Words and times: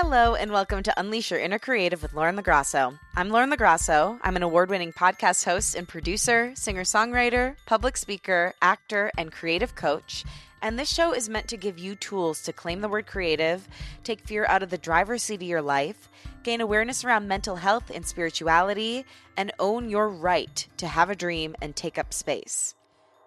Hello, 0.00 0.36
and 0.36 0.52
welcome 0.52 0.84
to 0.84 1.00
Unleash 1.00 1.32
Your 1.32 1.40
Inner 1.40 1.58
Creative 1.58 2.00
with 2.00 2.14
Lauren 2.14 2.36
LoGrasso. 2.36 2.96
I'm 3.16 3.30
Lauren 3.30 3.50
LoGrasso. 3.50 4.20
I'm 4.22 4.36
an 4.36 4.44
award 4.44 4.70
winning 4.70 4.92
podcast 4.92 5.44
host 5.44 5.74
and 5.74 5.88
producer, 5.88 6.52
singer 6.54 6.84
songwriter, 6.84 7.56
public 7.66 7.96
speaker, 7.96 8.54
actor, 8.62 9.10
and 9.18 9.32
creative 9.32 9.74
coach. 9.74 10.24
And 10.62 10.78
this 10.78 10.88
show 10.88 11.12
is 11.12 11.28
meant 11.28 11.48
to 11.48 11.56
give 11.56 11.80
you 11.80 11.96
tools 11.96 12.42
to 12.42 12.52
claim 12.52 12.80
the 12.80 12.88
word 12.88 13.08
creative, 13.08 13.66
take 14.04 14.20
fear 14.20 14.46
out 14.46 14.62
of 14.62 14.70
the 14.70 14.78
driver's 14.78 15.24
seat 15.24 15.42
of 15.42 15.42
your 15.42 15.62
life, 15.62 16.08
gain 16.44 16.60
awareness 16.60 17.04
around 17.04 17.26
mental 17.26 17.56
health 17.56 17.90
and 17.92 18.06
spirituality, 18.06 19.04
and 19.36 19.52
own 19.58 19.90
your 19.90 20.08
right 20.08 20.64
to 20.76 20.86
have 20.86 21.10
a 21.10 21.16
dream 21.16 21.56
and 21.60 21.74
take 21.74 21.98
up 21.98 22.14
space. 22.14 22.76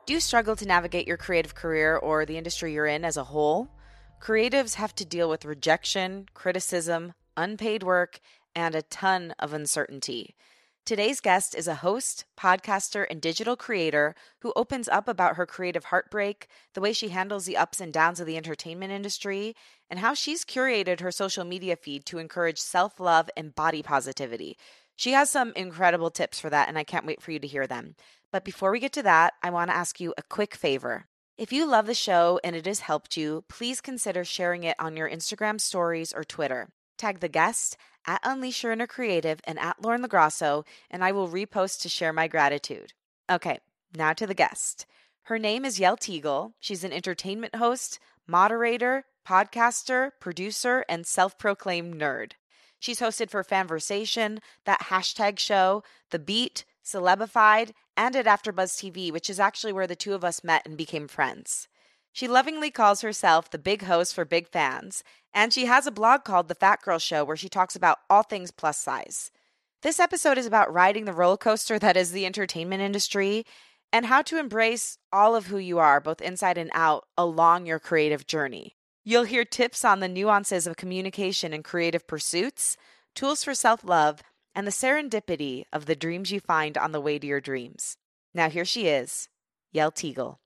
Do 0.05 0.13
you 0.13 0.21
struggle 0.21 0.55
to 0.55 0.65
navigate 0.65 1.05
your 1.05 1.17
creative 1.17 1.53
career 1.53 1.97
or 1.97 2.25
the 2.25 2.38
industry 2.38 2.71
you're 2.71 2.88
in 2.88 3.03
as 3.03 3.17
a 3.17 3.25
whole? 3.25 3.68
Creatives 4.21 4.75
have 4.75 4.93
to 4.93 5.04
deal 5.04 5.28
with 5.28 5.46
rejection, 5.46 6.28
criticism, 6.36 7.14
unpaid 7.36 7.82
work, 7.82 8.20
and 8.56 8.75
a 8.75 8.84
ton 8.84 9.34
of 9.39 9.52
uncertainty. 9.52 10.36
Today's 10.86 11.20
guest 11.20 11.56
is 11.56 11.68
a 11.68 11.75
host, 11.75 12.25
podcaster, 12.39 13.07
and 13.10 13.20
digital 13.20 13.56
creator 13.56 14.14
who 14.42 14.54
opens 14.56 14.88
up 14.88 15.07
about 15.07 15.38
her 15.38 15.47
creative 15.47 15.86
heartbreak, 15.86 16.47
the 16.75 16.82
way 16.82 16.94
she 16.94 17.10
handles 17.10 17.46
the 17.46 17.57
ups 17.57 17.82
and 17.82 17.92
downs 17.92 18.20
of 18.20 18.28
the 18.28 18.38
entertainment 18.38 18.92
industry, 18.92 19.56
and 19.89 20.00
how 20.00 20.14
she's 20.14 20.46
curated 20.46 21.00
her 21.00 21.11
social 21.11 21.44
media 21.44 21.75
feed 21.75 22.06
to 22.06 22.19
encourage 22.19 22.60
self 22.60 23.00
love 23.00 23.28
and 23.36 23.56
body 23.56 23.82
positivity. 23.82 24.56
She 24.96 25.14
has 25.14 25.32
some 25.32 25.52
incredible 25.56 26.11
tips 26.11 26.39
for 26.39 26.52
that, 26.52 26.69
and 26.69 26.78
I 26.78 26.83
can't 26.83 27.08
wait 27.08 27.24
for 27.24 27.32
you 27.32 27.39
to 27.39 27.47
hear 27.47 27.66
them. 27.66 27.96
But 28.32 28.46
before 28.46 28.72
we 28.72 28.80
get 28.80 28.94
to 28.94 29.04
that, 29.04 29.33
I 29.42 29.50
want 29.50 29.72
to 29.72 29.75
ask 29.75 30.00
you 30.00 30.14
a 30.16 30.22
quick 30.24 30.54
favor. 30.54 31.08
If 31.37 31.51
you 31.51 31.65
love 31.65 31.87
the 31.87 31.93
show 31.93 32.39
and 32.44 32.55
it 32.55 32.66
has 32.66 32.81
helped 32.81 33.17
you, 33.17 33.45
please 33.47 33.81
consider 33.81 34.23
sharing 34.23 34.63
it 34.63 34.75
on 34.77 34.97
your 34.97 35.09
Instagram 35.09 35.59
stories 35.59 36.13
or 36.13 36.23
Twitter. 36.23 36.69
Tag 36.97 37.19
the 37.19 37.29
guest 37.29 37.77
at 38.05 38.21
Unleash 38.23 38.63
Your 38.63 38.73
Inner 38.73 38.85
Creative 38.85 39.39
and 39.45 39.57
at 39.57 39.81
Lauren 39.81 40.03
LoGrasso, 40.03 40.65
and 40.89 41.03
I 41.03 41.11
will 41.11 41.29
repost 41.29 41.81
to 41.81 41.89
share 41.89 42.13
my 42.13 42.27
gratitude. 42.27 42.93
Okay, 43.29 43.59
now 43.95 44.13
to 44.13 44.27
the 44.27 44.33
guest. 44.33 44.85
Her 45.23 45.39
name 45.39 45.65
is 45.65 45.79
Yael 45.79 45.97
Tygiel. 45.97 46.53
She's 46.59 46.83
an 46.83 46.93
entertainment 46.93 47.55
host, 47.55 47.99
moderator, 48.27 49.05
podcaster, 49.27 50.11
producer, 50.19 50.83
and 50.89 51.07
self 51.07 51.38
proclaimed 51.38 51.95
nerd. 51.95 52.33
She's 52.79 52.99
hosted 52.99 53.29
for 53.29 53.43
Fanversation, 53.43 54.39
that 54.66 54.88
hashtag 54.89 55.39
show, 55.39 55.83
The 56.09 56.19
Beat, 56.19 56.66
Celebified, 56.83 57.71
and 57.95 58.15
at 58.15 58.25
AfterBuzz 58.25 58.77
TV, 58.77 59.11
which 59.11 59.29
is 59.29 59.39
actually 59.39 59.73
where 59.73 59.87
the 59.87 59.95
two 59.95 60.13
of 60.13 60.23
us 60.23 60.43
met 60.43 60.65
and 60.65 60.77
became 60.77 61.07
friends. 61.07 61.67
She 62.13 62.27
lovingly 62.27 62.71
calls 62.71 63.01
herself 63.01 63.49
the 63.49 63.57
big 63.57 63.83
host 63.83 64.13
for 64.13 64.25
big 64.25 64.47
fans, 64.49 65.03
and 65.33 65.53
she 65.53 65.65
has 65.65 65.88
a 65.88 65.91
blog 65.91 66.23
called 66.23 66.47
The 66.47 66.55
Fat 66.55 66.81
Girl 66.81 66.99
Show 66.99 67.23
where 67.23 67.38
she 67.38 67.49
talks 67.49 67.75
about 67.75 67.99
all 68.09 68.23
things 68.23 68.51
plus 68.51 68.77
size. 68.77 69.31
This 69.81 69.99
episode 69.99 70.38
is 70.38 70.45
about 70.45 70.73
riding 70.73 71.05
the 71.05 71.13
roller 71.13 71.38
coaster 71.38 71.79
that 71.79 71.97
is 71.97 72.11
the 72.11 72.25
entertainment 72.25 72.81
industry 72.81 73.45
and 73.93 74.05
how 74.05 74.21
to 74.23 74.39
embrace 74.39 74.97
all 75.11 75.35
of 75.35 75.47
who 75.47 75.57
you 75.57 75.79
are, 75.79 75.99
both 75.99 76.21
inside 76.21 76.57
and 76.57 76.69
out, 76.73 77.05
along 77.17 77.66
your 77.66 77.79
creative 77.79 78.27
journey. 78.27 78.75
You'll 79.03 79.23
hear 79.23 79.43
tips 79.43 79.83
on 79.83 79.99
the 79.99 80.07
nuances 80.07 80.67
of 80.67 80.77
communication 80.77 81.53
and 81.53 81.63
creative 81.63 82.05
pursuits, 82.07 82.77
tools 83.16 83.43
for 83.43 83.55
self 83.55 83.83
love, 83.83 84.21
and 84.55 84.67
the 84.67 84.71
serendipity 84.71 85.63
of 85.71 85.85
the 85.85 85.95
dreams 85.95 86.31
you 86.31 86.39
find 86.39 86.77
on 86.77 86.91
the 86.91 87.02
way 87.02 87.17
to 87.19 87.27
your 87.27 87.41
dreams. 87.41 87.97
Now, 88.33 88.49
here 88.49 88.66
she 88.66 88.88
is, 88.88 89.30
Yael 89.73 89.94
Tygiel. 89.94 90.38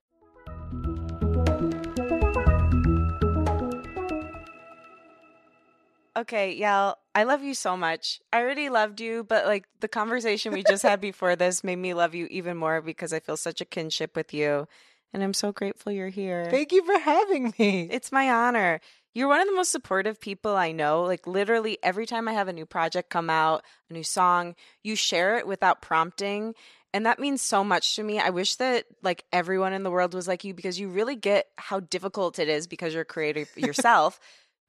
Okay, 6.18 6.58
Yael, 6.58 6.96
I 7.14 7.24
love 7.24 7.44
you 7.44 7.54
so 7.54 7.76
much. 7.76 8.22
I 8.32 8.40
already 8.40 8.70
loved 8.70 9.02
you, 9.02 9.26
but 9.26 9.46
like 9.46 9.66
the 9.82 9.90
conversation 9.90 10.54
we 10.54 10.64
just 10.64 10.84
had 10.84 11.02
before 11.02 11.36
this 11.36 11.62
made 11.64 11.76
me 11.76 11.94
love 11.94 12.16
you 12.16 12.28
even 12.28 12.56
more 12.56 12.82
because 12.82 13.12
I 13.12 13.20
feel 13.20 13.36
such 13.36 13.60
a 13.60 13.66
kinship 13.66 14.16
with 14.16 14.34
you. 14.34 14.68
And 15.14 15.24
I'm 15.24 15.34
so 15.34 15.52
grateful 15.52 15.92
you're 15.92 16.10
here. 16.10 16.48
Thank 16.50 16.72
you 16.72 16.86
for 16.86 16.98
having 16.98 17.54
me. 17.60 17.90
It's 17.92 18.12
my 18.14 18.30
honor. 18.30 18.80
You're 19.16 19.30
one 19.30 19.42
of 19.42 19.48
the 19.48 19.56
most 19.56 19.72
supportive 19.72 20.20
people 20.20 20.56
I 20.56 20.74
know. 20.74 21.04
Like, 21.04 21.26
literally, 21.26 21.80
every 21.82 22.06
time 22.06 22.28
I 22.28 22.34
have 22.34 22.50
a 22.50 22.54
new 22.54 22.66
project 22.66 23.10
come 23.10 23.30
out, 23.30 23.64
a 23.90 23.94
new 23.94 24.04
song, 24.04 24.56
you 24.84 24.96
share 24.96 25.38
it 25.38 25.48
without 25.48 25.82
prompting. 25.82 26.54
And 26.94 27.06
that 27.06 27.20
means 27.20 27.42
so 27.42 27.64
much 27.64 27.96
to 27.96 28.04
me. 28.04 28.20
I 28.20 28.30
wish 28.30 28.56
that 28.56 28.86
like 29.02 29.24
everyone 29.34 29.74
in 29.74 29.84
the 29.84 29.92
world 29.92 30.14
was 30.14 30.28
like 30.28 30.44
you 30.44 30.54
because 30.54 30.80
you 30.80 30.90
really 30.90 31.16
get 31.16 31.48
how 31.58 31.80
difficult 31.82 32.40
it 32.40 32.48
is 32.48 32.68
because 32.68 32.94
you're 32.94 33.02
a 33.02 33.06
creator 33.06 33.46
yourself 33.58 34.20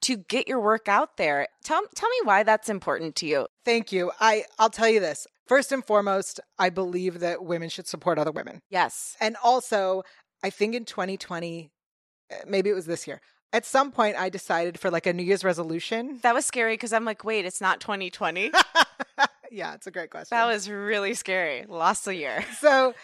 to 0.03 0.17
get 0.17 0.49
your 0.49 0.61
work 0.61 0.89
out 0.89 1.17
there. 1.17 1.47
Tell 1.63 1.83
tell 1.95 2.09
me 2.09 2.17
why 2.25 2.43
that's 2.43 2.69
important 2.69 3.17
to 3.17 3.27
you. 3.27 3.47
Thank 3.65 3.93
you. 3.93 4.11
I 4.21 4.45
I'll 4.59 4.71
tell 4.71 4.89
you 4.89 5.01
this. 5.01 5.27
First 5.47 5.71
and 5.71 5.85
foremost, 5.85 6.41
I 6.59 6.71
believe 6.71 7.21
that 7.21 7.45
women 7.45 7.69
should 7.69 7.87
support 7.87 8.19
other 8.19 8.33
women. 8.33 8.61
Yes. 8.71 9.17
And 9.21 9.37
also, 9.43 10.03
I 10.43 10.51
think 10.51 10.75
in 10.75 10.85
2020, 10.85 11.71
eh, 12.31 12.37
maybe 12.47 12.71
it 12.71 12.75
was 12.75 12.87
this 12.87 13.07
year, 13.07 13.21
at 13.53 13.65
some 13.65 13.91
point 13.93 14.17
I 14.17 14.29
decided 14.29 14.79
for 14.79 14.91
like 14.91 15.07
a 15.07 15.13
New 15.13 15.23
Year's 15.23 15.45
resolution. 15.45 16.19
That 16.23 16.35
was 16.35 16.47
scary 16.47 16.75
because 16.75 16.93
I'm 16.93 17.05
like, 17.05 17.25
wait, 17.25 17.45
it's 17.45 17.61
not 17.61 17.81
2020. 17.81 18.51
yeah, 19.51 19.75
it's 19.75 19.87
a 19.87 19.91
great 19.91 20.11
question. 20.11 20.37
that 20.37 20.47
was 20.47 20.69
really 20.69 21.15
scary. 21.15 21.65
Lost 21.69 22.07
a 22.07 22.15
year. 22.15 22.45
so 22.59 22.95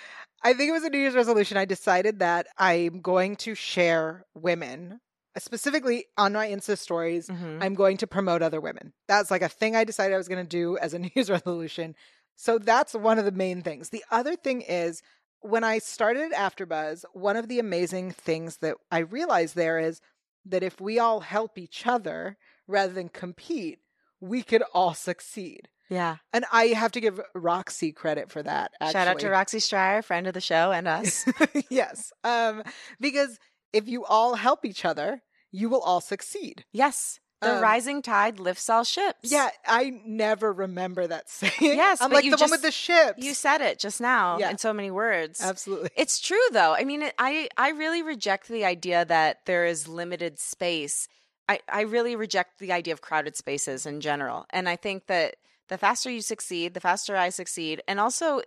I 0.43 0.53
think 0.55 0.69
it 0.69 0.73
was 0.73 0.85
a 0.85 0.91
New 0.91 0.99
Year's 0.99 1.15
resolution. 1.15 1.57
I 1.57 1.65
decided 1.65 2.19
that 2.19 2.47
I'm 2.59 3.01
going 3.01 3.37
to 3.37 3.55
share 3.55 4.25
women, 4.35 5.01
specifically 5.39 6.07
on 6.19 6.33
my 6.33 6.49
Insta 6.49 6.77
stories. 6.77 7.29
Mhm. 7.29 7.63
I'm 7.63 7.75
going 7.75 7.97
to 7.99 8.07
promote 8.07 8.43
other 8.43 8.61
women. 8.61 8.93
That's 9.09 9.31
like 9.31 9.43
a 9.43 9.49
thing 9.49 9.77
I 9.77 9.85
decided 9.85 10.15
I 10.15 10.19
was 10.19 10.29
going 10.29 10.45
to 10.45 10.49
do 10.49 10.77
as 10.79 10.95
a 10.95 10.99
New 11.01 11.11
Year's 11.15 11.31
resolution. 11.31 11.95
So 12.37 12.59
that's 12.59 12.95
one 12.95 13.19
of 13.19 13.25
the 13.25 13.33
main 13.33 13.63
things. 13.63 13.91
The 13.91 14.05
other 14.11 14.35
thing 14.37 14.63
is 14.63 15.03
when 15.41 15.65
I 15.65 15.79
started 15.79 16.33
at 16.33 16.57
AfterBuzz, 16.57 17.05
one 17.13 17.37
of 17.37 17.49
the 17.49 17.59
amazing 17.59 18.11
things 18.13 18.59
that 18.59 18.77
I 18.91 18.99
realized 18.99 19.55
there 19.55 19.79
is 19.79 20.01
that 20.47 20.63
if 20.63 20.81
we 20.81 20.99
all 20.99 21.21
help 21.21 21.59
each 21.59 21.87
other 21.87 22.37
rather 22.67 22.93
than 22.93 23.09
compete, 23.09 23.79
we 24.21 24.43
could 24.43 24.63
all 24.75 24.95
succeed. 24.95 25.69
Yeah. 25.89 26.17
And 26.33 26.45
I 26.51 26.69
have 26.69 26.93
to 26.93 27.01
give 27.01 27.21
Roxy 27.35 27.93
credit 27.93 28.31
for 28.31 28.43
that. 28.43 28.73
Actually. 28.81 28.93
Shout 28.93 29.09
out 29.09 29.19
to 29.21 29.29
Roxy 29.29 29.61
Striar, 29.61 30.01
friend 30.01 30.27
of 30.27 30.33
the 30.33 30.41
show, 30.41 30.73
and 30.73 30.89
us. 30.89 31.27
yes. 31.71 32.13
Um, 32.25 32.63
because 32.99 33.39
if 33.73 33.89
you 33.89 34.05
all 34.05 34.35
help 34.37 34.65
each 34.65 34.85
other, 34.85 35.23
you 35.51 35.69
will 35.69 35.83
all 35.83 36.01
succeed. 36.01 36.65
yes. 36.73 37.21
The 37.43 37.57
Um, 37.57 37.63
rising 37.63 38.03
tide 38.03 38.39
lifts 38.41 38.71
all 38.71 38.85
ships. 38.85 39.19
Yeah, 39.31 39.51
I 39.67 40.01
never 40.07 40.53
remember 40.53 41.07
that 41.07 41.29
saying. 41.39 41.53
Yes, 41.61 42.01
I'm 42.01 42.11
like 42.13 42.25
you 42.25 42.31
the 42.31 42.37
one 42.39 42.51
with 42.51 42.63
the 42.63 42.71
ships. 42.71 43.23
You 43.25 43.35
said 43.35 43.61
it 43.61 43.79
just 43.79 44.01
now 44.01 44.39
Yeah. 44.39 44.51
in 44.51 44.59
so 44.59 44.73
many 44.73 44.91
words. 44.91 45.41
absolutely. 45.43 45.91
It's 45.97 46.21
true 46.21 46.39
though. 46.53 46.75
I 46.75 46.85
mean, 46.85 47.03
it, 47.03 47.15
I 47.19 47.49
I 47.57 47.71
really 47.71 48.03
reject 48.03 48.49
the 48.49 48.65
idea 48.65 49.05
that 49.05 49.45
there 49.47 49.67
is 49.67 49.89
limited 49.89 50.39
space. 50.39 51.09
I 51.49 51.59
I 51.69 51.81
really 51.83 52.15
reject 52.17 52.59
the 52.61 52.73
idea 52.73 52.95
of 52.95 53.01
crowded 53.01 53.37
spaces 53.37 53.85
in 53.87 54.01
general. 54.01 54.47
And 54.51 54.69
I 54.69 54.77
think 54.77 55.07
that 55.09 55.37
the 55.69 55.79
faster 55.79 56.11
you 56.11 56.21
succeed, 56.23 56.75
the 56.75 56.81
faster 56.81 57.17
I 57.17 57.31
succeed, 57.31 57.83
and 57.89 57.99
also 58.01 58.41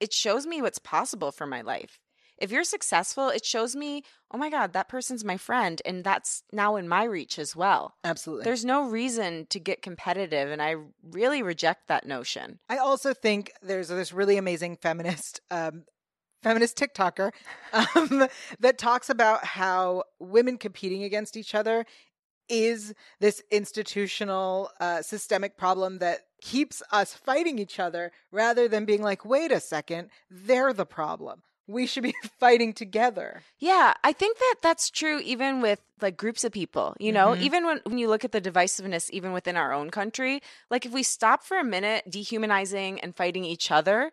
it 0.00 0.12
shows 0.12 0.46
me 0.46 0.60
what's 0.62 0.78
possible 0.78 1.30
for 1.30 1.46
my 1.46 1.60
life. 1.60 2.00
If 2.40 2.50
you're 2.50 2.64
successful, 2.64 3.28
it 3.28 3.44
shows 3.44 3.76
me, 3.76 4.02
oh 4.32 4.38
my 4.38 4.48
god, 4.48 4.72
that 4.72 4.88
person's 4.88 5.24
my 5.24 5.36
friend 5.36 5.80
and 5.84 6.02
that's 6.02 6.42
now 6.52 6.76
in 6.76 6.88
my 6.88 7.04
reach 7.04 7.38
as 7.38 7.54
well. 7.54 7.94
Absolutely. 8.02 8.44
There's 8.44 8.64
no 8.64 8.88
reason 8.88 9.46
to 9.50 9.60
get 9.60 9.82
competitive 9.82 10.50
and 10.50 10.62
I 10.62 10.76
really 11.02 11.42
reject 11.42 11.88
that 11.88 12.06
notion. 12.06 12.58
I 12.68 12.78
also 12.78 13.12
think 13.12 13.52
there's 13.62 13.88
this 13.88 14.12
really 14.12 14.38
amazing 14.38 14.76
feminist 14.76 15.40
um, 15.50 15.84
feminist 16.42 16.78
TikToker 16.78 17.32
um, 17.72 18.26
that 18.58 18.78
talks 18.78 19.10
about 19.10 19.44
how 19.44 20.04
women 20.18 20.56
competing 20.56 21.02
against 21.02 21.36
each 21.36 21.54
other 21.54 21.84
is 22.48 22.92
this 23.20 23.42
institutional 23.50 24.70
uh, 24.80 25.02
systemic 25.02 25.56
problem 25.56 25.98
that 25.98 26.20
keeps 26.42 26.82
us 26.90 27.14
fighting 27.14 27.58
each 27.58 27.78
other 27.78 28.10
rather 28.32 28.66
than 28.66 28.84
being 28.84 29.02
like 29.02 29.24
wait 29.24 29.52
a 29.52 29.60
second 29.60 30.08
they're 30.30 30.72
the 30.72 30.86
problem 30.86 31.42
we 31.70 31.86
should 31.86 32.02
be 32.02 32.14
fighting 32.40 32.72
together 32.72 33.42
Yeah, 33.58 33.94
I 34.02 34.12
think 34.12 34.38
that 34.38 34.56
that's 34.62 34.90
true 34.90 35.18
even 35.20 35.60
with 35.60 35.80
like 36.00 36.16
groups 36.16 36.44
of 36.44 36.52
people, 36.52 36.96
you 36.98 37.12
know, 37.12 37.28
Mhm. 37.34 37.40
even 37.42 37.66
when, 37.66 37.80
when 37.84 37.98
you 37.98 38.08
look 38.08 38.24
at 38.24 38.32
the 38.32 38.40
divisiveness, 38.40 39.10
even 39.10 39.32
within 39.32 39.56
our 39.56 39.72
own 39.72 39.90
country, 39.90 40.40
like 40.70 40.86
if 40.86 40.92
we 40.92 41.02
stop 41.02 41.44
for 41.44 41.58
a 41.58 41.64
minute 41.64 42.04
dehumanizing 42.10 43.00
and 43.00 43.14
fighting 43.14 43.44
each 43.44 43.70
other, 43.70 44.10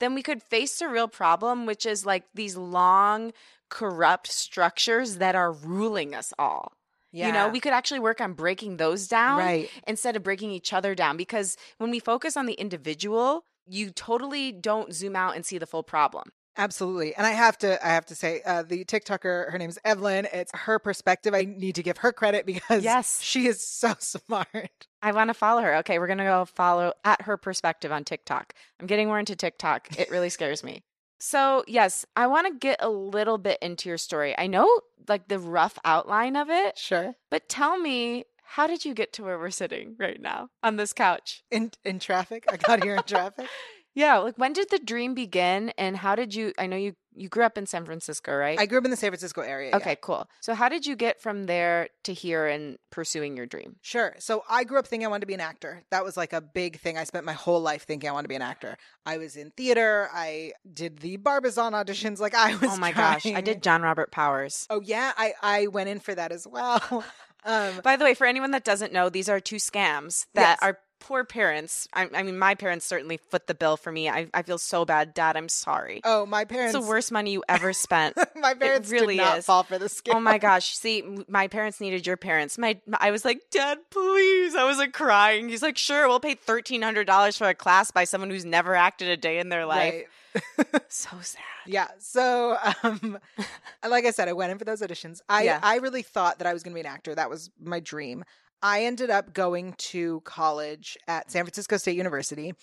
then 0.00 0.14
we 0.14 0.22
could 0.22 0.42
face 0.42 0.80
a 0.80 0.88
real 0.88 1.08
problem, 1.08 1.64
which 1.66 1.86
is 1.86 2.04
like 2.04 2.24
these 2.34 2.56
long, 2.56 3.32
corrupt 3.70 4.26
structures 4.28 5.16
that 5.18 5.34
are 5.34 5.52
ruling 5.52 6.14
us 6.14 6.32
all. 6.38 6.72
Yeah. 7.12 7.28
You 7.28 7.32
know, 7.32 7.48
we 7.48 7.60
could 7.60 7.72
actually 7.72 8.00
work 8.00 8.20
on 8.20 8.32
breaking 8.34 8.76
those 8.76 9.08
down 9.08 9.38
right 9.38 9.70
instead 9.86 10.14
of 10.16 10.22
breaking 10.22 10.50
each 10.50 10.72
other 10.72 10.94
down 10.94 11.16
because 11.16 11.56
when 11.78 11.90
we 11.90 12.00
focus 12.00 12.36
on 12.36 12.46
the 12.46 12.54
individual, 12.54 13.44
you 13.66 13.90
totally 13.90 14.52
don't 14.52 14.92
zoom 14.92 15.14
out 15.16 15.34
and 15.36 15.44
see 15.46 15.58
the 15.58 15.66
full 15.66 15.82
problem. 15.82 16.32
Absolutely. 16.58 17.14
And 17.14 17.26
I 17.26 17.30
have 17.30 17.56
to 17.58 17.84
I 17.86 17.90
have 17.90 18.04
to 18.06 18.14
say 18.16 18.42
uh, 18.44 18.62
the 18.64 18.84
TikToker 18.84 19.50
her 19.50 19.58
name's 19.58 19.78
Evelyn. 19.84 20.26
It's 20.32 20.50
her 20.54 20.78
perspective. 20.80 21.32
I 21.32 21.42
need 21.44 21.76
to 21.76 21.82
give 21.82 21.98
her 21.98 22.12
credit 22.12 22.44
because 22.46 22.82
Yes. 22.84 23.22
she 23.22 23.46
is 23.46 23.62
so 23.64 23.94
smart. 24.00 24.86
I 25.00 25.12
want 25.12 25.28
to 25.28 25.34
follow 25.34 25.62
her. 25.62 25.76
Okay, 25.76 25.98
we're 26.00 26.08
going 26.08 26.18
to 26.18 26.24
go 26.24 26.44
follow 26.44 26.92
at 27.04 27.22
her 27.22 27.36
perspective 27.36 27.92
on 27.92 28.04
TikTok. 28.04 28.52
I'm 28.80 28.86
getting 28.88 29.06
more 29.06 29.20
into 29.20 29.36
TikTok. 29.36 29.96
It 29.98 30.10
really 30.10 30.28
scares 30.30 30.64
me. 30.64 30.82
So, 31.20 31.64
yes, 31.66 32.04
I 32.16 32.26
want 32.28 32.46
to 32.48 32.54
get 32.58 32.78
a 32.80 32.88
little 32.88 33.38
bit 33.38 33.58
into 33.62 33.88
your 33.88 33.98
story. 33.98 34.36
I 34.38 34.46
know 34.48 34.68
like 35.08 35.28
the 35.28 35.38
rough 35.38 35.78
outline 35.84 36.36
of 36.36 36.50
it, 36.50 36.76
Sure. 36.78 37.14
but 37.30 37.48
tell 37.48 37.78
me, 37.78 38.24
how 38.42 38.66
did 38.66 38.84
you 38.84 38.94
get 38.94 39.12
to 39.14 39.24
where 39.24 39.38
we're 39.38 39.50
sitting 39.50 39.94
right 39.98 40.20
now 40.20 40.48
on 40.62 40.76
this 40.76 40.92
couch? 40.92 41.42
In 41.50 41.70
in 41.84 41.98
traffic. 41.98 42.44
I 42.50 42.56
got 42.56 42.82
here 42.82 42.94
in 42.96 43.02
traffic. 43.04 43.46
Yeah, 43.98 44.18
like 44.18 44.36
when 44.36 44.52
did 44.52 44.70
the 44.70 44.78
dream 44.78 45.14
begin 45.14 45.70
and 45.76 45.96
how 45.96 46.14
did 46.14 46.32
you 46.32 46.52
I 46.56 46.68
know 46.68 46.76
you 46.76 46.94
you 47.16 47.28
grew 47.28 47.42
up 47.42 47.58
in 47.58 47.66
San 47.66 47.84
Francisco, 47.84 48.32
right? 48.32 48.56
I 48.56 48.66
grew 48.66 48.78
up 48.78 48.84
in 48.84 48.92
the 48.92 48.96
San 48.96 49.10
Francisco 49.10 49.40
area. 49.40 49.70
yeah. 49.70 49.76
Okay, 49.78 49.96
cool. 50.00 50.28
So 50.40 50.54
how 50.54 50.68
did 50.68 50.86
you 50.86 50.94
get 50.94 51.20
from 51.20 51.46
there 51.46 51.88
to 52.04 52.14
here 52.14 52.46
and 52.46 52.78
pursuing 52.90 53.36
your 53.36 53.44
dream? 53.46 53.74
Sure. 53.82 54.14
So 54.20 54.44
I 54.48 54.62
grew 54.62 54.78
up 54.78 54.86
thinking 54.86 55.04
I 55.04 55.10
wanted 55.10 55.22
to 55.22 55.26
be 55.26 55.34
an 55.34 55.40
actor. 55.40 55.82
That 55.90 56.04
was 56.04 56.16
like 56.16 56.32
a 56.32 56.40
big 56.40 56.78
thing. 56.78 56.96
I 56.96 57.02
spent 57.02 57.24
my 57.24 57.32
whole 57.32 57.60
life 57.60 57.86
thinking 57.86 58.08
I 58.08 58.12
wanted 58.12 58.26
to 58.26 58.28
be 58.28 58.36
an 58.36 58.42
actor. 58.42 58.76
I 59.04 59.18
was 59.18 59.34
in 59.34 59.50
theater. 59.56 60.08
I 60.14 60.52
did 60.72 61.00
the 61.00 61.16
Barbizon 61.16 61.72
auditions. 61.72 62.20
Like 62.20 62.36
I 62.36 62.54
was. 62.54 62.70
Oh 62.70 62.76
my 62.76 62.92
gosh, 62.92 63.26
I 63.26 63.40
did 63.40 63.64
John 63.64 63.82
Robert 63.82 64.12
Powers. 64.12 64.68
Oh 64.70 64.80
yeah, 64.80 65.10
I 65.16 65.32
I 65.42 65.66
went 65.66 65.88
in 65.88 65.98
for 65.98 66.14
that 66.14 66.30
as 66.30 66.46
well. 66.46 66.80
um, 67.44 67.80
By 67.82 67.96
the 67.96 68.04
way, 68.04 68.14
for 68.14 68.28
anyone 68.28 68.52
that 68.52 68.62
doesn't 68.62 68.92
know, 68.92 69.08
these 69.08 69.28
are 69.28 69.40
two 69.40 69.56
scams 69.56 70.26
that 70.34 70.50
Yes. 70.50 70.58
our 70.62 70.78
poor 71.00 71.24
parents, 71.24 71.88
I, 71.92 72.08
I 72.14 72.22
mean, 72.22 72.38
my 72.38 72.54
parents 72.54 72.84
certainly 72.86 73.16
foot 73.16 73.46
the 73.46 73.54
bill 73.54 73.76
for 73.76 73.92
me. 73.92 74.08
I, 74.08 74.28
I 74.34 74.42
feel 74.42 74.58
so 74.58 74.84
bad. 74.84 75.14
Dad, 75.14 75.36
I'm 75.36 75.48
sorry. 75.48 76.00
oh, 76.04 76.26
my 76.26 76.42
it's 76.42 76.52
parents. 76.52 76.72
the 76.72 76.80
worst 76.80 77.12
money 77.12 77.32
you 77.32 77.44
ever 77.48 77.72
spent. 77.72 78.16
my 78.36 78.54
parents 78.54 78.90
really 78.90 79.16
did 79.16 79.22
not 79.22 79.38
is. 79.38 79.46
fall 79.46 79.62
for 79.62 79.78
the 79.78 79.86
scam. 79.86 80.14
oh 80.14 80.20
my 80.20 80.38
gosh. 80.38 80.76
See, 80.76 81.02
my 81.28 81.48
parents 81.48 81.80
needed 81.80 82.06
your 82.06 82.16
parents. 82.16 82.58
My, 82.58 82.78
I 82.98 83.10
was 83.10 83.24
like, 83.24 83.42
Dad, 83.50 83.78
please. 83.90 84.54
I 84.54 84.64
was 84.64 84.78
like 84.78 84.92
crying. 84.92 85.48
He's 85.48 85.62
like, 85.62 85.78
sure, 85.78 86.08
we'll 86.08 86.20
pay 86.20 86.34
$1,300 86.34 87.38
for 87.38 87.48
a 87.48 87.54
class 87.54 87.90
by 87.90 88.04
someone 88.04 88.30
who's 88.30 88.44
never 88.44 88.74
acted 88.74 89.08
a 89.08 89.16
day 89.16 89.38
in 89.38 89.48
their 89.48 89.66
life. 89.66 89.94
Right. 89.94 90.06
So 90.88 91.10
sad. 91.20 91.42
Yeah. 91.66 91.88
So, 91.98 92.56
um, 92.82 93.18
like 93.88 94.04
I 94.04 94.10
said, 94.10 94.28
I 94.28 94.32
went 94.32 94.52
in 94.52 94.58
for 94.58 94.64
those 94.64 94.80
auditions. 94.82 95.20
I 95.28 95.44
Yeah. 95.44 95.60
I 95.62 95.76
really 95.76 96.02
thought 96.02 96.38
that 96.38 96.46
I 96.46 96.52
was 96.52 96.62
going 96.62 96.72
to 96.72 96.74
be 96.74 96.80
an 96.80 96.86
actor. 96.86 97.14
That 97.14 97.30
was 97.30 97.50
my 97.62 97.80
dream. 97.80 98.24
I 98.62 98.84
ended 98.84 99.10
up 99.10 99.32
going 99.34 99.74
to 99.78 100.20
college 100.24 100.96
at 101.06 101.30
San 101.30 101.44
Francisco 101.44 101.76
State 101.76 101.96
University, 101.96 102.54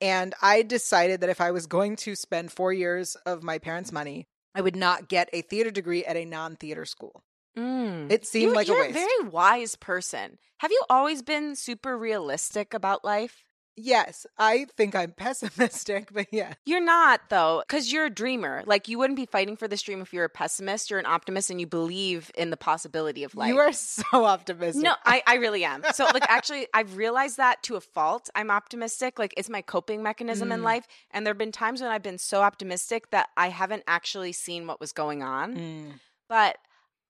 and 0.00 0.34
I 0.42 0.62
decided 0.62 1.20
that 1.20 1.30
if 1.30 1.40
I 1.40 1.50
was 1.50 1.66
going 1.66 1.96
to 1.96 2.14
spend 2.14 2.52
four 2.52 2.72
years 2.72 3.16
of 3.26 3.42
my 3.42 3.58
parents' 3.58 3.92
money, 3.92 4.26
I 4.54 4.60
would 4.60 4.76
not 4.76 5.08
get 5.08 5.28
a 5.32 5.42
theater 5.42 5.70
degree 5.70 6.04
at 6.04 6.16
a 6.16 6.24
non-theater 6.24 6.84
school. 6.84 7.22
Mm. 7.58 8.10
It 8.10 8.26
seemed 8.26 8.50
You- 8.50 8.54
like 8.54 8.68
a 8.68 8.72
waste. 8.72 8.78
you're 8.78 8.86
waste. 8.94 8.94
very 9.20 9.28
wise 9.28 9.76
person. 9.76 10.38
Have 10.58 10.70
you 10.70 10.82
always 10.88 11.22
been 11.22 11.56
super 11.56 11.98
realistic 11.98 12.72
about 12.74 13.04
life? 13.04 13.44
Yes, 13.82 14.26
I 14.38 14.66
think 14.76 14.94
I'm 14.94 15.12
pessimistic, 15.16 16.12
but 16.12 16.26
yeah. 16.32 16.54
You're 16.66 16.80
not 16.84 17.20
though, 17.30 17.62
because 17.66 17.92
you're 17.92 18.06
a 18.06 18.10
dreamer. 18.10 18.62
Like 18.66 18.88
you 18.88 18.98
wouldn't 18.98 19.16
be 19.16 19.26
fighting 19.26 19.56
for 19.56 19.66
this 19.68 19.82
dream 19.82 20.00
if 20.00 20.12
you're 20.12 20.24
a 20.24 20.28
pessimist. 20.28 20.90
You're 20.90 20.98
an 20.98 21.06
optimist 21.06 21.50
and 21.50 21.60
you 21.60 21.66
believe 21.66 22.30
in 22.36 22.50
the 22.50 22.56
possibility 22.56 23.24
of 23.24 23.34
life. 23.34 23.48
You 23.48 23.58
are 23.58 23.72
so 24.02 24.24
optimistic. 24.24 24.82
no, 24.84 24.94
I, 25.04 25.22
I 25.26 25.34
really 25.36 25.64
am. 25.64 25.82
So 25.94 26.04
like 26.12 26.22
actually 26.28 26.66
I've 26.74 26.96
realized 26.96 27.36
that 27.38 27.62
to 27.64 27.76
a 27.76 27.80
fault. 27.80 28.28
I'm 28.34 28.50
optimistic. 28.50 29.18
Like 29.18 29.34
it's 29.36 29.48
my 29.50 29.62
coping 29.62 30.02
mechanism 30.02 30.52
in 30.52 30.60
Mm. 30.60 30.64
life. 30.64 30.86
And 31.10 31.24
there 31.24 31.30
have 31.32 31.38
been 31.38 31.52
times 31.52 31.80
when 31.80 31.90
I've 31.90 32.02
been 32.02 32.18
so 32.18 32.42
optimistic 32.42 33.10
that 33.10 33.28
I 33.36 33.48
haven't 33.48 33.84
actually 33.86 34.32
seen 34.32 34.66
what 34.66 34.80
was 34.80 34.92
going 34.92 35.22
on. 35.22 35.56
Mm. 35.56 35.92
But 36.28 36.58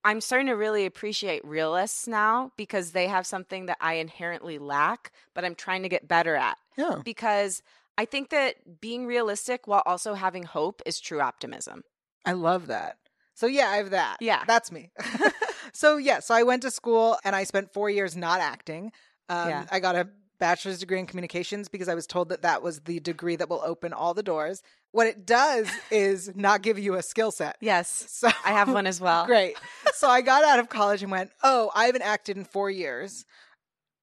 I'm 0.04 0.20
starting 0.20 0.46
to 0.46 0.54
really 0.54 0.86
appreciate 0.86 1.44
realists 1.44 2.08
now 2.08 2.52
because 2.56 2.92
they 2.92 3.06
have 3.08 3.26
something 3.26 3.66
that 3.66 3.76
I 3.80 3.94
inherently 3.94 4.58
lack, 4.58 5.12
but 5.34 5.44
I'm 5.44 5.54
trying 5.54 5.82
to 5.82 5.88
get 5.88 6.08
better 6.08 6.34
at 6.36 6.56
Yeah. 6.76 7.00
because 7.04 7.62
I 7.98 8.06
think 8.06 8.30
that 8.30 8.80
being 8.80 9.06
realistic 9.06 9.66
while 9.66 9.82
also 9.84 10.14
having 10.14 10.44
hope 10.44 10.80
is 10.86 11.00
true 11.00 11.20
optimism. 11.20 11.82
I 12.24 12.32
love 12.32 12.68
that. 12.68 12.96
So 13.34 13.46
yeah, 13.46 13.68
I 13.68 13.76
have 13.76 13.90
that. 13.90 14.16
Yeah. 14.20 14.44
That's 14.46 14.72
me. 14.72 14.90
so 15.72 15.96
yeah, 15.98 16.20
so 16.20 16.34
I 16.34 16.42
went 16.44 16.62
to 16.62 16.70
school 16.70 17.18
and 17.24 17.36
I 17.36 17.44
spent 17.44 17.72
4 17.72 17.90
years 17.90 18.16
not 18.16 18.40
acting. 18.40 18.92
Um 19.28 19.48
Yeah. 19.48 19.66
I 19.70 19.80
got 19.80 19.96
a 19.96 20.08
bachelor's 20.40 20.80
degree 20.80 20.98
in 20.98 21.06
communications 21.06 21.68
because 21.68 21.88
I 21.88 21.94
was 21.94 22.06
told 22.06 22.30
that 22.30 22.42
that 22.42 22.62
was 22.62 22.80
the 22.80 22.98
degree 22.98 23.36
that 23.36 23.48
will 23.48 23.62
open 23.64 23.92
all 23.92 24.14
the 24.14 24.22
doors. 24.22 24.62
What 24.90 25.06
it 25.06 25.24
does 25.24 25.68
is 25.92 26.34
not 26.34 26.62
give 26.62 26.78
you 26.78 26.94
a 26.96 27.02
skill 27.02 27.30
set. 27.30 27.56
Yes, 27.60 28.06
So 28.08 28.28
I 28.44 28.50
have 28.50 28.72
one 28.72 28.86
as 28.86 29.00
well. 29.06 29.26
Great. 29.26 29.56
So 29.94 30.08
I 30.08 30.20
got 30.22 30.42
out 30.44 30.58
of 30.58 30.68
college 30.80 31.02
and 31.02 31.12
went, 31.12 31.30
"Oh, 31.44 31.70
I 31.74 31.84
haven't 31.86 32.02
acted 32.02 32.36
in 32.36 32.44
4 32.44 32.70
years. 32.70 33.24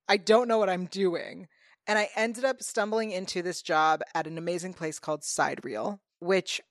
I 0.07 0.17
don't 0.17 0.47
know 0.47 0.57
what 0.57 0.69
I'm 0.69 0.85
doing." 0.85 1.47
And 1.87 1.97
I 1.97 2.09
ended 2.15 2.45
up 2.45 2.61
stumbling 2.61 3.11
into 3.11 3.41
this 3.41 3.61
job 3.61 4.01
at 4.13 4.27
an 4.27 4.37
amazing 4.37 4.73
place 4.73 4.99
called 4.99 5.21
Sidereel, 5.21 5.99
which 6.19 6.61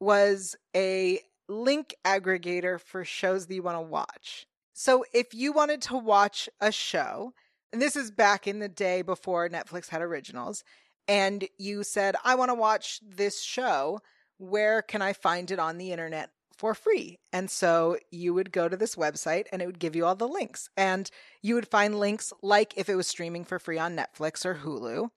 was 0.00 0.54
a 0.74 1.20
link 1.48 1.94
aggregator 2.04 2.78
for 2.78 3.04
shows 3.04 3.46
that 3.46 3.54
you 3.54 3.62
want 3.62 3.76
to 3.78 3.80
watch. 3.80 4.46
So 4.74 5.04
if 5.14 5.32
you 5.32 5.52
wanted 5.52 5.80
to 5.82 5.96
watch 5.96 6.50
a 6.60 6.70
show, 6.70 7.32
and 7.72 7.80
this 7.82 7.96
is 7.96 8.10
back 8.10 8.46
in 8.46 8.58
the 8.58 8.68
day 8.68 9.02
before 9.02 9.48
Netflix 9.48 9.88
had 9.88 10.02
originals, 10.02 10.64
and 11.08 11.46
you 11.58 11.82
said, 11.82 12.16
I 12.24 12.34
want 12.34 12.50
to 12.50 12.54
watch 12.54 13.00
this 13.06 13.42
show, 13.42 14.00
where 14.38 14.82
can 14.82 15.02
I 15.02 15.12
find 15.12 15.50
it 15.50 15.58
on 15.58 15.78
the 15.78 15.92
internet 15.92 16.30
for 16.56 16.74
free? 16.74 17.18
And 17.32 17.50
so 17.50 17.96
you 18.10 18.34
would 18.34 18.50
go 18.50 18.68
to 18.68 18.76
this 18.76 18.96
website 18.96 19.44
and 19.52 19.62
it 19.62 19.66
would 19.66 19.78
give 19.78 19.94
you 19.94 20.04
all 20.04 20.14
the 20.16 20.26
links. 20.28 20.68
And 20.76 21.08
you 21.42 21.54
would 21.54 21.68
find 21.68 21.98
links 21.98 22.32
like 22.42 22.74
if 22.76 22.88
it 22.88 22.96
was 22.96 23.06
streaming 23.06 23.44
for 23.44 23.58
free 23.58 23.78
on 23.78 23.96
Netflix 23.96 24.44
or 24.44 24.56
Hulu, 24.56 25.10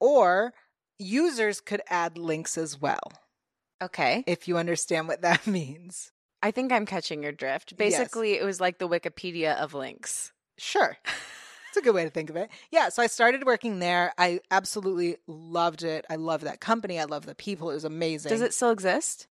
or 0.00 0.52
users 0.98 1.60
could 1.60 1.82
add 1.88 2.18
links 2.18 2.58
as 2.58 2.80
well, 2.80 3.12
Okay. 3.82 4.24
if 4.26 4.48
you 4.48 4.58
understand 4.58 5.08
what 5.08 5.22
that 5.22 5.46
means. 5.46 6.10
I 6.42 6.50
think 6.50 6.72
I'm 6.72 6.86
catching 6.86 7.22
your 7.22 7.32
drift. 7.32 7.72
Yes. 7.72 7.98
Basically, 7.98 8.32
it 8.34 8.44
was 8.44 8.60
like 8.60 8.78
the 8.78 8.88
Wikipedia 8.88 9.56
of 9.56 9.74
links. 9.74 10.32
Sure. 10.58 10.96
It's 11.70 11.76
a 11.76 11.82
good 11.82 11.94
way 11.94 12.02
to 12.02 12.10
think 12.10 12.30
of 12.30 12.36
it. 12.36 12.50
Yeah, 12.72 12.88
so 12.88 13.00
I 13.00 13.06
started 13.06 13.46
working 13.46 13.78
there. 13.78 14.12
I 14.18 14.40
absolutely 14.50 15.18
loved 15.28 15.84
it. 15.84 16.04
I 16.10 16.16
love 16.16 16.40
that 16.40 16.58
company. 16.58 16.98
I 16.98 17.04
love 17.04 17.26
the 17.26 17.34
people. 17.36 17.70
It 17.70 17.74
was 17.74 17.84
amazing. 17.84 18.28
Does 18.28 18.40
it 18.40 18.52
still 18.52 18.70
exist? 18.70 19.28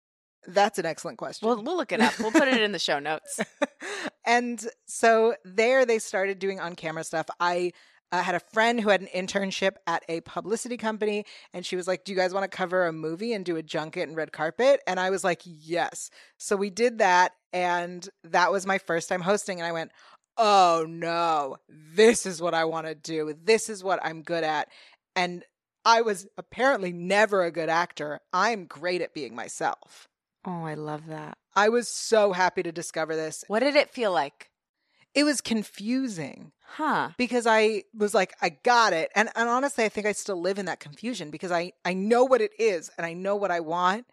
That's 0.46 0.78
an 0.78 0.86
excellent 0.86 1.18
question. 1.18 1.48
We'll, 1.48 1.60
we'll 1.64 1.76
look 1.76 1.90
it 1.90 2.00
up. 2.00 2.16
We'll 2.20 2.30
put 2.30 2.46
it 2.46 2.62
in 2.62 2.70
the 2.70 2.78
show 2.78 3.00
notes. 3.00 3.40
and 4.24 4.64
so 4.86 5.34
there 5.44 5.84
they 5.84 5.98
started 5.98 6.38
doing 6.38 6.60
on 6.60 6.76
camera 6.76 7.02
stuff. 7.02 7.26
I 7.40 7.72
uh, 8.12 8.22
had 8.22 8.34
a 8.34 8.40
friend 8.40 8.80
who 8.80 8.88
had 8.88 9.02
an 9.02 9.08
internship 9.14 9.72
at 9.86 10.04
a 10.08 10.20
publicity 10.20 10.76
company, 10.76 11.24
and 11.52 11.66
she 11.66 11.76
was 11.76 11.86
like, 11.86 12.04
Do 12.04 12.12
you 12.12 12.16
guys 12.16 12.32
want 12.32 12.50
to 12.50 12.56
cover 12.56 12.86
a 12.86 12.92
movie 12.92 13.32
and 13.32 13.44
do 13.44 13.56
a 13.56 13.62
junket 13.62 14.08
and 14.08 14.16
red 14.16 14.32
carpet? 14.32 14.80
And 14.86 14.98
I 14.98 15.10
was 15.10 15.24
like, 15.24 15.42
Yes. 15.44 16.08
So 16.38 16.56
we 16.56 16.70
did 16.70 16.98
that, 16.98 17.32
and 17.52 18.08
that 18.24 18.52
was 18.52 18.64
my 18.64 18.78
first 18.78 19.08
time 19.08 19.20
hosting. 19.20 19.58
And 19.58 19.66
I 19.66 19.72
went, 19.72 19.90
Oh 20.38 20.86
no, 20.88 21.56
this 21.68 22.24
is 22.24 22.40
what 22.40 22.54
I 22.54 22.64
want 22.64 22.86
to 22.86 22.94
do. 22.94 23.34
This 23.42 23.68
is 23.68 23.82
what 23.82 23.98
I'm 24.04 24.22
good 24.22 24.44
at. 24.44 24.68
And 25.16 25.42
I 25.84 26.02
was 26.02 26.28
apparently 26.36 26.92
never 26.92 27.42
a 27.42 27.50
good 27.50 27.68
actor. 27.68 28.20
I'm 28.32 28.66
great 28.66 29.00
at 29.02 29.14
being 29.14 29.34
myself. 29.34 30.08
Oh, 30.44 30.64
I 30.64 30.74
love 30.74 31.06
that. 31.08 31.38
I 31.56 31.68
was 31.70 31.88
so 31.88 32.32
happy 32.32 32.62
to 32.62 32.70
discover 32.70 33.16
this. 33.16 33.44
What 33.48 33.60
did 33.60 33.74
it 33.74 33.90
feel 33.90 34.12
like? 34.12 34.50
It 35.14 35.24
was 35.24 35.40
confusing 35.40 36.52
Huh. 36.62 37.10
because 37.16 37.46
I 37.46 37.84
was 37.96 38.14
like, 38.14 38.34
I 38.40 38.50
got 38.50 38.92
it. 38.92 39.10
And, 39.16 39.30
and 39.34 39.48
honestly, 39.48 39.84
I 39.84 39.88
think 39.88 40.06
I 40.06 40.12
still 40.12 40.40
live 40.40 40.58
in 40.58 40.66
that 40.66 40.78
confusion 40.80 41.30
because 41.30 41.50
I, 41.50 41.72
I 41.84 41.94
know 41.94 42.24
what 42.24 42.40
it 42.40 42.52
is 42.58 42.90
and 42.96 43.04
I 43.06 43.14
know 43.14 43.34
what 43.34 43.50
I 43.50 43.60
want. 43.60 44.06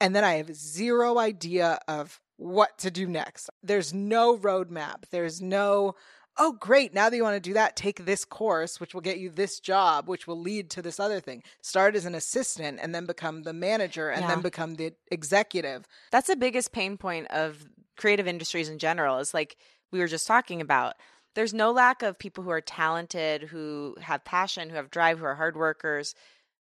And 0.00 0.16
then 0.16 0.24
I 0.24 0.34
have 0.34 0.54
zero 0.54 1.18
idea 1.18 1.78
of 1.86 2.20
what 2.38 2.78
to 2.78 2.90
do 2.90 3.06
next. 3.06 3.50
There's 3.62 3.92
no 3.92 4.36
roadmap. 4.38 5.04
There's 5.10 5.42
no, 5.42 5.94
oh, 6.38 6.52
great. 6.52 6.94
Now 6.94 7.10
that 7.10 7.16
you 7.16 7.22
want 7.22 7.34
to 7.36 7.40
do 7.40 7.54
that, 7.54 7.76
take 7.76 8.04
this 8.06 8.24
course, 8.24 8.80
which 8.80 8.94
will 8.94 9.00
get 9.00 9.18
you 9.18 9.28
this 9.28 9.60
job, 9.60 10.08
which 10.08 10.26
will 10.26 10.40
lead 10.40 10.70
to 10.70 10.82
this 10.82 10.98
other 10.98 11.20
thing. 11.20 11.42
Start 11.62 11.96
as 11.96 12.06
an 12.06 12.14
assistant 12.14 12.78
and 12.80 12.94
then 12.94 13.06
become 13.06 13.42
the 13.42 13.52
manager 13.52 14.08
and 14.08 14.22
Yeah. 14.22 14.28
then 14.28 14.40
become 14.40 14.76
the 14.76 14.94
executive. 15.10 15.86
That's 16.10 16.28
the 16.28 16.36
biggest 16.36 16.72
pain 16.72 16.96
point 16.96 17.26
of 17.30 17.66
creative 17.96 18.26
industries 18.28 18.68
in 18.68 18.78
general 18.78 19.18
is 19.18 19.34
like 19.34 19.56
we 19.90 19.98
were 19.98 20.06
just 20.06 20.26
talking 20.26 20.60
about. 20.60 20.94
There's 21.34 21.52
no 21.52 21.72
lack 21.72 22.02
of 22.02 22.18
people 22.18 22.44
who 22.44 22.50
are 22.50 22.60
talented, 22.60 23.42
who 23.42 23.96
have 24.00 24.24
passion, 24.24 24.70
who 24.70 24.76
have 24.76 24.90
drive, 24.90 25.18
who 25.18 25.24
are 25.24 25.34
hard 25.34 25.56
workers, 25.56 26.14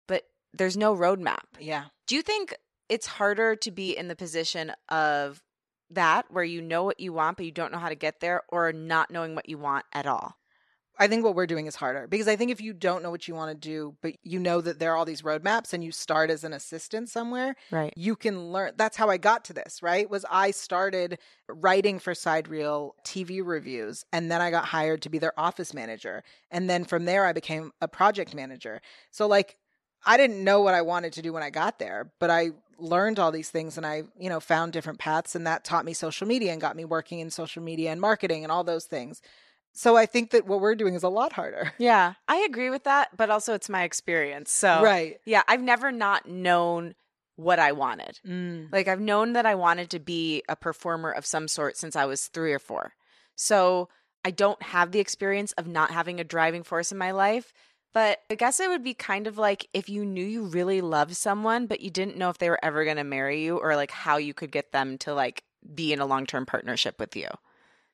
but 0.07 0.24
there's 0.53 0.75
no 0.77 0.96
roadmap. 0.96 1.46
Yeah. 1.60 1.86
Do 2.07 2.15
you 2.15 2.22
think 2.22 2.55
it's 2.89 3.05
harder 3.07 3.55
to 3.57 3.72
be 3.72 3.96
in 3.96 4.07
the 4.07 4.15
position 4.15 4.72
of 4.89 5.41
that 5.91 6.29
where 6.32 6.44
you 6.44 6.62
know 6.62 6.84
what 6.84 7.00
you 7.00 7.13
want 7.13 7.38
but 7.38 7.46
you 7.46 7.51
don't 7.51 7.72
know 7.72 7.77
how 7.79 7.89
to 7.89 7.96
get 7.96 8.20
there 8.20 8.44
or 8.50 8.74
not 8.74 9.12
knowing 9.12 9.36
what 9.36 9.50
you 9.50 9.58
want 9.58 9.86
at 9.94 10.06
all? 10.06 10.36
I 11.00 11.08
think 11.08 11.24
what 11.24 11.36
we're 11.36 11.46
doing 11.46 11.67
is 11.67 11.75
harder 11.75 12.08
because 12.08 12.27
I 12.27 12.36
think 12.36 12.50
if 12.50 12.60
you 12.60 12.74
don't 12.74 13.03
know 13.03 13.12
what 13.12 13.27
you 13.27 13.36
want 13.36 13.51
to 13.51 13.70
do, 13.70 13.96
but 14.01 14.15
you 14.24 14.39
know 14.39 14.62
that 14.62 14.79
there 14.79 14.94
are 14.94 14.96
all 14.98 15.06
these 15.06 15.22
roadmaps 15.22 15.72
and 15.72 15.84
you 15.84 15.91
start 15.91 16.32
as 16.32 16.44
an 16.44 16.53
assistant 16.53 17.08
somewhere, 17.10 17.56
Right. 17.72 17.96
you 17.96 18.15
can 18.15 18.51
learn. 18.51 18.74
That's 18.77 18.98
how 18.98 19.08
I 19.08 19.17
got 19.17 19.46
to 19.46 19.53
this, 19.53 19.84
right? 19.84 20.10
Was 20.10 20.25
I 20.32 20.50
started 20.50 21.20
writing 21.48 22.00
for 22.00 22.13
Sidereel 22.13 22.94
TV 23.03 23.41
reviews 23.41 24.06
and 24.12 24.32
then 24.32 24.41
I 24.41 24.50
got 24.50 24.65
hired 24.65 25.03
to 25.03 25.10
be 25.10 25.20
their 25.20 25.39
office 25.39 25.72
manager. 25.72 26.24
And 26.50 26.67
then 26.67 26.84
from 26.84 27.06
there, 27.06 27.25
I 27.25 27.34
became 27.34 27.72
a 27.79 27.88
project 27.88 28.34
manager. 28.34 28.82
So, 29.12 29.27
like, 29.27 29.58
I 30.05 30.17
didn't 30.17 30.43
know 30.43 30.61
what 30.61 30.73
I 30.73 30.81
wanted 30.81 31.13
to 31.13 31.21
do 31.21 31.33
when 31.33 31.43
I 31.43 31.49
got 31.49 31.79
there, 31.79 32.11
but 32.19 32.29
I 32.29 32.51
learned 32.79 33.19
all 33.19 33.31
these 33.31 33.49
things 33.49 33.77
and 33.77 33.85
I, 33.85 34.03
you 34.19 34.29
know, 34.29 34.39
found 34.39 34.71
different 34.73 34.99
paths 34.99 35.35
and 35.35 35.47
that 35.47 35.63
taught 35.63 35.85
me 35.85 35.93
social 35.93 36.27
media 36.27 36.51
and 36.51 36.61
got 36.61 36.75
me 36.75 36.85
working 36.85 37.19
in 37.19 37.29
social 37.31 37.63
media 37.63 37.91
and 37.91 37.99
marketing 37.99 38.43
and 38.43 38.51
all 38.51 38.63
those 38.63 38.85
things. 38.85 39.21
So 39.73 39.95
I 39.95 40.05
think 40.05 40.31
that 40.31 40.47
what 40.47 40.59
we're 40.61 40.75
doing 40.75 40.93
is 40.95 41.03
a 41.03 41.09
lot 41.09 41.33
harder. 41.33 41.73
Yeah, 41.79 42.13
I 42.27 42.37
agree 42.37 42.69
with 42.69 42.83
that, 42.85 43.15
but 43.15 43.29
also 43.29 43.53
it's 43.53 43.69
my 43.69 43.83
experience. 43.83 44.51
So, 44.51 44.81
Right. 44.81 45.19
yeah, 45.25 45.43
I've 45.47 45.61
never 45.61 45.91
not 45.91 46.27
known 46.27 46.95
what 47.35 47.59
I 47.59 47.71
wanted. 47.71 48.19
Mm. 48.27 48.71
Like, 48.71 48.87
I've 48.87 48.99
known 48.99 49.33
that 49.33 49.45
I 49.45 49.53
wanted 49.53 49.91
to 49.91 49.99
be 49.99 50.43
a 50.49 50.55
performer 50.55 51.11
of 51.11 51.25
some 51.25 51.47
sort 51.47 51.77
since 51.77 51.95
I 51.95 52.05
was 52.05 52.27
three 52.27 52.53
or 52.53 52.59
four. 52.59 52.93
So, 53.35 53.89
I 54.25 54.31
don't 54.31 54.61
have 54.61 54.91
the 54.91 54.99
experience 54.99 55.51
of 55.53 55.67
not 55.67 55.91
having 55.91 56.19
a 56.19 56.23
driving 56.23 56.63
force 56.63 56.91
in 56.91 56.97
my 56.97 57.11
life. 57.11 57.53
But 57.94 58.20
I 58.29 58.36
guess 58.36 58.60
it 58.60 58.70
would 58.70 58.84
be 58.84 58.94
kind 58.94 59.27
of 59.27 59.38
like 59.38 59.67
if 59.74 59.89
you 59.89 60.06
knew 60.06 60.25
you 60.25 60.44
really 60.44 60.82
loved 60.82 61.15
someone, 61.15 61.65
but 61.67 61.82
you 61.82 61.89
didn't 61.89 62.17
know 62.17 62.29
if 62.29 62.38
they 62.38 62.50
were 62.50 62.60
ever 62.63 62.84
going 62.84 62.98
to 62.98 63.03
marry 63.03 63.44
you 63.44 63.58
or 63.58 63.75
like 63.75 63.91
how 63.91 64.17
you 64.17 64.34
could 64.34 64.51
get 64.51 64.72
them 64.72 64.98
to 65.00 65.13
like 65.13 65.44
be 65.74 65.94
in 65.94 66.00
a 66.00 66.06
long 66.06 66.25
term 66.25 66.46
partnership 66.46 67.00
with 67.00 67.15
you. 67.15 67.27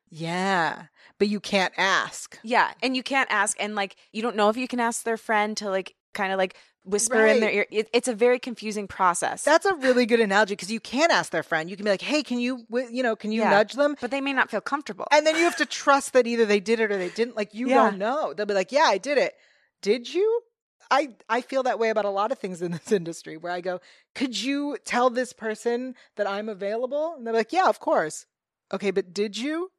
Yeah. 0.10 0.84
But 1.20 1.28
you 1.30 1.40
can't 1.40 1.74
ask. 1.78 2.38
Yeah. 2.44 2.72
And 2.82 2.96
you 2.96 3.04
can't 3.04 3.32
ask, 3.32 3.56
and 3.60 3.76
like, 3.76 3.96
you 4.12 4.22
don't 4.22 4.36
know 4.36 4.50
if 4.50 4.58
you 4.58 4.68
can 4.68 4.80
ask 4.80 5.04
their 5.04 5.18
friend 5.18 5.56
to 5.58 5.70
like 5.70 5.96
kind 6.14 6.32
of 6.32 6.38
like 6.38 6.56
whisper 6.84 7.26
in 7.26 7.40
their 7.40 7.50
ear. 7.50 7.66
It, 7.72 7.90
it's 7.94 8.08
a 8.08 8.14
very 8.14 8.40
confusing 8.40 8.88
process. 8.88 9.44
That's 9.44 9.66
a 9.66 9.74
really 9.76 10.06
good 10.06 10.20
analogy 10.20 10.54
because 10.54 10.72
you 10.72 10.80
can 10.80 11.12
ask 11.12 11.32
their 11.32 11.42
friend. 11.44 11.70
You 11.70 11.78
can 11.78 11.86
be 11.86 11.90
like, 11.92 12.02
"Hey, 12.02 12.22
can 12.24 12.40
you, 12.40 12.66
you 12.92 13.02
know, 13.02 13.16
can 13.16 13.32
you 13.32 13.42
Yeah. 13.42 13.50
nudge 13.52 13.74
them?" 13.74 13.96
but 14.02 14.12
they 14.12 14.22
may 14.22 14.34
not 14.34 14.52
feel 14.52 14.62
comfortable. 14.62 15.08
And 15.12 15.26
then 15.26 15.36
you 15.36 15.44
have 15.46 15.56
to 15.58 15.66
trust 15.66 16.14
that 16.14 16.28
either 16.28 16.46
they 16.46 16.60
did 16.60 16.80
it 16.80 16.92
or 16.92 16.98
they 16.98 17.10
didn't. 17.10 17.36
Like 17.38 17.54
you 17.54 17.70
Yeah. 17.70 17.76
don't 17.90 17.98
know. 17.98 18.34
They'll 18.34 18.46
be 18.46 18.54
like, 18.54 18.72
"Yeah, 18.72 18.84
I 18.86 18.98
did 18.98 19.18
it." 19.18 19.34
Did 19.84 20.12
you? 20.12 20.42
I 20.90 21.10
I 21.30 21.42
feel 21.42 21.63
that 21.63 21.78
way 21.78 21.90
about 21.90 22.06
a 22.06 22.10
lot 22.10 22.32
of 22.32 22.40
things 22.40 22.62
in 22.62 22.72
this 22.72 22.92
industry 23.00 23.38
where 23.38 23.52
I 23.52 23.62
go, 23.62 23.80
"Could 24.16 24.42
you 24.42 24.78
tell 24.84 25.12
this 25.12 25.34
person 25.34 25.94
that 26.16 26.28
I'm 26.28 26.50
available?" 26.50 27.13
And 27.16 27.28
they're 27.28 27.34
like, 27.34 27.54
"Yeah, 27.54 27.70
of 27.70 27.80
course." 27.80 28.25
Okay, 28.74 28.90
but 28.90 29.13
did 29.13 29.38
you? 29.38 29.72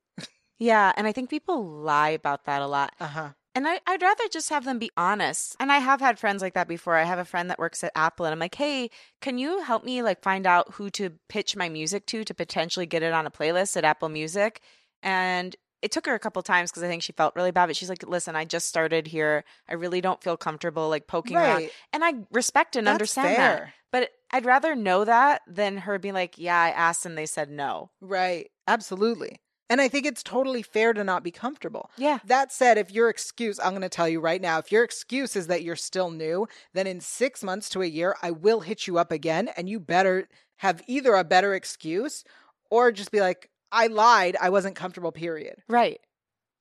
yeah. 0.59 0.93
And 0.97 1.07
I 1.07 1.13
think 1.13 1.31
people 1.31 1.65
lie 1.67 2.11
about 2.11 2.45
that 2.45 2.63
a 2.63 2.67
lot. 2.69 2.95
Uh 3.01 3.07
huh. 3.07 3.29
And 3.57 3.69
I, 3.69 3.81
I'd 3.87 4.03
rather 4.03 4.25
just 4.33 4.51
have 4.51 4.65
them 4.65 4.81
be 4.81 4.91
honest. 4.97 5.55
And 5.61 5.71
I 5.71 5.79
have 5.79 6.01
had 6.01 6.19
friends 6.19 6.43
like 6.43 6.55
that 6.55 6.67
before. 6.67 6.97
I 6.97 7.05
have 7.05 7.21
a 7.21 7.25
friend 7.25 7.49
that 7.51 7.59
works 7.59 7.85
at 7.85 7.93
Apple, 7.95 8.27
and 8.27 8.33
I'm 8.33 8.41
like, 8.41 8.57
hey, 8.57 8.91
can 9.21 9.39
you 9.39 9.63
help 9.63 9.85
me 9.85 10.03
like 10.03 10.23
find 10.23 10.47
out 10.47 10.75
who 10.75 10.91
to 10.91 11.13
pitch 11.29 11.57
my 11.57 11.69
music 11.69 12.07
to 12.07 12.25
to 12.25 12.35
potentially 12.35 12.87
get 12.87 13.03
it 13.03 13.13
on 13.13 13.27
a 13.27 13.31
playlist 13.31 13.77
at 13.77 13.85
Apple 13.85 14.09
Music? 14.09 14.61
And 15.03 15.55
it 15.85 15.93
took 15.93 16.07
her 16.07 16.15
a 16.15 16.19
couple 16.19 16.41
times 16.43 16.71
because 16.71 16.83
I 16.83 16.89
think 16.89 17.03
she 17.03 17.13
felt 17.13 17.37
really 17.37 17.51
bad. 17.51 17.67
But 17.67 17.77
she's 17.77 17.91
like, 17.91 18.09
listen, 18.09 18.35
I 18.35 18.47
just 18.47 18.69
started 18.69 19.07
here. 19.07 19.45
I 19.69 19.75
really 19.75 20.01
don't 20.01 20.23
feel 20.23 20.39
comfortable 20.39 20.89
like 20.89 21.07
poking 21.07 21.37
around. 21.37 21.69
And 21.93 22.03
I 22.03 22.15
respect 22.33 22.75
and 22.75 22.87
That's 22.87 22.95
understand 22.95 23.37
that. 23.37 23.69
But 23.93 24.11
I'd 24.33 24.47
rather 24.47 24.75
know 24.75 25.05
that 25.05 25.43
than 25.47 25.77
her 25.77 25.99
being 25.99 26.15
like, 26.15 26.39
yeah, 26.39 26.59
I 26.59 26.71
asked 26.71 27.05
and 27.05 27.19
they 27.19 27.27
said 27.27 27.51
no. 27.51 27.91
Right. 28.01 28.51
Absolutely. 28.67 29.41
And 29.69 29.79
I 29.79 29.89
think 29.89 30.07
it's 30.07 30.23
totally 30.23 30.63
fair 30.63 30.95
to 30.95 31.05
not 31.05 31.23
be 31.23 31.31
comfortable. 31.31 31.91
Yeah. 31.99 32.19
That 32.25 32.51
said, 32.51 32.79
if 32.79 32.91
your 32.91 33.11
excuse, 33.11 33.61
I'm 33.61 33.73
going 33.73 33.83
to 33.83 33.91
tell 33.91 34.09
you 34.09 34.21
right 34.21 34.41
now, 34.41 34.59
if 34.59 34.73
your 34.73 34.85
excuse 34.85 35.37
is 35.37 35.49
that 35.49 35.63
you're 35.63 35.77
still 35.77 36.11
new, 36.11 36.49
then 36.73 36.87
in 36.87 37.01
six 37.01 37.43
months 37.43 37.69
to 37.71 37.83
a 37.83 37.87
year, 37.87 38.17
I 38.23 38.31
will 38.31 38.61
hit 38.61 38.87
you 38.87 38.97
up 38.97 39.13
again. 39.13 39.51
And 39.55 39.69
you 39.69 39.81
better 39.81 40.29
have 40.59 40.83
either 40.87 41.15
a 41.15 41.25
better 41.25 41.55
excuse 41.55 42.25
or 42.71 42.91
just 42.91 43.13
be 43.13 43.21
like, 43.21 43.51
I 43.75 43.89
lied. 43.89 44.37
I 44.41 44.49
wasn't 44.51 44.77
comfortable, 44.77 45.13
period. 45.13 45.57
Right. 45.69 46.01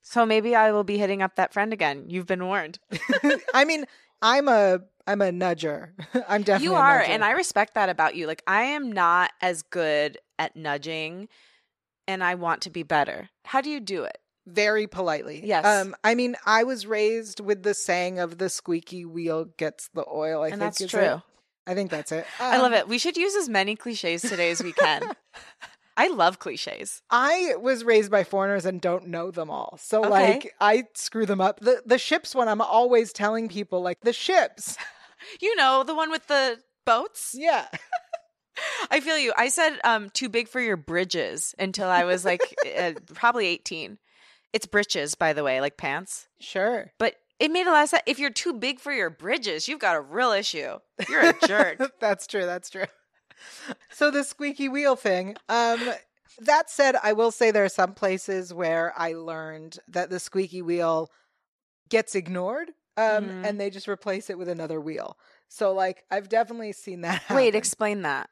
So 0.02 0.26
maybe 0.26 0.56
I 0.56 0.72
will 0.72 0.84
be 0.84 0.98
hitting 0.98 1.22
up 1.22 1.36
that 1.38 1.54
friend 1.54 1.72
again. 1.72 2.06
You've 2.10 2.26
been 2.26 2.46
warned. 2.46 2.80
I 3.54 3.64
mean, 3.64 3.86
I'm 4.22 4.48
a. 4.50 4.80
I'm 5.06 5.22
a 5.22 5.32
nudger. 5.32 5.90
I'm 6.28 6.44
definitely 6.44 6.68
you 6.68 6.76
are 6.76 7.00
and 7.02 7.26
i 7.26 7.32
respect 7.32 7.74
that 7.74 7.90
about 7.90 8.16
you 8.16 8.26
like 8.26 8.42
i 8.48 8.64
am 8.64 8.90
not 8.90 9.32
as 9.42 9.62
good 9.64 10.18
at 10.40 10.56
nudging 10.56 11.28
and 12.08 12.24
i 12.24 12.36
want 12.36 12.62
to 12.62 12.70
be 12.70 12.84
better 12.84 13.28
how 13.44 13.60
do 13.60 13.70
you 13.70 13.82
do 13.82 14.04
it 14.06 14.18
very 14.48 14.88
politely. 14.88 15.42
Yes. 15.44 15.66
Um. 15.66 15.96
I 16.04 16.16
mean, 16.16 16.36
I 16.46 16.64
was 16.66 16.86
raised 16.86 17.40
with 17.40 17.64
the 17.64 17.74
saying 17.74 18.20
of 18.20 18.38
the 18.40 18.50
squeaky 18.50 19.06
wheel 19.06 19.46
gets 19.58 19.88
the 19.94 20.04
oil. 20.06 20.42
I 20.42 20.48
and 20.48 20.54
think 20.54 20.60
that's 20.62 20.82
is 20.82 20.92
true 20.92 21.00
it. 21.02 21.20
I 21.66 21.74
think 21.76 21.90
that's 21.92 22.12
it. 22.12 22.26
i 22.42 22.58
love 22.58 22.74
Um, 22.74 22.78
it 22.78 22.88
we 22.90 22.98
should 22.98 23.16
use 23.16 23.36
as 23.36 23.48
many 23.48 23.76
cliches 23.78 24.22
today 24.22 24.52
as 24.52 24.62
we 24.62 24.74
can 24.74 25.02
i 25.98 26.08
love 26.08 26.40
cliches 26.40 27.02
I 27.10 27.54
was 27.60 27.84
raised 27.84 28.10
by 28.12 28.24
foreigners 28.24 28.66
and 28.66 28.82
don't 28.82 29.08
know 29.08 29.30
them 29.32 29.50
all. 29.52 29.78
So 29.82 30.02
Okay. 30.06 30.10
like 30.10 30.56
I 30.60 30.86
screw 30.96 31.26
them 31.26 31.40
up. 31.42 31.60
The 31.60 31.82
the 31.86 31.98
ships 32.00 32.34
one 32.34 32.48
I'm 32.48 32.62
always 32.62 33.14
telling 33.14 33.48
people 33.50 33.82
like 33.82 34.00
the 34.02 34.14
ships. 34.14 34.76
you 35.42 35.56
know 35.56 35.84
the 35.84 35.94
one 35.96 36.10
with 36.12 36.26
the 36.28 36.58
boats 36.86 37.36
Yeah. 37.38 37.68
i 38.92 39.00
feel 39.00 39.18
you 39.18 39.34
i 39.38 39.48
said 39.50 39.80
um 39.84 40.10
too 40.12 40.30
big 40.30 40.48
for 40.48 40.60
your 40.62 40.78
bridges 40.78 41.56
until 41.58 41.88
i 41.88 42.04
was 42.04 42.24
like 42.26 42.42
uh, 42.78 42.92
probably 43.14 43.48
18 43.48 43.98
it's 44.52 44.66
britches 44.68 45.16
by 45.16 45.34
the 45.34 45.44
way 45.44 45.60
like 45.62 45.78
pants 45.78 46.28
Sure. 46.40 46.92
but 47.00 47.16
it 47.40 47.52
made 47.52 47.66
a 47.68 47.72
lot 47.72 47.84
of 47.84 47.90
sense 47.90 48.04
if 48.06 48.20
you're 48.20 48.30
too 48.30 48.54
big 48.54 48.80
for 48.80 48.92
your 48.92 49.10
bridges 49.10 49.68
you've 49.68 49.80
got 49.80 49.96
a 49.96 50.02
real 50.02 50.32
issue 50.32 50.78
you're 51.10 51.22
a 51.22 51.34
jerk 51.48 51.80
that's 52.00 52.28
true. 52.28 52.46
That's 52.46 52.70
true. 52.70 52.86
So 53.92 54.12
the 54.12 54.24
squeaky 54.24 54.70
wheel 54.70 54.96
thing. 54.96 55.36
Um 55.50 55.92
that 56.40 56.70
said, 56.70 56.96
I 57.04 57.14
will 57.14 57.32
say 57.32 57.52
there 57.52 57.64
are 57.66 57.70
some 57.70 57.94
places 57.94 58.54
where 58.54 58.92
I 58.98 59.14
learned 59.14 59.78
that 59.88 60.10
the 60.10 60.20
squeaky 60.20 60.62
wheel 60.64 61.12
gets 61.90 62.16
ignored 62.16 62.70
um 62.98 63.26
Mhm. 63.30 63.46
and 63.46 63.60
they 63.60 63.70
just 63.70 63.88
replace 63.88 64.30
it 64.30 64.38
with 64.38 64.50
another 64.50 64.80
wheel. 64.82 65.18
So 65.48 65.74
like 65.74 66.04
I've 66.12 66.30
definitely 66.30 66.74
seen 66.74 67.02
that 67.02 67.22
happen. 67.24 67.36
Wait, 67.38 67.56
explain 67.56 68.02
that. 68.04 68.30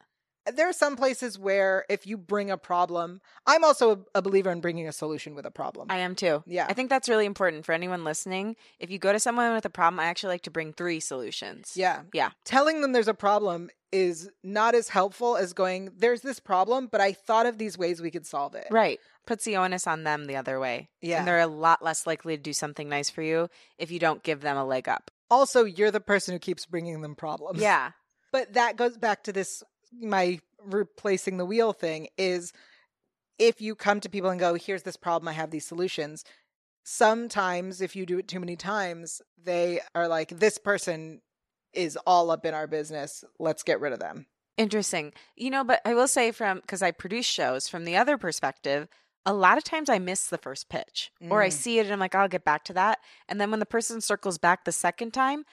There 0.54 0.68
are 0.68 0.74
some 0.74 0.96
places 0.96 1.38
where 1.38 1.86
if 1.90 2.08
you 2.08 2.18
bring 2.18 2.50
a 2.50 2.58
problem, 2.58 3.22
I'm 3.46 3.64
also 3.64 4.06
a, 4.16 4.22
believer 4.22 4.52
in 4.52 4.62
bringing 4.62 4.88
a 4.88 4.92
solution 4.92 5.36
with 5.36 5.46
a 5.46 5.52
problem. 5.52 5.88
I 5.90 5.98
am 5.98 6.16
too. 6.16 6.44
yeah. 6.48 6.66
I 6.70 6.74
think 6.74 6.90
that's 6.90 7.10
really 7.10 7.26
important 7.26 7.66
for 7.66 7.74
anyone 7.74 8.04
listening. 8.04 8.56
If 8.80 8.90
you 8.90 8.98
go 8.98 9.12
to 9.12 9.20
someone 9.20 9.54
with 9.54 9.66
a 9.66 9.70
problem, 9.70 10.00
I 10.00 10.06
actually 10.06 10.34
like 10.34 10.44
to 10.44 10.52
bring 10.52 10.74
three 10.74 11.00
solutions. 11.00 11.74
yeah. 11.76 12.02
Yeah. 12.14 12.32
Telling 12.46 12.82
them 12.82 12.92
there's 12.92 13.08
a 13.08 13.14
problem 13.14 13.70
is 13.92 14.30
not 14.44 14.74
as 14.74 14.88
helpful 14.90 15.36
as 15.36 15.54
going, 15.54 15.92
there's 15.98 16.22
this 16.22 16.40
problem, 16.40 16.88
but 16.90 17.02
I 17.02 17.12
thought 17.14 17.46
of 17.46 17.58
these 17.58 17.78
ways 17.78 18.02
we 18.02 18.12
could 18.12 18.26
solve 18.26 18.56
it. 18.56 18.68
Right. 18.72 19.00
Puts 19.28 19.44
the 19.44 19.58
onus 19.58 19.86
on 19.86 20.04
them 20.04 20.26
the 20.26 20.38
other 20.38 20.60
way. 20.60 20.90
Yeah. 21.02 21.20
And 21.20 21.28
they're 21.28 21.40
a 21.40 21.48
lot 21.48 21.84
less 21.84 22.08
likely 22.08 22.38
to 22.38 22.42
do 22.42 22.54
something 22.54 22.88
nice 22.88 23.10
for 23.10 23.22
you 23.22 23.50
if 23.78 23.92
you 23.92 24.00
don't 24.00 24.24
give 24.24 24.42
them 24.42 24.58
a 24.58 24.66
leg 24.66 24.88
up. 24.88 25.12
Also, 25.30 25.66
you're 25.66 25.92
the 25.92 26.00
person 26.00 26.34
who 26.34 26.40
keeps 26.40 26.66
bringing 26.66 27.02
them 27.02 27.16
problems. 27.16 27.62
Yeah. 27.62 27.92
But 28.34 28.54
that 28.54 28.78
goes 28.78 28.96
back 28.96 29.26
to 29.26 29.34
this 29.34 29.62
my 29.92 30.40
replacing 30.64 31.38
the 31.38 31.46
wheel 31.46 31.74
thing 31.74 32.08
is 32.18 32.54
if 33.40 33.60
you 33.60 33.76
come 33.76 34.00
to 34.00 34.10
people 34.10 34.30
and 34.30 34.40
go, 34.40 34.54
here's 34.54 34.84
this 34.84 34.98
problem, 34.98 35.28
I 35.28 35.34
have 35.34 35.52
these 35.52 35.66
solutions. 35.66 36.24
Sometimes, 36.84 37.82
if 37.82 37.96
you 37.96 38.06
do 38.06 38.18
it 38.18 38.28
too 38.28 38.40
many 38.40 38.56
times, 38.56 39.22
they 39.44 39.82
are 39.94 40.08
like, 40.08 40.30
this 40.40 40.58
person 40.58 41.22
is 41.74 41.98
all 42.06 42.32
up 42.32 42.46
in 42.46 42.54
our 42.54 42.68
business. 42.68 43.24
Let's 43.40 43.64
get 43.64 43.80
rid 43.80 43.94
of 43.94 44.00
them. 44.00 44.26
Interesting. 44.58 45.14
You 45.36 45.50
know, 45.50 45.64
but 45.64 45.82
I 45.86 45.94
will 45.94 46.08
say 46.08 46.32
from 46.32 46.60
because 46.60 46.82
I 46.82 46.92
produce 46.92 47.26
shows 47.26 47.68
from 47.68 47.86
the 47.86 47.96
other 47.96 48.18
perspective, 48.18 48.88
a 49.26 49.34
lot 49.34 49.58
of 49.58 49.64
times 49.64 49.90
I 49.90 50.00
miss 50.00 50.28
the 50.28 50.38
first 50.38 50.70
pitch 50.70 51.12
or 51.30 51.42
I 51.42 51.50
Mm. 51.50 51.54
see 51.54 51.80
it 51.80 51.86
and 51.86 51.94
I'm 51.94 52.00
like, 52.00 52.16
I'll 52.16 52.28
get 52.28 52.44
back 52.44 52.64
to 52.66 52.74
that. 52.74 53.00
And 53.30 53.40
then 53.40 53.52
when 53.52 53.60
the 53.60 53.66
person 53.66 54.02
circles 54.02 54.38
back 54.38 54.66
the 54.66 54.72
second 54.72 55.12
time, 55.12 55.46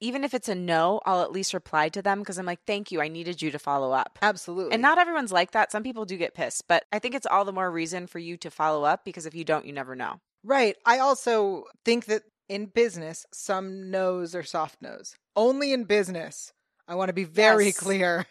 even 0.00 0.24
if 0.24 0.34
it's 0.34 0.48
a 0.48 0.54
no, 0.54 1.00
I'll 1.06 1.22
at 1.22 1.32
least 1.32 1.54
reply 1.54 1.88
to 1.90 2.00
them 2.02 2.20
because 2.20 2.38
I'm 2.38 2.46
like, 2.46 2.60
thank 2.66 2.92
you. 2.92 3.00
I 3.00 3.08
needed 3.08 3.42
you 3.42 3.50
to 3.50 3.58
follow 3.58 3.92
up. 3.92 4.18
Absolutely. 4.22 4.72
And 4.72 4.82
not 4.82 4.98
everyone's 4.98 5.32
like 5.32 5.52
that. 5.52 5.72
Some 5.72 5.82
people 5.82 6.04
do 6.04 6.16
get 6.16 6.34
pissed, 6.34 6.64
but 6.68 6.84
I 6.92 6.98
think 6.98 7.14
it's 7.14 7.26
all 7.26 7.44
the 7.44 7.52
more 7.52 7.70
reason 7.70 8.06
for 8.06 8.18
you 8.18 8.36
to 8.38 8.50
follow 8.50 8.84
up 8.84 9.04
because 9.04 9.26
if 9.26 9.34
you 9.34 9.44
don't, 9.44 9.66
you 9.66 9.72
never 9.72 9.94
know. 9.96 10.20
right. 10.44 10.76
I 10.86 10.98
also 11.00 11.64
think 11.84 12.06
that 12.06 12.22
in 12.48 12.66
business, 12.66 13.26
some 13.32 13.90
no's 13.90 14.34
are 14.34 14.42
soft 14.42 14.80
no's. 14.80 15.16
Only 15.36 15.72
in 15.72 15.84
business. 15.84 16.52
I 16.86 16.94
want 16.94 17.08
to 17.08 17.12
be 17.12 17.24
very 17.24 17.66
Yes. 17.66 17.76
clear. 17.78 18.26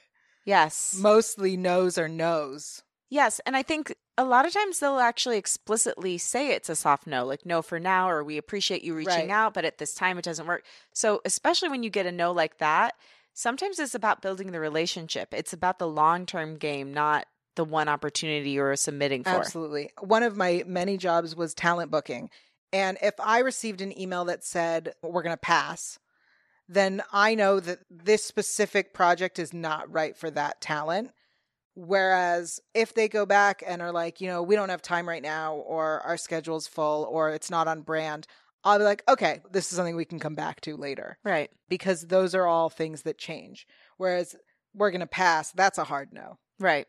Yes. 0.45 0.95
Mostly 0.97 1.57
no's 1.57 1.97
are 1.97 2.07
no's. 2.07 2.81
Yes, 3.09 3.39
and 3.45 3.55
I 3.55 3.61
think 3.63 3.93
a 4.17 4.25
lot 4.25 4.45
of 4.45 4.53
times 4.53 4.79
they'll 4.79 4.99
actually 4.99 5.37
explicitly 5.37 6.17
say 6.17 6.51
it's 6.51 6.69
a 6.69 6.75
soft 6.75 7.05
no, 7.07 7.25
like 7.25 7.45
no 7.45 7.61
for 7.61 7.79
now, 7.79 8.09
or 8.09 8.23
we 8.23 8.37
appreciate 8.37 8.83
you 8.83 8.95
reaching 8.95 9.13
Right. 9.13 9.29
out, 9.29 9.53
but 9.53 9.65
at 9.65 9.77
this 9.77 9.93
time 9.93 10.17
it 10.17 10.25
doesn't 10.25 10.47
work. 10.47 10.65
So, 10.93 11.21
especially 11.23 11.69
when 11.69 11.83
you 11.83 11.89
get 11.89 12.05
a 12.05 12.11
no 12.11 12.31
like 12.31 12.57
that, 12.57 12.95
sometimes 13.33 13.77
it's 13.79 13.95
about 13.95 14.21
building 14.21 14.51
the 14.51 14.59
relationship. 14.59 15.33
It's 15.33 15.53
about 15.53 15.77
the 15.77 15.87
long 15.87 16.25
term 16.25 16.57
game, 16.57 16.93
not 16.93 17.27
the 17.55 17.63
one 17.63 17.87
opportunity 17.87 18.51
you're 18.51 18.75
submitting 18.75 19.23
for. 19.23 19.29
Absolutely. 19.29 19.91
One 19.99 20.23
of 20.23 20.35
my 20.35 20.63
many 20.65 20.97
jobs 20.97 21.35
was 21.35 21.53
talent 21.53 21.91
booking. 21.91 22.29
And 22.73 22.97
if 23.01 23.13
I 23.19 23.39
received 23.39 23.81
an 23.81 23.97
email 23.99 24.25
that 24.25 24.43
said, 24.43 24.93
we're 25.01 25.23
going 25.23 25.33
to 25.33 25.37
pass, 25.37 25.99
then 26.67 27.01
I 27.13 27.33
know 27.35 27.59
that 27.59 27.79
this 27.89 28.23
specific 28.23 28.93
project 28.93 29.39
is 29.39 29.53
not 29.53 29.91
right 29.91 30.17
for 30.17 30.29
that 30.31 30.59
talent. 30.59 31.11
Whereas 31.79 32.59
if 32.73 32.95
they 32.95 33.07
go 33.07 33.27
back 33.27 33.61
and 33.65 33.83
are 33.83 33.91
like, 33.91 34.19
you 34.19 34.27
know, 34.27 34.41
we 34.41 34.55
don't 34.55 34.69
have 34.69 34.81
time 34.81 35.07
right 35.07 35.21
now, 35.21 35.57
or 35.57 36.01
our 36.01 36.17
schedule's 36.17 36.65
full, 36.65 37.03
or 37.03 37.29
it's 37.29 37.51
not 37.51 37.67
on 37.67 37.81
brand, 37.81 38.25
I'll 38.63 38.79
be 38.79 38.83
like, 38.83 39.03
okay, 39.07 39.41
this 39.51 39.69
is 39.69 39.75
something 39.75 39.95
we 39.95 40.03
can 40.03 40.17
come 40.17 40.33
back 40.33 40.59
to 40.61 40.75
later. 40.75 41.19
Right. 41.23 41.51
Because 41.69 42.07
those 42.07 42.33
are 42.33 42.47
all 42.47 42.71
things 42.71 43.03
that 43.03 43.19
change. 43.19 43.67
Whereas 43.97 44.35
we're 44.73 44.89
going 44.89 45.01
to 45.01 45.07
pass, 45.07 45.51
that's 45.51 45.77
a 45.77 45.83
hard 45.83 46.09
no. 46.11 46.39
Right. 46.59 46.87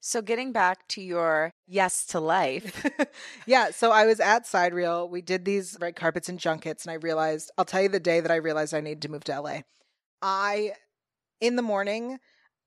So 0.00 0.20
getting 0.20 0.50
back 0.50 0.88
to 0.88 1.00
your 1.00 1.52
yes 1.68 2.04
to 2.06 2.18
life. 2.18 2.84
yeah, 3.46 3.70
so 3.70 3.92
I 3.92 4.04
was 4.04 4.18
at 4.18 4.46
Sidereel. 4.46 5.08
We 5.08 5.22
did 5.22 5.44
these 5.44 5.78
red 5.80 5.94
carpets 5.94 6.28
and 6.28 6.40
junkets, 6.40 6.84
and 6.84 6.90
I 6.90 6.94
realized, 6.94 7.52
I'll 7.56 7.64
tell 7.64 7.82
you 7.82 7.88
the 7.88 8.00
day 8.00 8.18
that 8.18 8.32
I 8.32 8.36
realized 8.36 8.74
I 8.74 8.80
needed 8.80 9.02
to 9.02 9.10
move 9.10 9.22
to 9.24 9.40
LA. 9.40 9.60
I, 10.20 10.72
in 11.40 11.54
the 11.54 11.62
morning, 11.62 12.18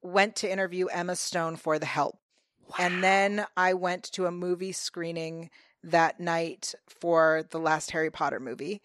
went 0.07 0.35
to 0.37 0.51
interview 0.51 0.87
Emma 0.87 1.15
Stone 1.15 1.57
for 1.57 1.77
The 1.77 1.85
Help. 1.85 2.17
Wow. 2.67 2.75
And 2.79 3.03
then 3.03 3.45
I 3.55 3.73
went 3.73 4.03
to 4.13 4.25
a 4.25 4.31
movie 4.31 4.71
screening 4.71 5.49
that 5.83 6.19
night 6.19 6.73
for 6.87 7.43
the 7.49 7.59
last 7.59 7.91
Harry 7.91 8.09
Potter 8.09 8.39
movie. 8.39 8.81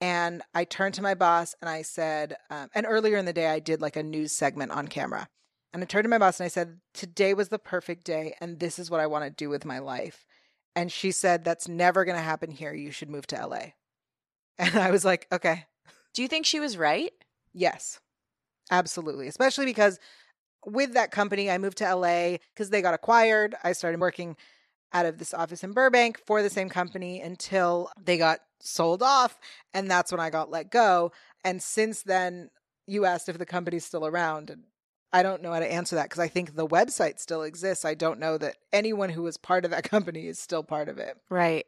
And 0.00 0.42
I 0.54 0.64
turned 0.64 0.94
to 0.94 1.02
my 1.02 1.14
boss 1.14 1.54
and 1.60 1.68
I 1.68 1.82
said, 1.82 2.36
um, 2.48 2.68
and 2.74 2.86
earlier 2.88 3.16
in 3.16 3.26
the 3.26 3.32
day, 3.32 3.48
I 3.48 3.58
did 3.58 3.80
like 3.80 3.96
a 3.96 4.02
news 4.02 4.32
segment 4.32 4.72
on 4.72 4.88
camera. 4.88 5.28
And 5.72 5.82
I 5.82 5.86
turned 5.86 6.04
to 6.04 6.10
my 6.10 6.18
boss 6.18 6.40
and 6.40 6.44
I 6.44 6.48
said, 6.48 6.80
Today 6.94 7.34
was 7.34 7.48
the 7.48 7.58
perfect 7.58 8.04
day, 8.04 8.34
and 8.40 8.58
this 8.58 8.78
is 8.78 8.90
what 8.90 9.00
I 9.00 9.06
want 9.06 9.24
to 9.24 9.30
do 9.30 9.48
with 9.48 9.64
my 9.64 9.78
life. 9.78 10.24
And 10.74 10.90
she 10.90 11.12
said, 11.12 11.44
That's 11.44 11.68
never 11.68 12.04
going 12.04 12.16
to 12.16 12.22
happen 12.22 12.50
here. 12.50 12.74
You 12.74 12.90
should 12.90 13.10
move 13.10 13.26
to 13.28 13.46
LA. 13.46 13.58
And 14.58 14.76
I 14.76 14.90
was 14.90 15.04
like, 15.04 15.26
Okay. 15.30 15.66
Do 16.12 16.22
you 16.22 16.28
think 16.28 16.44
she 16.44 16.58
was 16.58 16.76
right? 16.76 17.12
Yes, 17.52 18.00
absolutely. 18.70 19.28
Especially 19.28 19.64
because 19.64 20.00
with 20.66 20.94
that 20.94 21.10
company, 21.10 21.50
I 21.50 21.58
moved 21.58 21.78
to 21.78 21.94
LA 21.94 22.38
because 22.54 22.70
they 22.70 22.82
got 22.82 22.94
acquired. 22.94 23.54
I 23.64 23.72
started 23.72 24.00
working 24.00 24.36
out 24.92 25.06
of 25.06 25.18
this 25.18 25.32
office 25.32 25.62
in 25.62 25.72
Burbank 25.72 26.18
for 26.26 26.42
the 26.42 26.50
same 26.50 26.68
company 26.68 27.20
until 27.20 27.90
they 28.02 28.18
got 28.18 28.40
sold 28.60 29.02
off. 29.02 29.38
And 29.72 29.90
that's 29.90 30.10
when 30.10 30.20
I 30.20 30.30
got 30.30 30.50
let 30.50 30.70
go. 30.70 31.12
And 31.44 31.62
since 31.62 32.02
then, 32.02 32.50
you 32.86 33.04
asked 33.04 33.28
if 33.28 33.38
the 33.38 33.46
company's 33.46 33.84
still 33.84 34.06
around. 34.06 34.50
And 34.50 34.64
I 35.12 35.22
don't 35.22 35.42
know 35.42 35.52
how 35.52 35.60
to 35.60 35.72
answer 35.72 35.96
that 35.96 36.04
because 36.04 36.18
I 36.18 36.28
think 36.28 36.54
the 36.54 36.66
website 36.66 37.18
still 37.18 37.42
exists. 37.42 37.84
I 37.84 37.94
don't 37.94 38.18
know 38.18 38.36
that 38.38 38.56
anyone 38.72 39.10
who 39.10 39.22
was 39.22 39.36
part 39.36 39.64
of 39.64 39.70
that 39.70 39.84
company 39.90 40.26
is 40.26 40.38
still 40.38 40.62
part 40.62 40.88
of 40.88 40.98
it. 40.98 41.16
Right. 41.28 41.66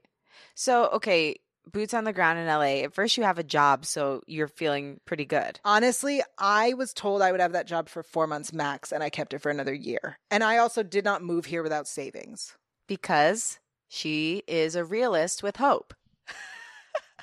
So, 0.54 0.88
okay, 0.88 1.36
boots 1.70 1.94
on 1.94 2.04
the 2.04 2.12
ground 2.12 2.38
in 2.38 2.46
LA. 2.46 2.84
At 2.84 2.94
first, 2.94 3.16
you 3.16 3.24
have 3.24 3.38
a 3.38 3.44
job, 3.44 3.84
so 3.84 4.22
you're 4.26 4.48
feeling 4.48 5.00
pretty 5.04 5.24
good. 5.24 5.60
Honestly, 5.64 6.22
I 6.38 6.74
was 6.74 6.92
told 6.92 7.22
I 7.22 7.32
would 7.32 7.40
have 7.40 7.52
that 7.52 7.66
job 7.66 7.88
for 7.88 8.02
four 8.02 8.26
months 8.26 8.52
max, 8.52 8.92
and 8.92 9.02
I 9.02 9.10
kept 9.10 9.34
it 9.34 9.40
for 9.40 9.50
another 9.50 9.74
year. 9.74 10.18
And 10.30 10.42
I 10.42 10.58
also 10.58 10.82
did 10.82 11.04
not 11.04 11.22
move 11.22 11.46
here 11.46 11.62
without 11.62 11.86
savings 11.86 12.56
because 12.86 13.58
she 13.88 14.42
is 14.46 14.74
a 14.74 14.84
realist 14.84 15.42
with 15.42 15.56
hope. 15.56 15.94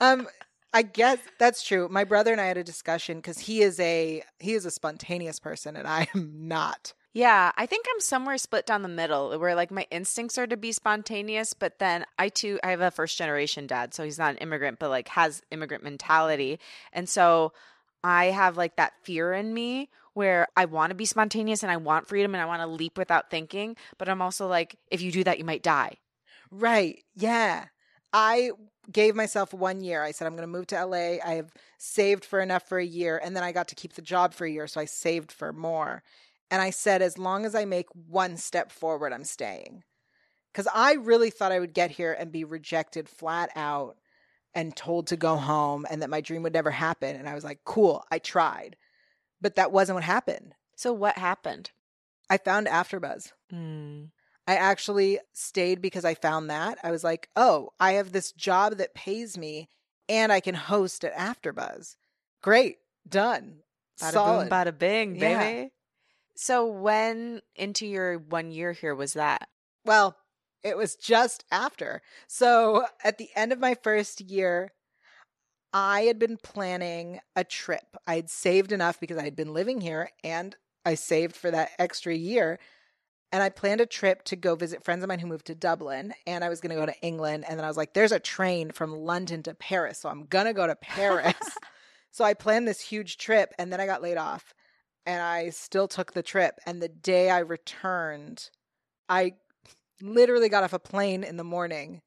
um, 0.02 0.28
I 0.74 0.84
guess 0.84 1.18
that's 1.40 1.64
true. 1.64 1.88
My 1.90 2.04
brother 2.04 2.32
and 2.32 2.40
I 2.40 2.46
had 2.46 2.58
a 2.58 2.64
discussion 2.64 3.18
because 3.18 3.40
he 3.40 3.62
is 3.62 3.80
a 3.80 4.22
he 4.38 4.54
is 4.54 4.66
a 4.66 4.72
spontaneous 4.72 5.40
person 5.40 5.76
and 5.76 5.88
I 5.88 6.08
am 6.16 6.48
not. 6.48 6.94
Yeah, 7.20 7.52
I 7.58 7.66
think 7.66 7.86
I'm 7.94 8.00
somewhere 8.00 8.38
split 8.38 8.66
down 8.66 8.82
the 8.82 8.88
middle 8.88 9.38
where 9.38 9.54
like 9.54 9.72
my 9.72 9.86
instincts 9.92 10.38
are 10.38 10.48
to 10.48 10.56
be 10.56 10.72
spontaneous, 10.72 11.54
but 11.54 11.78
then 11.78 12.06
I 12.18 12.30
too 12.30 12.62
I 12.64 12.70
have 12.70 12.80
a 12.80 12.92
first 12.92 13.18
generation 13.18 13.68
dad, 13.68 13.94
so 13.94 14.06
he's 14.06 14.18
not 14.18 14.32
an 14.32 14.38
immigrant, 14.38 14.80
but 14.80 14.88
like 14.88 15.10
has 15.10 15.42
immigrant 15.52 15.84
mentality. 15.84 16.62
And 16.94 17.10
so 17.10 17.52
I 18.06 18.28
have 18.28 18.56
like 18.56 18.78
that 18.78 18.94
fear 19.04 19.34
in 19.34 19.54
me 19.54 19.90
where 20.14 20.48
I 20.56 20.64
want 20.64 20.92
to 20.92 20.96
be 20.96 21.04
spontaneous 21.04 21.62
and 21.62 21.70
I 21.70 21.76
want 21.76 22.08
freedom 22.08 22.34
and 22.34 22.42
I 22.42 22.46
want 22.46 22.62
to 22.62 22.68
leap 22.68 22.98
without 22.98 23.30
thinking, 23.30 23.76
but 23.98 24.08
I'm 24.08 24.22
also 24.22 24.48
like 24.48 24.78
if 24.90 25.02
you 25.02 25.12
do 25.12 25.26
that 25.26 25.40
you 25.40 25.44
might 25.44 25.62
die. 25.62 25.98
Right. 26.52 27.04
Yeah. 27.16 27.66
I 28.14 28.52
gave 28.90 29.14
myself 29.14 29.54
one 29.54 29.82
year. 29.82 30.02
I 30.02 30.12
said, 30.12 30.26
I'm 30.26 30.34
going 30.34 30.42
to 30.44 30.48
move 30.48 30.68
to 30.68 30.86
LA. 30.86 31.18
I 31.24 31.36
have 31.36 31.52
saved 31.78 32.24
for 32.24 32.40
enough 32.40 32.68
for 32.68 32.80
a 32.80 32.86
year. 32.86 33.20
And 33.22 33.36
then 33.36 33.44
I 33.44 33.52
got 33.52 33.68
to 33.68 33.76
keep 33.76 33.94
the 33.94 34.02
job 34.02 34.34
for 34.34 34.46
a 34.46 34.50
year. 34.50 34.68
So 34.68 34.82
I 34.82 34.86
saved 34.86 35.32
for 35.32 35.54
more. 35.54 36.02
And 36.52 36.62
I 36.62 36.72
said, 36.72 37.02
as 37.02 37.18
long 37.18 37.46
as 37.46 37.56
I 37.56 37.66
make 37.66 37.88
one 37.94 38.38
step 38.38 38.72
forward, 38.72 39.14
I'm 39.14 39.24
staying. 39.24 39.84
Because 40.52 40.68
I 40.74 40.94
really 40.94 41.30
thought 41.30 41.52
I 41.52 41.60
would 41.60 41.74
get 41.74 41.92
here 41.92 42.14
and 42.18 42.32
be 42.32 42.44
rejected 42.44 43.08
flat 43.08 43.52
out 43.56 43.98
and 44.56 44.76
told 44.76 45.08
to 45.08 45.18
go 45.18 45.36
home 45.36 45.86
and 45.90 46.02
that 46.02 46.10
my 46.10 46.22
dream 46.22 46.42
would 46.44 46.54
never 46.54 46.72
happen. 46.72 47.16
And 47.16 47.30
I 47.30 47.36
was 47.36 47.44
like, 47.44 47.60
cool, 47.66 48.04
I 48.12 48.18
tried. 48.18 48.76
But 49.40 49.56
that 49.56 49.72
wasn't 49.72 49.96
what 49.96 50.04
happened. 50.04 50.56
So 50.76 50.92
what 50.92 51.18
happened? 51.18 51.72
I 52.30 52.38
found 52.38 52.68
AfterBuzz. 52.68 53.32
Mm. 53.54 54.10
I 54.48 54.56
actually 54.56 55.20
stayed 55.34 55.82
because 55.82 56.06
I 56.06 56.16
found 56.16 56.50
that. 56.50 56.80
I 56.84 56.90
was 56.90 57.04
like, 57.04 57.30
oh, 57.36 57.70
I 57.80 57.94
have 57.94 58.12
this 58.12 58.32
job 58.32 58.78
that 58.78 58.96
pays 58.96 59.38
me 59.38 59.70
and 60.08 60.32
I 60.32 60.40
can 60.40 60.56
host 60.56 61.06
at 61.06 61.16
AfterBuzz. 61.16 61.96
Great, 62.42 62.78
done. 63.08 63.60
Bada 64.02 64.12
Solid. 64.12 64.50
boom, 64.50 64.58
bada 64.58 64.78
bing, 64.78 65.14
baby. 65.14 65.24
Yeah. 65.24 65.66
So 66.42 66.66
when 66.66 67.42
into 67.58 67.86
your 67.86 68.18
one 68.18 68.50
year 68.50 68.72
here 68.72 68.96
was 68.96 69.12
that? 69.12 69.50
Well, 69.84 70.16
it 70.64 70.78
was 70.78 70.96
just 70.96 71.44
after. 71.52 72.02
So 72.30 72.86
at 73.04 73.18
the 73.18 73.28
end 73.36 73.52
of 73.52 73.60
my 73.60 73.76
first 73.76 74.22
year, 74.22 74.72
I 75.74 76.04
had 76.04 76.18
been 76.18 76.38
planning 76.42 77.20
a 77.36 77.44
trip. 77.44 77.98
I 78.08 78.16
had 78.16 78.30
saved 78.30 78.72
enough 78.72 79.02
because 79.02 79.18
I 79.18 79.26
had 79.26 79.36
been 79.36 79.54
living 79.54 79.82
here 79.82 80.12
and 80.24 80.56
I 80.86 80.96
saved 80.96 81.36
for 81.36 81.52
that 81.52 81.72
extra 81.78 82.16
year 82.16 82.58
and 83.34 83.44
I 83.44 83.50
planned 83.50 83.82
a 83.82 83.86
trip 83.86 84.24
to 84.24 84.38
go 84.38 84.56
visit 84.56 84.86
friends 84.86 85.04
of 85.04 85.10
mine 85.10 85.20
who 85.20 85.28
moved 85.28 85.48
to 85.48 85.56
Dublin, 85.56 86.14
and 86.26 86.44
I 86.44 86.50
was 86.50 86.62
going 86.62 86.72
to 86.72 86.82
go 86.82 86.88
to 86.88 87.02
England. 87.02 87.46
And 87.48 87.60
then 87.60 87.66
I 87.66 87.68
was 87.68 87.78
like, 87.78 87.94
there's 87.94 88.12
a 88.12 88.20
train 88.20 88.72
from 88.72 88.92
London 88.92 89.44
to 89.44 89.54
Paris, 89.54 90.00
so 90.00 90.10
I'm 90.10 90.26
going 90.26 90.48
to 90.48 90.54
go 90.54 90.66
to 90.66 90.76
Paris. 90.76 91.36
so 92.12 92.24
I 92.24 92.34
planned 92.34 92.68
this 92.68 92.82
huge 92.82 93.18
trip, 93.18 93.54
and 93.60 93.72
then 93.72 93.80
I 93.80 93.86
got 93.86 94.02
laid 94.02 94.18
off, 94.18 94.56
and 95.10 95.24
I 95.24 95.50
still 95.50 95.88
took 95.88 96.14
the 96.14 96.22
trip. 96.22 96.60
And 96.68 96.82
the 96.82 96.88
day 96.88 97.32
I 97.32 97.40
returned, 97.40 98.52
I 99.10 99.34
literally 100.04 100.50
got 100.50 100.64
off 100.64 100.72
a 100.72 100.78
plane 100.78 101.24
in 101.24 101.36
the 101.36 101.44
morning 101.44 102.04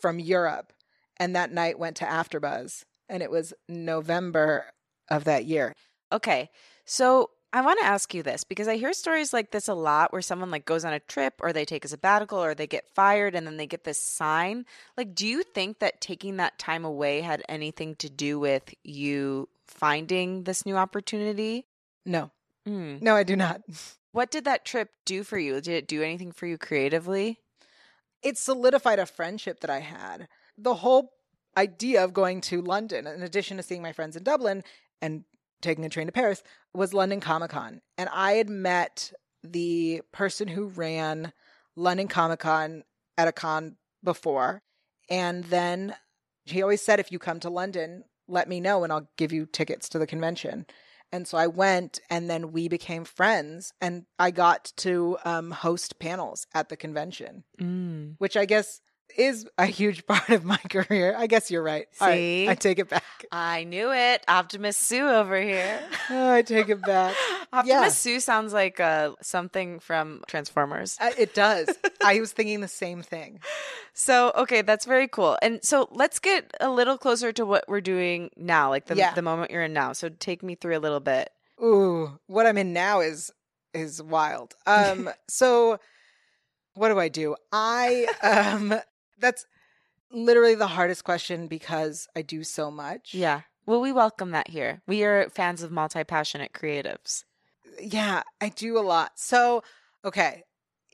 from 0.00 0.18
Europe, 0.18 0.72
and 1.18 1.36
that 1.36 1.52
night 1.52 1.78
went 1.78 1.96
to 1.96 2.06
AfterBuzz, 2.06 2.84
and 3.10 3.22
it 3.22 3.30
was 3.30 3.52
November 3.68 4.64
of 5.10 5.24
that 5.24 5.44
year. 5.44 5.74
Okay, 6.10 6.48
so 6.86 7.28
I 7.52 7.60
want 7.60 7.78
to 7.80 7.86
ask 7.86 8.14
you 8.14 8.22
this 8.22 8.42
because 8.42 8.68
I 8.68 8.76
hear 8.76 8.94
stories 8.94 9.34
like 9.34 9.50
this 9.50 9.68
a 9.68 9.74
lot 9.74 10.12
where 10.12 10.22
someone 10.22 10.50
like 10.50 10.64
goes 10.64 10.86
on 10.86 10.94
a 10.94 11.00
trip 11.00 11.34
or 11.40 11.52
they 11.52 11.66
take 11.66 11.84
a 11.84 11.88
sabbatical 11.88 12.42
or 12.42 12.54
they 12.54 12.66
get 12.66 12.88
fired 12.94 13.34
and 13.34 13.46
then 13.46 13.58
they 13.58 13.66
get 13.66 13.84
this 13.84 14.00
sign. 14.00 14.66
Like 14.96 15.14
do 15.14 15.26
you 15.26 15.42
think 15.42 15.78
that 15.78 16.00
taking 16.00 16.36
that 16.36 16.58
time 16.58 16.84
away 16.84 17.20
had 17.20 17.42
anything 17.48 17.94
to 17.96 18.10
do 18.10 18.38
with 18.38 18.74
you 18.82 19.48
finding 19.66 20.44
this 20.44 20.66
new 20.66 20.76
opportunity? 20.76 21.66
No. 22.04 22.30
Mm. 22.66 23.00
No, 23.02 23.14
I 23.14 23.22
do 23.22 23.36
not. 23.36 23.62
What 24.12 24.30
did 24.30 24.44
that 24.44 24.64
trip 24.64 24.90
do 25.04 25.22
for 25.22 25.38
you? 25.38 25.60
Did 25.60 25.74
it 25.74 25.88
do 25.88 26.02
anything 26.02 26.32
for 26.32 26.46
you 26.46 26.58
creatively? 26.58 27.38
It 28.22 28.38
solidified 28.38 28.98
a 28.98 29.06
friendship 29.06 29.60
that 29.60 29.70
I 29.70 29.80
had. 29.80 30.28
The 30.56 30.74
whole 30.74 31.12
idea 31.56 32.02
of 32.02 32.12
going 32.12 32.40
to 32.42 32.60
London, 32.60 33.06
in 33.06 33.22
addition 33.22 33.56
to 33.56 33.62
seeing 33.62 33.82
my 33.82 33.92
friends 33.92 34.16
in 34.16 34.22
Dublin 34.22 34.64
and 35.00 35.24
taking 35.60 35.84
a 35.84 35.88
train 35.88 36.06
to 36.06 36.12
Paris 36.12 36.42
was 36.74 36.94
London 36.94 37.20
Comic 37.20 37.50
Con. 37.50 37.80
And 37.96 38.08
I 38.12 38.32
had 38.32 38.48
met 38.48 39.12
the 39.42 40.02
person 40.12 40.48
who 40.48 40.66
ran 40.66 41.32
London 41.76 42.08
Comic 42.08 42.40
Con 42.40 42.82
at 43.16 43.28
a 43.28 43.32
con 43.32 43.76
before. 44.02 44.62
And 45.08 45.44
then 45.44 45.94
he 46.44 46.62
always 46.62 46.82
said, 46.82 47.00
if 47.00 47.12
you 47.12 47.18
come 47.18 47.40
to 47.40 47.50
London, 47.50 48.04
let 48.28 48.48
me 48.48 48.60
know 48.60 48.82
and 48.82 48.92
I'll 48.92 49.08
give 49.16 49.32
you 49.32 49.46
tickets 49.46 49.88
to 49.90 49.98
the 49.98 50.06
convention. 50.06 50.66
And 51.12 51.26
so 51.26 51.38
I 51.38 51.46
went 51.46 52.00
and 52.10 52.28
then 52.28 52.52
we 52.52 52.68
became 52.68 53.04
friends 53.04 53.72
and 53.80 54.06
I 54.18 54.30
got 54.30 54.72
to 54.78 55.16
um, 55.24 55.50
host 55.50 55.98
panels 55.98 56.46
at 56.54 56.68
the 56.68 56.76
convention, 56.76 57.44
mm. 57.60 58.14
which 58.18 58.36
I 58.36 58.44
guess 58.44 58.80
is 59.16 59.46
a 59.58 59.66
huge 59.66 60.06
part 60.06 60.28
of 60.30 60.44
my 60.44 60.58
career. 60.70 61.14
I 61.16 61.26
guess 61.26 61.50
you're 61.50 61.62
right. 61.62 61.86
See, 61.92 62.48
I 62.48 62.54
take 62.54 62.78
it 62.78 62.88
back. 62.88 63.04
I 63.32 63.64
knew 63.64 63.92
it. 63.92 64.22
Optimus 64.28 64.76
Sue 64.76 65.08
over 65.08 65.40
here. 65.40 65.80
oh, 66.10 66.32
I 66.32 66.42
take 66.42 66.68
it 66.68 66.82
back. 66.82 67.14
Optimus 67.52 67.68
yeah. 67.68 67.88
Sue 67.88 68.20
sounds 68.20 68.52
like 68.52 68.80
uh, 68.80 69.12
something 69.22 69.80
from 69.80 70.22
Transformers. 70.26 70.96
Uh, 71.00 71.10
it 71.18 71.34
does. 71.34 71.68
I 72.04 72.20
was 72.20 72.32
thinking 72.32 72.60
the 72.60 72.68
same 72.68 73.02
thing. 73.02 73.40
So, 73.94 74.32
okay, 74.36 74.62
that's 74.62 74.84
very 74.84 75.08
cool. 75.08 75.38
And 75.42 75.60
so 75.62 75.88
let's 75.90 76.18
get 76.18 76.54
a 76.60 76.70
little 76.70 76.98
closer 76.98 77.32
to 77.32 77.46
what 77.46 77.64
we're 77.68 77.80
doing 77.80 78.30
now, 78.36 78.70
like 78.70 78.86
the, 78.86 78.96
yeah. 78.96 79.14
the 79.14 79.22
moment 79.22 79.50
you're 79.50 79.62
in 79.62 79.72
now. 79.72 79.92
So 79.92 80.08
take 80.08 80.42
me 80.42 80.54
through 80.54 80.76
a 80.76 80.80
little 80.80 81.00
bit. 81.00 81.30
Ooh, 81.62 82.18
what 82.26 82.46
I'm 82.46 82.58
in 82.58 82.72
now 82.72 83.00
is 83.00 83.32
is 83.72 84.02
wild. 84.02 84.54
Um, 84.66 85.10
so 85.28 85.78
what 86.76 86.90
do 86.90 86.98
I 86.98 87.08
do? 87.08 87.36
I 87.52 88.06
um 88.22 88.74
that's 89.18 89.46
literally 90.10 90.54
the 90.54 90.66
hardest 90.66 91.04
question 91.04 91.46
because 91.46 92.08
I 92.16 92.22
do 92.22 92.44
so 92.44 92.70
much. 92.70 93.14
Yeah. 93.14 93.42
Well, 93.66 93.80
we 93.80 93.92
welcome 93.92 94.30
that 94.30 94.48
here. 94.48 94.80
We 94.86 95.02
are 95.04 95.28
fans 95.30 95.62
of 95.62 95.72
multi 95.72 96.04
passionate 96.04 96.52
creatives. 96.52 97.24
Yeah, 97.80 98.22
I 98.40 98.48
do 98.48 98.78
a 98.78 98.80
lot. 98.80 99.12
So, 99.16 99.62
okay. 100.04 100.44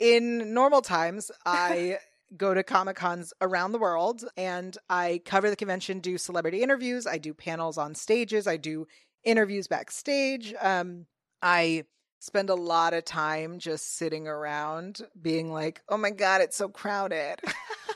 In 0.01 0.55
normal 0.55 0.81
times, 0.81 1.31
I 1.45 1.99
go 2.37 2.55
to 2.55 2.63
Comic 2.63 2.97
Cons 2.97 3.33
around 3.41 3.73
the 3.73 3.79
world 3.79 4.25
and 4.37 4.77
I 4.89 5.21
cover 5.25 5.51
the 5.51 5.57
convention, 5.57 6.01
do 6.01 6.17
celebrity 6.17 6.63
interviews, 6.63 7.07
I 7.07 7.19
do 7.19 7.35
panels 7.35 7.77
on 7.77 7.95
stages, 7.95 8.47
I 8.47 8.57
do 8.57 8.87
interviews 9.23 9.69
backstage. 9.69 10.55
Um, 10.61 11.07
I 11.43 11.85
spend 12.21 12.51
a 12.51 12.55
lot 12.55 12.95
of 12.95 13.05
time 13.05 13.59
just 13.59 13.97
sitting 13.97 14.29
around 14.29 15.03
being 15.21 15.53
like, 15.53 15.83
oh 15.89 15.97
my 15.97 16.11
God, 16.11 16.41
it's 16.41 16.57
so 16.57 16.69
crowded. 16.69 17.37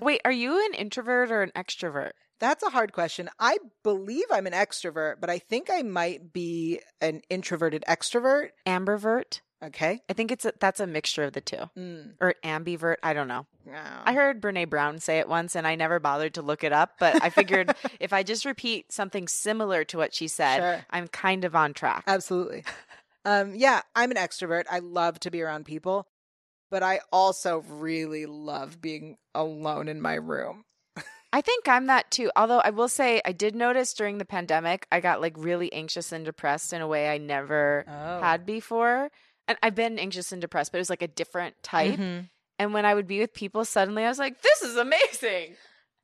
Wait, 0.00 0.20
are 0.24 0.32
you 0.32 0.64
an 0.66 0.74
introvert 0.74 1.30
or 1.30 1.42
an 1.42 1.52
extrovert? 1.56 2.12
That's 2.40 2.62
a 2.62 2.70
hard 2.70 2.92
question. 2.92 3.30
I 3.38 3.58
believe 3.82 4.24
I'm 4.30 4.46
an 4.46 4.52
extrovert, 4.52 5.14
but 5.20 5.30
I 5.30 5.38
think 5.38 5.68
I 5.70 5.82
might 5.82 6.32
be 6.32 6.80
an 7.00 7.22
introverted 7.30 7.84
extrovert. 7.88 8.50
Ambivert? 8.66 9.40
Okay. 9.62 10.02
I 10.10 10.12
think 10.12 10.30
it's 10.30 10.44
a, 10.44 10.52
that's 10.60 10.80
a 10.80 10.86
mixture 10.86 11.22
of 11.22 11.32
the 11.32 11.40
two. 11.40 11.70
Mm. 11.78 12.14
Or 12.20 12.34
ambivert. 12.44 12.96
I 13.02 13.14
don't 13.14 13.28
know. 13.28 13.46
No. 13.64 13.80
I 14.04 14.12
heard 14.12 14.42
Brene 14.42 14.68
Brown 14.68 14.98
say 14.98 15.20
it 15.20 15.28
once 15.28 15.56
and 15.56 15.66
I 15.66 15.74
never 15.74 15.98
bothered 16.00 16.34
to 16.34 16.42
look 16.42 16.64
it 16.64 16.72
up, 16.72 16.96
but 17.00 17.22
I 17.22 17.30
figured 17.30 17.74
if 18.00 18.12
I 18.12 18.24
just 18.24 18.44
repeat 18.44 18.92
something 18.92 19.26
similar 19.26 19.84
to 19.84 19.96
what 19.96 20.12
she 20.12 20.28
said, 20.28 20.58
Sure. 20.58 20.86
I'm 20.90 21.08
kind 21.08 21.44
of 21.46 21.56
on 21.56 21.72
track. 21.72 22.04
Absolutely. 22.06 22.64
Um, 23.26 23.54
yeah, 23.54 23.80
I'm 23.96 24.10
an 24.10 24.18
extrovert. 24.18 24.64
I 24.70 24.80
love 24.80 25.18
to 25.20 25.30
be 25.30 25.40
around 25.40 25.64
people, 25.64 26.06
but 26.74 26.82
I 26.82 26.98
also 27.12 27.62
really 27.68 28.26
love 28.26 28.80
being 28.80 29.16
alone 29.32 29.86
in 29.86 30.00
my 30.00 30.14
room. 30.14 30.64
I 31.32 31.40
think 31.40 31.68
I'm 31.68 31.86
that 31.86 32.10
too. 32.10 32.32
Although 32.34 32.58
I 32.58 32.70
will 32.70 32.88
say 32.88 33.22
I 33.24 33.30
did 33.30 33.54
notice 33.54 33.94
during 33.94 34.18
the 34.18 34.24
pandemic, 34.24 34.88
I 34.90 34.98
got 34.98 35.20
like 35.20 35.34
really 35.36 35.72
anxious 35.72 36.10
and 36.10 36.24
depressed 36.24 36.72
in 36.72 36.80
a 36.80 36.88
way 36.88 37.08
I 37.08 37.18
never 37.18 37.84
Oh. 37.86 38.20
had 38.20 38.44
before. 38.44 39.08
And 39.46 39.56
I've 39.62 39.76
been 39.76 40.00
anxious 40.00 40.32
and 40.32 40.40
depressed, 40.40 40.72
but 40.72 40.78
it 40.78 40.80
was 40.80 40.90
like 40.90 41.02
a 41.02 41.06
different 41.06 41.54
type. 41.62 41.94
Mhm. 42.00 42.28
And 42.58 42.74
when 42.74 42.84
I 42.84 42.94
would 42.94 43.06
be 43.06 43.20
with 43.20 43.32
people, 43.34 43.64
suddenly 43.64 44.04
I 44.04 44.08
was 44.08 44.18
like, 44.18 44.42
this 44.42 44.62
is 44.62 44.76
amazing. 44.76 45.54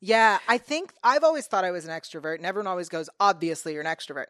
Yeah, 0.00 0.38
I 0.46 0.56
think 0.59 0.92
I've 1.02 1.24
always 1.24 1.48
thought 1.48 1.64
I 1.64 1.72
was 1.72 1.85
an 1.85 1.90
extrovert, 1.90 2.37
and 2.37 2.46
everyone 2.46 2.68
always 2.68 2.88
goes, 2.88 3.11
obviously, 3.18 3.72
you're 3.72 3.83
an 3.83 3.88
extrovert. 3.96 4.26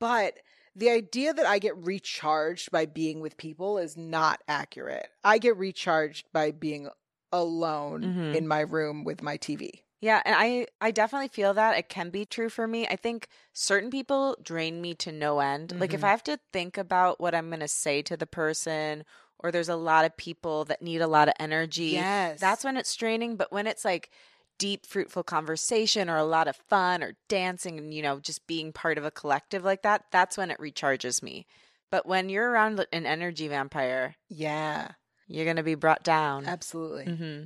But 0.00 0.38
the 0.78 0.90
idea 0.90 1.34
that 1.34 1.46
I 1.46 1.58
get 1.58 1.76
recharged 1.76 2.70
by 2.70 2.86
being 2.86 3.20
with 3.20 3.36
people 3.36 3.78
is 3.78 3.96
not 3.96 4.42
accurate. 4.48 5.08
I 5.24 5.38
get 5.38 5.56
recharged 5.56 6.26
by 6.32 6.52
being 6.52 6.88
alone 7.32 8.02
Mhm. 8.02 8.34
in 8.36 8.48
my 8.48 8.60
room 8.60 9.04
with 9.04 9.22
my 9.22 9.36
TV. 9.36 9.82
Yeah, 10.00 10.22
and 10.24 10.34
I 10.38 10.66
I 10.80 10.92
definitely 10.92 11.28
feel 11.28 11.54
that 11.54 11.76
it 11.76 11.88
can 11.88 12.10
be 12.10 12.24
true 12.24 12.48
for 12.48 12.68
me. 12.68 12.86
I 12.86 12.94
think 12.96 13.28
certain 13.52 13.90
people 13.90 14.36
drain 14.40 14.80
me 14.80 14.94
to 14.94 15.10
no 15.10 15.40
end. 15.40 15.74
Like 15.80 15.92
if 15.92 16.00
Mhm. 16.00 16.04
I 16.04 16.10
have 16.10 16.22
to 16.24 16.38
think 16.52 16.78
about 16.78 17.20
what 17.20 17.34
I'm 17.34 17.48
going 17.48 17.60
to 17.60 17.68
say 17.68 18.02
to 18.02 18.16
the 18.16 18.26
person 18.26 19.04
or 19.40 19.50
there's 19.50 19.68
a 19.68 19.76
lot 19.76 20.04
of 20.04 20.16
people 20.16 20.64
that 20.66 20.82
need 20.82 21.00
a 21.00 21.06
lot 21.08 21.28
of 21.28 21.34
energy, 21.40 21.90
Yes. 21.92 22.40
that's 22.40 22.64
when 22.64 22.76
it's 22.76 22.94
draining, 22.94 23.36
but 23.36 23.50
when 23.52 23.66
it's 23.66 23.84
like 23.84 24.10
deep 24.58 24.86
fruitful 24.86 25.22
conversation 25.24 26.10
or 26.10 26.16
a 26.16 26.24
lot 26.24 26.48
of 26.48 26.56
fun 26.56 27.02
or 27.02 27.16
dancing 27.28 27.78
and 27.78 27.94
you 27.94 28.02
know 28.02 28.20
just 28.20 28.46
being 28.46 28.72
part 28.72 28.98
of 28.98 29.04
a 29.04 29.10
collective 29.10 29.64
like 29.64 29.82
that, 29.82 30.06
that's 30.10 30.36
when 30.36 30.50
it 30.50 30.58
recharges 30.58 31.22
me. 31.22 31.46
But 31.90 32.06
when 32.06 32.28
you're 32.28 32.50
around 32.50 32.84
an 32.92 33.06
energy 33.06 33.48
vampire, 33.48 34.16
Yeah, 34.28 34.94
you're 35.26 35.44
going 35.44 35.56
to 35.56 35.62
be 35.62 35.74
brought 35.74 36.02
down. 36.02 36.44
absolutely. 36.46 37.14
hmm 37.14 37.44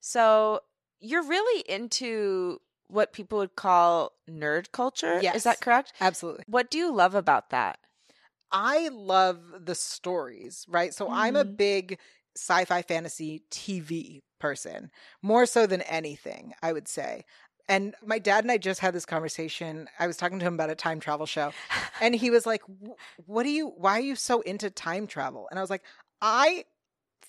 So 0.00 0.60
you're 1.00 1.24
really 1.24 1.62
into 1.68 2.60
what 2.88 3.12
people 3.12 3.38
would 3.38 3.56
call 3.56 4.12
nerd 4.28 4.72
culture. 4.72 5.26
Is 5.32 5.44
that 5.44 5.60
correct? 5.60 5.92
Absolutely. 6.00 6.44
What 6.46 6.70
do 6.70 6.78
you 6.78 6.92
love 6.92 7.14
about 7.14 7.50
that? 7.50 7.80
I 8.50 8.88
love 8.88 9.64
the 9.66 9.74
stories, 9.74 10.64
right? 10.68 10.94
So 10.94 11.10
I'm 11.10 11.36
a 11.36 11.44
Mhm. 11.44 11.56
big 11.56 11.98
sci 12.36 12.64
fi 12.64 12.82
fantasy 12.82 13.44
TV 13.50 14.22
person, 14.44 14.90
more 15.22 15.46
so 15.46 15.66
than 15.66 15.80
anything, 15.82 16.52
I 16.62 16.74
would 16.74 16.86
say. 16.86 17.24
And 17.66 17.94
my 18.04 18.18
dad 18.18 18.44
and 18.44 18.52
I 18.52 18.58
just 18.58 18.78
had 18.78 18.92
this 18.94 19.06
conversation. 19.06 19.88
I 19.98 20.06
was 20.06 20.18
talking 20.18 20.38
to 20.38 20.44
him 20.44 20.52
about 20.52 20.68
a 20.68 20.74
time 20.74 21.00
travel 21.00 21.24
show, 21.24 21.52
and 22.02 22.14
he 22.14 22.28
was 22.28 22.44
like, 22.44 22.60
What 23.24 23.44
do 23.44 23.48
you, 23.48 23.68
why 23.68 23.92
are 23.92 24.02
you 24.02 24.16
so 24.16 24.42
into 24.42 24.68
time 24.68 25.06
travel? 25.06 25.48
And 25.48 25.58
I 25.58 25.62
was 25.62 25.70
like, 25.70 25.82
I 26.20 26.64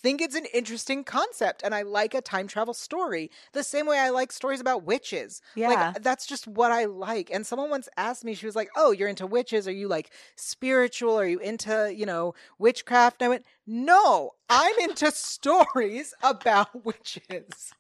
think 0.06 0.22
it's 0.22 0.36
an 0.36 0.46
interesting 0.54 1.04
concept 1.04 1.64
and 1.64 1.74
I 1.74 1.82
like 1.82 2.14
a 2.14 2.22
time 2.22 2.48
travel 2.48 2.76
story 2.76 3.32
the 3.54 3.64
same 3.64 3.88
way 3.88 3.98
I 3.98 4.12
like 4.12 4.32
stories 4.32 4.62
about 4.62 4.84
witches. 4.84 5.42
Yeah. 5.56 5.70
Like 5.70 6.04
that's 6.04 6.28
just 6.28 6.48
what 6.48 6.72
I 6.72 6.86
like. 6.86 7.32
And 7.32 7.44
someone 7.44 7.72
once 7.72 7.90
asked 7.98 8.24
me, 8.24 8.36
she 8.36 8.46
was 8.46 8.56
like, 8.56 8.70
"Oh, 8.76 8.92
you're 8.92 9.10
into 9.10 9.26
witches? 9.26 9.68
Are 9.68 9.72
you 9.72 9.88
like 9.88 10.12
spiritual? 10.36 11.20
Are 11.20 11.26
you 11.26 11.40
into, 11.40 11.92
you 11.92 12.06
know, 12.06 12.36
witchcraft?" 12.60 13.20
And 13.20 13.26
I 13.26 13.30
went, 13.30 13.46
"No, 13.66 14.36
I'm 14.48 14.76
into 14.80 15.10
stories 15.12 16.14
about 16.22 16.86
witches. 16.86 17.74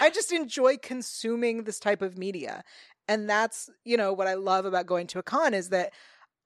I 0.00 0.10
just 0.10 0.32
enjoy 0.32 0.76
consuming 0.76 1.62
this 1.62 1.78
type 1.78 2.02
of 2.02 2.18
media." 2.18 2.64
And 3.06 3.30
that's, 3.30 3.70
you 3.84 3.96
know, 3.96 4.12
what 4.12 4.26
I 4.26 4.34
love 4.34 4.64
about 4.64 4.86
going 4.86 5.06
to 5.08 5.20
a 5.20 5.22
con 5.22 5.54
is 5.54 5.68
that 5.68 5.92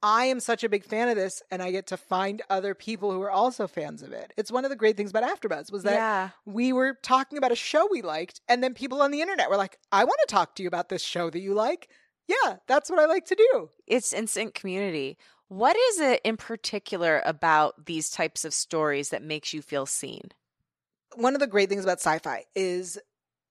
I 0.04 0.26
am 0.26 0.38
such 0.38 0.62
a 0.62 0.68
big 0.68 0.84
fan 0.84 1.08
of 1.08 1.16
this 1.16 1.42
and 1.50 1.62
I 1.62 1.70
get 1.70 1.86
to 1.86 1.96
find 1.96 2.42
other 2.50 2.74
people 2.74 3.10
who 3.10 3.22
are 3.22 3.30
also 3.30 3.66
fans 3.66 4.02
of 4.02 4.12
it. 4.12 4.34
It's 4.36 4.52
one 4.52 4.66
of 4.66 4.70
the 4.70 4.76
great 4.76 4.98
things 4.98 5.08
about 5.08 5.24
AfterBuzz 5.24 5.72
was 5.72 5.82
that 5.84 5.94
yeah. 5.94 6.28
we 6.44 6.74
were 6.74 6.98
talking 7.02 7.38
about 7.38 7.52
a 7.52 7.56
show 7.56 7.88
we 7.90 8.02
liked, 8.02 8.42
and 8.46 8.62
then 8.62 8.74
people 8.74 9.00
on 9.00 9.12
the 9.12 9.22
internet 9.22 9.48
were 9.48 9.56
like, 9.56 9.78
I 9.90 10.04
want 10.04 10.18
to 10.28 10.32
talk 10.32 10.56
to 10.56 10.62
you 10.62 10.68
about 10.68 10.90
this 10.90 11.02
show 11.02 11.30
that 11.30 11.40
you 11.40 11.54
like. 11.54 11.88
Yeah, 12.28 12.56
that's 12.68 12.90
what 12.90 12.98
I 12.98 13.06
like 13.06 13.24
to 13.26 13.34
do. 13.34 13.70
It's 13.86 14.12
instant 14.12 14.54
community. 14.54 15.16
What 15.48 15.74
is 15.74 16.00
it 16.00 16.20
in 16.22 16.36
particular 16.36 17.22
about 17.24 17.86
these 17.86 18.10
types 18.10 18.44
of 18.44 18.52
stories 18.52 19.08
that 19.08 19.22
makes 19.22 19.54
you 19.54 19.62
feel 19.62 19.86
seen? 19.86 20.32
One 21.14 21.32
of 21.32 21.40
the 21.40 21.46
great 21.46 21.70
things 21.70 21.84
about 21.84 22.00
sci 22.00 22.18
fi 22.18 22.44
is 22.54 22.98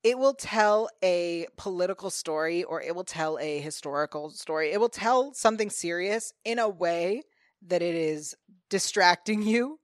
it 0.04 0.20
will 0.20 0.34
tell 0.34 0.90
a 1.04 1.48
political 1.58 2.10
story 2.10 2.64
or 2.64 2.82
it 2.82 2.96
will 2.96 3.06
tell 3.06 3.40
a 3.40 3.60
historical 3.60 4.30
story. 4.32 4.72
It 4.72 4.80
will 4.80 4.90
tell 4.90 5.34
something 5.34 5.70
serious 5.70 6.34
in 6.44 6.60
a 6.60 6.68
way 6.70 7.24
that 7.68 7.82
it 7.82 7.96
is 7.96 8.36
distracting 8.70 9.42
you. 9.42 9.80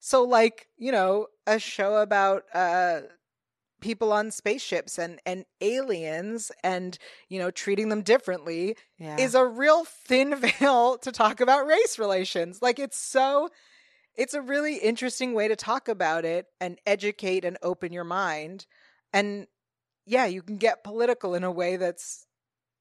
So, 0.00 0.22
like, 0.24 0.68
you 0.76 0.92
know, 0.92 1.26
a 1.46 1.58
show 1.58 1.96
about, 1.96 2.44
uh, 2.54 3.00
people 3.80 4.12
on 4.12 4.30
spaceships 4.30 4.98
and 4.98 5.20
and 5.24 5.44
aliens 5.60 6.50
and 6.64 6.98
you 7.28 7.38
know 7.38 7.50
treating 7.50 7.88
them 7.90 8.02
differently 8.02 8.76
Yeah. 8.98 9.16
is 9.18 9.34
a 9.34 9.44
real 9.46 9.84
thin 9.84 10.34
veil 10.60 10.98
to 10.98 11.12
talk 11.12 11.40
about 11.40 11.66
race 11.66 11.98
relations. 11.98 12.60
Like 12.62 12.78
it's 12.78 12.98
so 12.98 13.50
it's 14.16 14.34
a 14.34 14.42
really 14.42 14.76
interesting 14.76 15.32
way 15.32 15.48
to 15.48 15.56
talk 15.56 15.88
about 15.88 16.24
it 16.24 16.46
and 16.60 16.78
educate 16.86 17.44
and 17.44 17.56
open 17.62 17.92
your 17.92 18.04
mind. 18.04 18.66
And 19.12 19.46
yeah, 20.06 20.26
you 20.26 20.42
can 20.42 20.56
get 20.56 20.84
political 20.84 21.34
in 21.34 21.44
a 21.44 21.50
way 21.50 21.76
that's 21.76 22.26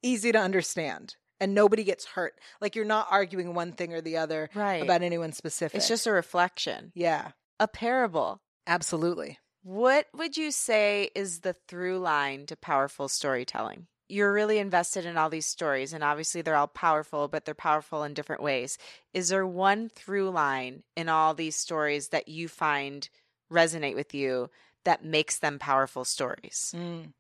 easy 0.04 0.32
to 0.32 0.40
understand 0.40 1.16
and 1.40 1.54
nobody 1.54 1.84
gets 1.84 2.06
hurt. 2.06 2.40
Like 2.62 2.76
you're 2.76 2.86
not 2.86 3.08
arguing 3.12 3.54
one 3.54 3.72
thing 3.72 3.94
or 3.94 4.02
the 4.02 4.18
other 4.18 4.50
right. 4.54 4.82
about 4.84 5.02
anyone 5.02 5.34
specific. 5.34 5.78
it's 5.78 5.88
just 5.88 6.08
a 6.08 6.12
reflection. 6.12 6.92
yeah, 6.96 7.32
A 7.60 7.68
parable. 7.68 8.42
absolutely. 8.66 9.40
What 9.64 10.06
would 10.16 10.38
you 10.38 10.52
say 10.52 11.10
is 11.14 11.42
the 11.42 11.54
through 11.68 12.00
line 12.00 12.46
to 12.46 12.56
powerful 12.56 13.10
storytelling? 13.10 13.88
You're 14.08 14.32
really 14.32 14.60
invested 14.60 15.06
in 15.06 15.18
all 15.18 15.30
these 15.30 15.46
stories, 15.46 15.92
and 15.92 16.02
obviously 16.02 16.42
they're 16.42 16.56
all 16.56 16.68
powerful, 16.68 17.28
but 17.28 17.44
they're 17.44 17.54
powerful 17.54 18.04
in 18.04 18.14
different 18.14 18.42
ways. 18.42 18.78
Is 19.14 19.28
there 19.28 19.46
one 19.46 19.90
through 19.90 20.30
line 20.30 20.84
in 20.96 21.10
all 21.10 21.34
these 21.34 21.58
stories 21.58 22.10
that 22.10 22.30
you 22.30 22.48
find 22.48 23.10
resonate 23.52 23.96
with 23.96 24.14
you 24.14 24.50
that 24.88 25.04
makes 25.04 25.38
them 25.38 25.60
powerful 25.60 26.06
stories? 26.06 26.74
Mm. 26.76 27.14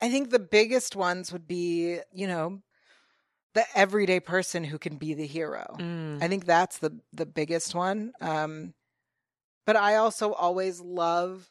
I 0.00 0.08
think 0.08 0.30
the 0.30 0.38
biggest 0.38 0.96
ones 0.96 1.32
would 1.32 1.46
be, 1.46 1.98
you 2.12 2.26
know, 2.26 2.62
the 3.54 3.64
everyday 3.74 4.20
person 4.20 4.64
who 4.64 4.78
can 4.78 4.96
be 4.96 5.12
the 5.12 5.26
hero. 5.26 5.76
Mm. 5.78 6.22
I 6.22 6.28
think 6.28 6.46
that's 6.46 6.78
the 6.78 7.00
the 7.12 7.26
biggest 7.26 7.74
one. 7.74 8.12
Um, 8.20 8.74
but 9.66 9.76
I 9.76 9.96
also 9.96 10.32
always 10.32 10.80
love 10.80 11.50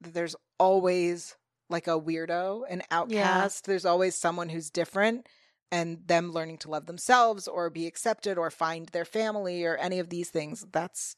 that 0.00 0.14
there's 0.14 0.36
always 0.58 1.36
like 1.68 1.88
a 1.88 2.00
weirdo, 2.00 2.62
an 2.68 2.82
outcast. 2.90 3.66
There's 3.66 3.84
always 3.84 4.14
someone 4.14 4.48
who's 4.48 4.70
different, 4.70 5.26
and 5.72 6.06
them 6.06 6.32
learning 6.32 6.58
to 6.58 6.70
love 6.70 6.86
themselves 6.86 7.48
or 7.48 7.70
be 7.70 7.86
accepted 7.86 8.38
or 8.38 8.50
find 8.50 8.86
their 8.88 9.04
family 9.04 9.64
or 9.64 9.76
any 9.76 9.98
of 9.98 10.10
these 10.10 10.28
things. 10.28 10.66
That's, 10.70 11.16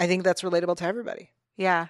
I 0.00 0.06
think 0.06 0.24
that's 0.24 0.42
relatable 0.42 0.76
to 0.78 0.84
everybody. 0.84 1.30
Yeah. 1.56 1.86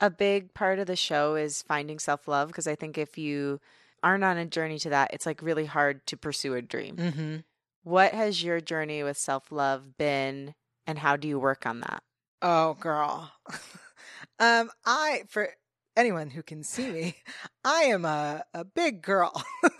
A 0.00 0.10
big 0.10 0.54
part 0.54 0.78
of 0.78 0.86
the 0.86 0.96
show 0.96 1.34
is 1.34 1.62
finding 1.62 1.98
self 1.98 2.28
love 2.28 2.48
because 2.48 2.66
I 2.68 2.74
think 2.74 2.96
if 2.98 3.18
you 3.18 3.60
aren't 4.02 4.24
on 4.24 4.36
a 4.36 4.46
journey 4.46 4.78
to 4.80 4.90
that, 4.90 5.12
it's 5.12 5.26
like 5.26 5.42
really 5.42 5.66
hard 5.66 6.06
to 6.06 6.16
pursue 6.16 6.54
a 6.54 6.62
dream. 6.62 6.96
Mm-hmm. 6.96 7.36
What 7.82 8.12
has 8.12 8.42
your 8.42 8.60
journey 8.60 9.02
with 9.02 9.16
self 9.16 9.50
love 9.50 9.96
been, 9.96 10.54
and 10.86 10.98
how 10.98 11.16
do 11.16 11.26
you 11.26 11.38
work 11.38 11.66
on 11.66 11.80
that? 11.80 12.02
Oh, 12.42 12.74
girl. 12.74 13.32
um, 14.38 14.70
I 14.86 15.24
for 15.28 15.48
anyone 15.96 16.30
who 16.30 16.42
can 16.42 16.62
see 16.62 16.90
me, 16.90 17.16
I 17.64 17.82
am 17.84 18.04
a, 18.04 18.44
a 18.54 18.64
big 18.64 19.02
girl. 19.02 19.32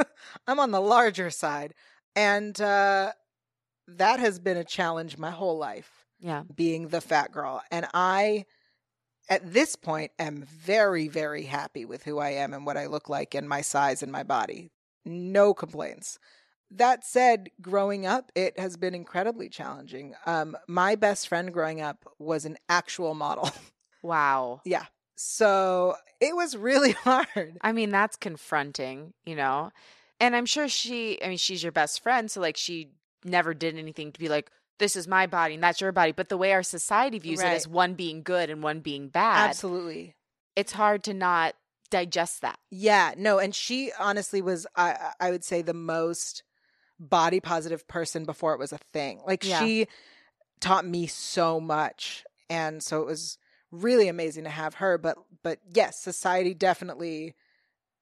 I'm 0.48 0.58
on 0.58 0.72
the 0.72 0.80
larger 0.80 1.30
side. 1.30 1.74
And 2.16 2.60
uh, 2.60 3.12
that 3.86 4.18
has 4.18 4.40
been 4.40 4.56
a 4.56 4.64
challenge 4.64 5.16
my 5.16 5.30
whole 5.30 5.56
life, 5.56 6.06
Yeah. 6.18 6.42
being 6.52 6.88
the 6.88 7.00
fat 7.00 7.30
girl. 7.30 7.62
And 7.70 7.86
I, 7.94 8.46
at 9.28 9.52
this 9.52 9.76
point, 9.76 10.12
am 10.18 10.42
very, 10.42 11.08
very 11.08 11.44
happy 11.44 11.84
with 11.84 12.04
who 12.04 12.18
I 12.18 12.30
am 12.30 12.54
and 12.54 12.64
what 12.64 12.76
I 12.76 12.86
look 12.86 13.08
like 13.08 13.34
and 13.34 13.48
my 13.48 13.60
size 13.60 14.02
and 14.02 14.10
my 14.10 14.22
body. 14.22 14.70
No 15.04 15.54
complaints. 15.54 16.18
That 16.70 17.04
said, 17.04 17.50
growing 17.60 18.06
up, 18.06 18.30
it 18.34 18.58
has 18.58 18.76
been 18.76 18.94
incredibly 18.94 19.48
challenging. 19.48 20.14
Um, 20.26 20.56
my 20.66 20.96
best 20.96 21.28
friend 21.28 21.52
growing 21.52 21.80
up 21.80 22.04
was 22.18 22.44
an 22.44 22.56
actual 22.68 23.14
model. 23.14 23.50
Wow. 24.00 24.60
Yeah. 24.64 24.84
So 25.16 25.96
it 26.20 26.34
was 26.36 26.56
really 26.56 26.92
hard. 27.04 27.58
I 27.60 27.72
mean, 27.72 27.90
that's 27.90 28.16
confronting, 28.16 29.12
you 29.26 29.34
know? 29.34 29.72
And 30.20 30.36
I'm 30.36 30.46
sure 30.46 30.68
she, 30.68 31.20
I 31.22 31.28
mean, 31.28 31.36
she's 31.36 31.64
your 31.64 31.72
best 31.72 32.02
friend. 32.02 32.30
So, 32.30 32.40
like, 32.40 32.56
she 32.56 32.90
never 33.24 33.54
did 33.54 33.76
anything 33.76 34.12
to 34.12 34.20
be 34.20 34.28
like, 34.28 34.50
this 34.78 34.96
is 34.96 35.06
my 35.08 35.26
body 35.26 35.54
and 35.54 35.62
that's 35.62 35.80
your 35.80 35.92
body. 35.92 36.12
But 36.12 36.28
the 36.28 36.36
way 36.36 36.52
our 36.52 36.62
society 36.62 37.18
views 37.18 37.40
it 37.40 37.46
as 37.46 37.66
one 37.68 37.94
being 37.94 38.22
good 38.22 38.50
and 38.50 38.62
one 38.62 38.80
being 38.80 39.08
bad, 39.08 39.50
Absolutely. 39.50 40.14
it's 40.56 40.72
hard 40.72 41.02
to 41.04 41.14
not 41.14 41.54
digest 41.90 42.42
that. 42.42 42.58
Yeah, 42.70 43.14
no, 43.16 43.38
and 43.38 43.54
she 43.54 43.92
honestly 43.98 44.42
was 44.42 44.66
I 44.76 45.12
I 45.20 45.30
would 45.30 45.44
say 45.44 45.62
the 45.62 45.74
most 45.74 46.42
body 47.00 47.40
positive 47.40 47.86
person 47.88 48.24
before 48.24 48.54
it 48.54 48.58
was 48.58 48.72
a 48.72 48.78
thing. 48.92 49.20
Like 49.26 49.44
Yeah. 49.44 49.60
she 49.60 49.86
taught 50.60 50.84
me 50.86 51.06
so 51.06 51.60
much 51.60 52.24
and 52.50 52.82
so 52.82 53.00
it 53.00 53.06
was 53.06 53.38
really 53.70 54.08
amazing 54.08 54.42
to 54.44 54.50
have 54.50 54.74
her 54.74 54.98
but 54.98 55.16
but 55.42 55.58
yes, 55.72 55.98
society 56.00 56.54
definitely 56.54 57.34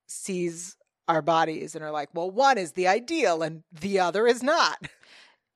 sees 0.06 0.76
our 1.08 1.22
bodies 1.22 1.74
and 1.74 1.84
are 1.84 1.90
like, 1.90 2.08
"Well, 2.14 2.30
one 2.30 2.58
is 2.58 2.72
the 2.72 2.88
ideal 2.88 3.42
and 3.42 3.62
the 3.72 4.00
other 4.00 4.26
is 4.26 4.42
not." 4.42 4.78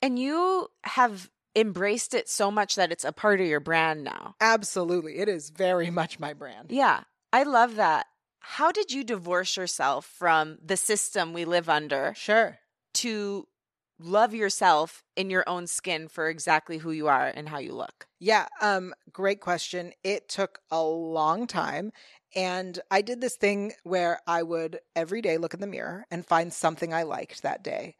And 0.02 0.18
you 0.18 0.68
have 0.84 1.30
embraced 1.56 2.14
it 2.14 2.28
so 2.28 2.50
much 2.50 2.76
that 2.76 2.92
it's 2.92 3.04
a 3.04 3.12
part 3.12 3.40
of 3.40 3.46
your 3.46 3.60
brand 3.60 4.04
now. 4.04 4.34
Absolutely. 4.40 5.18
It 5.18 5.28
is 5.28 5.50
very 5.50 5.90
much 5.90 6.18
my 6.20 6.32
brand. 6.32 6.70
Yeah, 6.70 7.02
I 7.32 7.42
love 7.42 7.76
that. 7.76 8.06
How 8.40 8.72
did 8.72 8.90
you 8.92 9.04
divorce 9.04 9.56
yourself 9.56 10.06
from 10.06 10.58
the 10.64 10.76
system 10.76 11.32
we 11.32 11.44
live 11.44 11.68
under 11.68 12.14
Sure. 12.16 12.58
to 12.94 13.46
love 13.98 14.34
yourself 14.34 15.04
in 15.16 15.28
your 15.28 15.46
own 15.46 15.66
skin 15.66 16.08
for 16.08 16.28
exactly 16.28 16.78
who 16.78 16.90
you 16.90 17.06
are 17.08 17.26
and 17.26 17.48
how 17.48 17.58
you 17.58 17.74
look? 17.74 18.06
Yeah, 18.18 18.46
um 18.62 18.94
great 19.12 19.40
question. 19.40 19.92
It 20.02 20.28
took 20.28 20.60
a 20.70 20.82
long 20.82 21.46
time 21.46 21.92
and 22.34 22.78
I 22.90 23.02
did 23.02 23.20
this 23.20 23.36
thing 23.36 23.72
where 23.82 24.20
I 24.26 24.42
would 24.42 24.78
every 24.96 25.20
day 25.20 25.36
look 25.36 25.52
in 25.52 25.60
the 25.60 25.66
mirror 25.66 26.06
and 26.10 26.24
find 26.24 26.52
something 26.52 26.94
I 26.94 27.02
liked 27.02 27.42
that 27.42 27.62
day. 27.62 27.96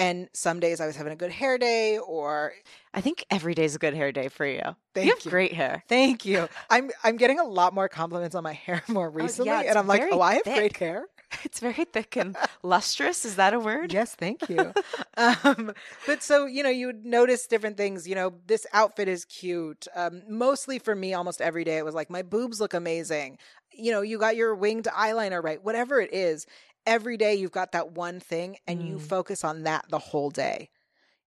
And 0.00 0.28
some 0.32 0.58
days 0.60 0.80
I 0.80 0.86
was 0.86 0.96
having 0.96 1.12
a 1.12 1.16
good 1.16 1.30
hair 1.30 1.58
day 1.58 1.98
or 1.98 2.52
I 2.94 3.00
think 3.00 3.24
every 3.30 3.54
day 3.54 3.64
is 3.64 3.76
a 3.76 3.78
good 3.78 3.94
hair 3.94 4.10
day 4.12 4.28
for 4.28 4.46
you. 4.46 4.62
Thank 4.94 5.04
you 5.04 5.10
You 5.10 5.14
have 5.14 5.24
you. 5.24 5.30
great 5.30 5.52
hair. 5.52 5.84
thank 5.88 6.24
you. 6.24 6.48
I'm 6.70 6.90
I'm 7.04 7.16
getting 7.16 7.38
a 7.38 7.44
lot 7.44 7.74
more 7.74 7.88
compliments 7.88 8.34
on 8.34 8.42
my 8.42 8.54
hair 8.54 8.82
more 8.88 9.10
recently 9.10 9.52
it's 9.52 9.68
and 9.68 9.78
I'm 9.78 9.86
like, 9.86 10.02
"Oh, 10.10 10.20
I 10.20 10.34
have 10.34 10.44
great 10.44 10.76
hair." 10.76 11.06
It's 11.44 11.60
very 11.60 11.84
thick 11.84 12.16
and 12.16 12.36
lustrous. 12.64 13.24
Is 13.24 13.36
that 13.36 13.54
a 13.54 13.60
word? 13.60 13.92
Yes, 13.92 14.16
thank 14.16 14.48
you. 14.48 14.72
um, 15.16 15.72
but 16.04 16.24
so 16.24 16.46
you 16.46 16.64
know, 16.64 16.70
you 16.70 16.86
would 16.86 17.06
notice 17.06 17.46
different 17.46 17.76
things. 17.76 18.08
You 18.08 18.16
know, 18.16 18.32
this 18.48 18.66
outfit 18.72 19.06
is 19.06 19.24
cute. 19.26 19.86
Um, 19.94 20.22
mostly 20.28 20.80
for 20.80 20.94
me, 20.96 21.14
almost 21.14 21.40
every 21.40 21.62
day, 21.62 21.78
it 21.78 21.84
was 21.84 21.94
like 21.94 22.10
my 22.10 22.22
boobs 22.22 22.60
look 22.60 22.74
amazing. 22.74 23.38
You 23.72 23.92
know, 23.92 24.00
you 24.00 24.18
got 24.18 24.34
your 24.34 24.56
winged 24.56 24.86
eyeliner 24.86 25.40
right. 25.42 25.62
Whatever 25.62 26.00
it 26.00 26.12
is, 26.12 26.46
every 26.86 27.16
day 27.16 27.34
you've 27.34 27.52
got 27.52 27.72
that 27.72 27.92
one 27.92 28.20
thing, 28.20 28.56
and 28.66 28.86
you 28.86 28.96
Mm. 28.98 29.02
focus 29.02 29.44
on 29.44 29.62
that 29.64 29.86
the 29.90 29.98
whole 29.98 30.30
day. 30.30 30.70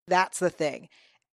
That's 0.06 0.38
the 0.38 0.50
thing, 0.50 0.88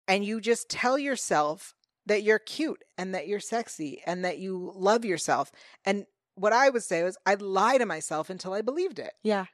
and 0.09 0.25
you 0.25 0.41
just 0.41 0.69
tell 0.69 0.99
yourself 0.99 1.75
that 2.07 2.23
you're 2.23 2.39
cute 2.39 2.83
and 2.99 3.15
that 3.15 3.29
you're 3.29 3.41
sexy 3.41 4.03
and 4.07 4.25
that 4.25 4.39
you 4.39 4.73
love 4.75 5.05
yourself. 5.05 5.53
And 5.85 6.07
what 6.35 6.53
I 6.53 6.71
would 6.71 6.83
say 6.83 7.03
was, 7.03 7.17
I'd 7.27 7.43
lie 7.43 7.79
to 7.79 7.87
myself 7.87 8.31
until 8.31 8.53
I 8.55 8.63
believed 8.63 8.99
it 8.99 9.13
Yeah. 9.23 9.47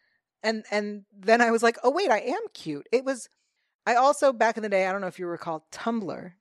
and 0.43 0.65
and 0.71 1.05
then 1.13 1.41
I 1.41 1.51
was 1.51 1.63
like, 1.63 1.79
oh 1.83 1.91
wait, 1.91 2.11
I 2.11 2.21
am 2.21 2.43
cute. 2.55 2.87
It 2.93 3.05
was. 3.05 3.29
I 3.87 3.95
also 3.95 4.33
back 4.33 4.57
in 4.57 4.63
the 4.63 4.69
day, 4.69 4.87
I 4.87 4.93
don't 4.93 5.01
know 5.01 5.07
if 5.07 5.19
you 5.19 5.27
recall 5.27 5.67
Tumblr. 5.73 6.33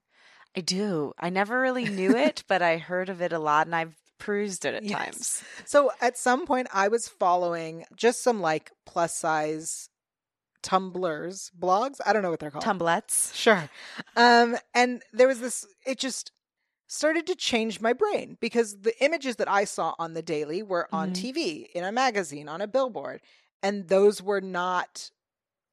I 0.55 0.61
do. 0.61 1.13
I 1.19 1.29
never 1.29 1.59
really 1.59 1.85
knew 1.85 2.15
it, 2.15 2.43
but 2.47 2.61
I 2.61 2.77
heard 2.77 3.09
of 3.09 3.21
it 3.21 3.33
a 3.33 3.39
lot 3.39 3.67
and 3.67 3.75
I've 3.75 3.95
perused 4.25 4.65
it 4.65 4.73
at 4.73 4.83
Yes. 4.83 4.99
times. 4.99 5.43
So 5.65 5.91
at 6.01 6.17
some 6.17 6.45
point, 6.45 6.67
I 6.73 6.87
was 6.87 7.07
following 7.07 7.85
just 7.95 8.23
some 8.23 8.41
like 8.41 8.71
plus 8.85 9.15
size 9.15 9.89
tumblers 10.61 11.51
blogs. 11.59 11.99
I 12.05 12.11
don't 12.13 12.23
know 12.23 12.31
what 12.31 12.39
they're 12.39 12.51
called. 12.51 12.65
Tumblets. 12.65 13.33
Sure. 13.35 13.69
Um, 14.15 14.57
and 14.73 15.03
there 15.13 15.27
was 15.27 15.39
this, 15.39 15.65
it 15.85 15.99
just 15.99 16.31
started 16.87 17.27
to 17.27 17.35
change 17.35 17.81
my 17.81 17.93
brain 17.93 18.37
because 18.39 18.81
the 18.81 18.93
images 19.03 19.35
that 19.37 19.49
I 19.49 19.65
saw 19.65 19.93
on 19.99 20.13
the 20.13 20.21
daily 20.21 20.63
were 20.63 20.87
on 20.91 21.09
Mhm. 21.11 21.13
TV, 21.13 21.69
in 21.75 21.83
a 21.83 21.91
magazine, 21.91 22.47
on 22.49 22.61
a 22.61 22.67
billboard, 22.67 23.21
and 23.61 23.87
those 23.87 24.21
were 24.21 24.41
not 24.41 25.11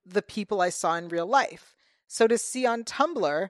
the 0.04 0.22
people 0.22 0.60
I 0.60 0.70
saw 0.70 0.96
in 0.96 1.08
real 1.08 1.26
life. 1.26 1.74
So 2.08 2.26
to 2.26 2.36
see 2.36 2.66
on 2.66 2.84
Tumblr 2.84 3.48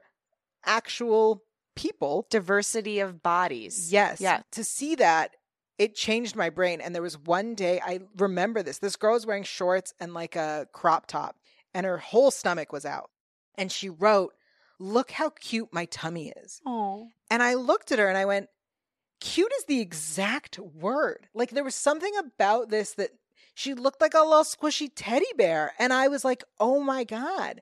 actual 0.65 1.43
people, 1.75 2.27
Diversity 2.29 2.99
of 2.99 3.21
bodies. 3.23 3.91
yes, 3.91 4.19
Yeah. 4.21 4.41
to 4.51 4.63
see 4.63 4.95
that, 4.95 5.35
it 5.77 5.95
changed 5.95 6.35
my 6.35 6.49
brain. 6.49 6.81
And 6.81 6.93
there 6.93 7.01
was 7.01 7.17
one 7.17 7.55
day, 7.55 7.81
I 7.83 8.01
remember 8.17 8.61
this. 8.63 8.77
This 8.79 8.95
girl 8.95 9.13
was 9.13 9.25
wearing 9.25 9.43
shorts 9.43 9.93
and 9.99 10.13
like 10.13 10.35
a 10.35 10.67
crop 10.71 11.07
top, 11.07 11.35
and 11.73 11.85
her 11.85 11.97
whole 11.97 12.31
stomach 12.31 12.71
was 12.71 12.85
out. 12.85 13.09
And 13.55 13.71
she 13.71 13.89
wrote, 13.89 14.33
Look 14.79 15.11
how 15.11 15.29
cute 15.29 15.71
my 15.71 15.85
tummy 15.85 16.33
is. 16.43 16.59
Oh. 16.65 17.07
And 17.29 17.41
I 17.43 17.53
looked 17.53 17.91
at 17.91 17.99
her 17.99 18.07
and 18.09 18.17
I 18.17 18.25
went, 18.25 18.49
Cute 19.21 19.51
is 19.57 19.65
the 19.65 19.79
exact 19.79 20.59
word. 20.59 21.27
Like 21.33 21.51
there 21.51 21.63
was 21.63 21.75
something 21.75 22.11
about 22.17 22.69
this 22.69 22.93
that 22.95 23.11
she 23.55 23.73
looked 23.75 24.01
like 24.01 24.13
a 24.15 24.19
little 24.19 24.43
squishy 24.43 24.89
teddy 24.93 25.27
bear. 25.37 25.73
And 25.79 25.93
I 25.93 26.07
was 26.07 26.25
like, 26.25 26.43
Oh 26.59 26.81
my 26.81 27.03
God, 27.03 27.61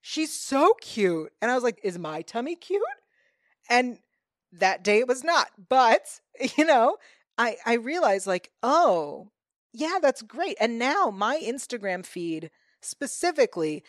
she's 0.00 0.32
so 0.32 0.74
cute. 0.80 1.32
And 1.40 1.50
I 1.50 1.54
was 1.54 1.64
like, 1.64 1.80
Is 1.82 1.98
my 1.98 2.22
tummy 2.22 2.54
cute? 2.54 2.82
And 3.68 3.98
that 4.52 4.84
day 4.84 4.98
it 4.98 5.08
was 5.08 5.24
not. 5.24 5.50
But, 5.68 6.20
you 6.56 6.64
know, 6.64 6.96
I, 7.38 7.56
I 7.64 7.74
realized 7.74 8.26
like, 8.26 8.50
oh, 8.62 9.28
yeah, 9.72 9.98
that's 10.00 10.22
great. 10.22 10.56
And 10.60 10.78
now 10.78 11.10
my 11.10 11.40
Instagram 11.42 12.04
feed 12.04 12.50
specifically, 12.80 13.82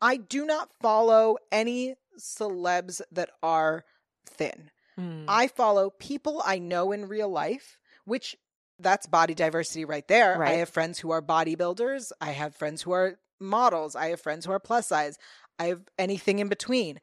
I 0.00 0.16
do 0.16 0.46
not 0.46 0.70
follow 0.80 1.36
any 1.50 1.96
celebs 2.18 3.00
that 3.10 3.30
are 3.42 3.84
thin. 4.26 4.70
Mm. 4.98 5.24
I 5.28 5.48
follow 5.48 5.90
people 5.90 6.42
I 6.44 6.58
know 6.58 6.92
in 6.92 7.08
real 7.08 7.28
life, 7.28 7.78
which 8.04 8.36
that's 8.78 9.06
body 9.06 9.34
diversity 9.34 9.84
right 9.84 10.06
there. 10.06 10.42
I 10.42 10.52
have 10.52 10.68
friends 10.68 10.98
who 10.98 11.10
are 11.10 11.22
bodybuilders. 11.22 12.12
I 12.20 12.32
have 12.32 12.54
friends 12.54 12.82
who 12.82 12.92
are 12.92 13.18
models. 13.40 13.96
I 13.96 14.08
have 14.08 14.20
friends 14.20 14.46
who 14.46 14.52
are 14.52 14.60
plus 14.60 14.86
size. 14.86 15.18
I 15.58 15.66
have 15.66 15.80
anything 15.98 16.38
in 16.38 16.48
between. 16.48 17.00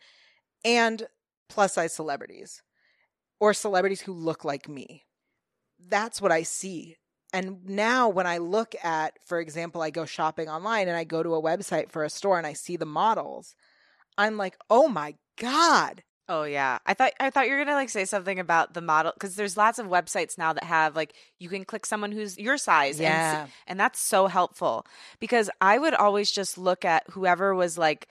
And 0.64 1.08
plus 1.54 1.74
size 1.74 1.94
celebrities 1.94 2.62
or 3.40 3.54
celebrities 3.54 4.02
who 4.02 4.14
look 4.14 4.44
like 4.44 4.68
me. 4.68 5.04
That's 5.90 6.22
what 6.22 6.32
I 6.32 6.44
see. 6.44 6.98
And 7.32 7.66
now 7.66 8.10
when 8.10 8.28
I 8.28 8.38
look 8.38 8.76
at, 8.84 9.14
for 9.26 9.40
example, 9.40 9.82
I 9.82 9.90
go 9.90 10.06
shopping 10.06 10.50
online 10.50 10.88
and 10.88 10.96
I 10.96 11.04
go 11.04 11.24
to 11.24 11.36
a 11.36 11.42
website 11.42 11.90
for 11.92 12.04
a 12.04 12.10
store 12.10 12.38
and 12.38 12.46
I 12.46 12.54
see 12.54 12.78
the 12.78 12.86
models, 12.86 13.56
I'm 14.18 14.38
like, 14.38 14.56
oh 14.70 14.88
my 14.88 15.16
God. 15.40 16.04
Oh 16.30 16.44
yeah. 16.44 16.78
I 16.86 16.94
thought 16.94 17.12
I 17.20 17.30
thought 17.30 17.48
you 17.48 17.54
were 17.54 17.60
gonna 17.66 17.76
like 17.76 17.90
say 17.90 18.06
something 18.06 18.40
about 18.40 18.74
the 18.74 18.82
model 18.82 19.12
because 19.14 19.36
there's 19.36 19.58
lots 19.58 19.78
of 19.78 19.88
websites 19.88 20.38
now 20.38 20.54
that 20.54 20.64
have 20.64 20.96
like 20.96 21.16
you 21.38 21.50
can 21.50 21.66
click 21.66 21.86
someone 21.86 22.14
who's 22.14 22.38
your 22.38 22.58
size 22.58 23.00
and 23.00 23.04
Yeah. 23.08 23.46
see, 23.48 23.54
and 23.68 23.80
that's 23.80 24.00
so 24.00 24.28
helpful 24.28 24.86
because 25.20 25.50
I 25.60 25.78
would 25.78 25.94
always 25.94 26.32
just 26.32 26.58
look 26.58 26.86
at 26.86 27.04
whoever 27.10 27.54
was 27.54 27.78
like 27.78 28.08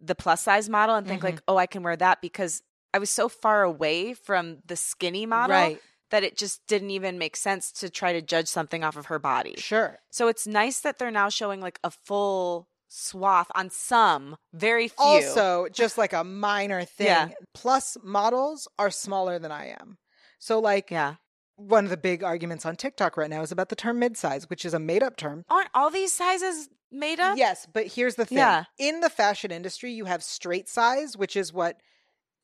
the 0.00 0.16
plus 0.16 0.42
size 0.42 0.68
model 0.68 0.96
and 0.96 1.06
think 1.06 1.20
Mhm. 1.22 1.24
like 1.26 1.42
oh 1.46 1.56
I 1.56 1.66
can 1.66 1.84
wear 1.84 1.94
that 1.96 2.20
because 2.20 2.62
I 2.94 2.98
was 2.98 3.10
so 3.10 3.28
far 3.28 3.62
away 3.62 4.14
from 4.14 4.58
the 4.66 4.76
skinny 4.76 5.26
model 5.26 5.56
Right. 5.56 5.80
that 6.10 6.22
it 6.24 6.36
just 6.36 6.66
didn't 6.66 6.90
even 6.90 7.18
make 7.18 7.36
sense 7.36 7.72
to 7.72 7.88
try 7.90 8.12
to 8.12 8.20
judge 8.22 8.48
something 8.48 8.84
off 8.84 8.96
of 8.96 9.06
her 9.06 9.18
body. 9.18 9.54
Sure. 9.58 9.98
So 10.10 10.28
it's 10.28 10.46
nice 10.46 10.80
that 10.80 10.98
they're 10.98 11.10
now 11.10 11.28
showing 11.30 11.60
like 11.60 11.78
a 11.82 11.90
full 11.90 12.68
swath 12.88 13.50
on 13.54 13.70
some, 13.70 14.36
very 14.52 14.88
few. 14.88 14.96
Also, 15.04 15.66
just 15.72 15.96
like 15.96 16.12
a 16.12 16.22
minor 16.24 16.84
thing, 16.98 17.06
Yeah. 17.06 17.28
plus 17.54 17.96
models 18.02 18.68
are 18.78 18.90
smaller 18.90 19.38
than 19.38 19.50
I 19.50 19.68
am. 19.68 19.96
So, 20.38 20.58
like, 20.58 20.90
yeah. 20.90 21.14
one 21.56 21.84
of 21.84 21.90
the 21.90 21.96
big 21.96 22.22
arguments 22.22 22.66
on 22.66 22.76
TikTok 22.76 23.16
right 23.16 23.30
now 23.30 23.40
is 23.42 23.52
about 23.52 23.68
the 23.70 23.76
term 23.76 23.98
midsize, 24.00 24.50
which 24.50 24.64
is 24.66 24.74
a 24.74 24.78
made 24.78 25.02
up 25.02 25.16
term. 25.16 25.44
Aren't 25.48 25.70
all 25.74 25.88
these 25.90 26.12
sizes 26.12 26.68
made 26.90 27.20
up? 27.20 27.38
Yes, 27.38 27.66
but 27.72 27.86
here's 27.86 28.16
the 28.16 28.26
thing 28.26 28.38
Yeah. 28.38 28.64
in 28.78 29.00
the 29.00 29.08
fashion 29.08 29.50
industry, 29.50 29.92
you 29.92 30.04
have 30.06 30.22
straight 30.22 30.68
size, 30.68 31.16
which 31.16 31.36
is 31.36 31.52
what 31.52 31.80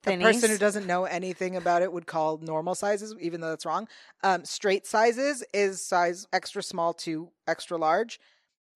a 0.06 0.16
person 0.16 0.50
who 0.50 0.58
doesn't 0.58 0.86
know 0.86 1.04
anything 1.04 1.56
about 1.56 1.82
it 1.82 1.92
would 1.92 2.06
call 2.06 2.38
normal 2.38 2.74
sizes, 2.74 3.14
even 3.20 3.40
though 3.40 3.50
that's 3.50 3.66
wrong. 3.66 3.88
Um, 4.22 4.44
straight 4.44 4.86
sizes 4.86 5.44
is 5.52 5.82
size 5.82 6.26
extra 6.32 6.62
small 6.62 6.94
to 6.94 7.30
extra 7.46 7.76
large. 7.76 8.20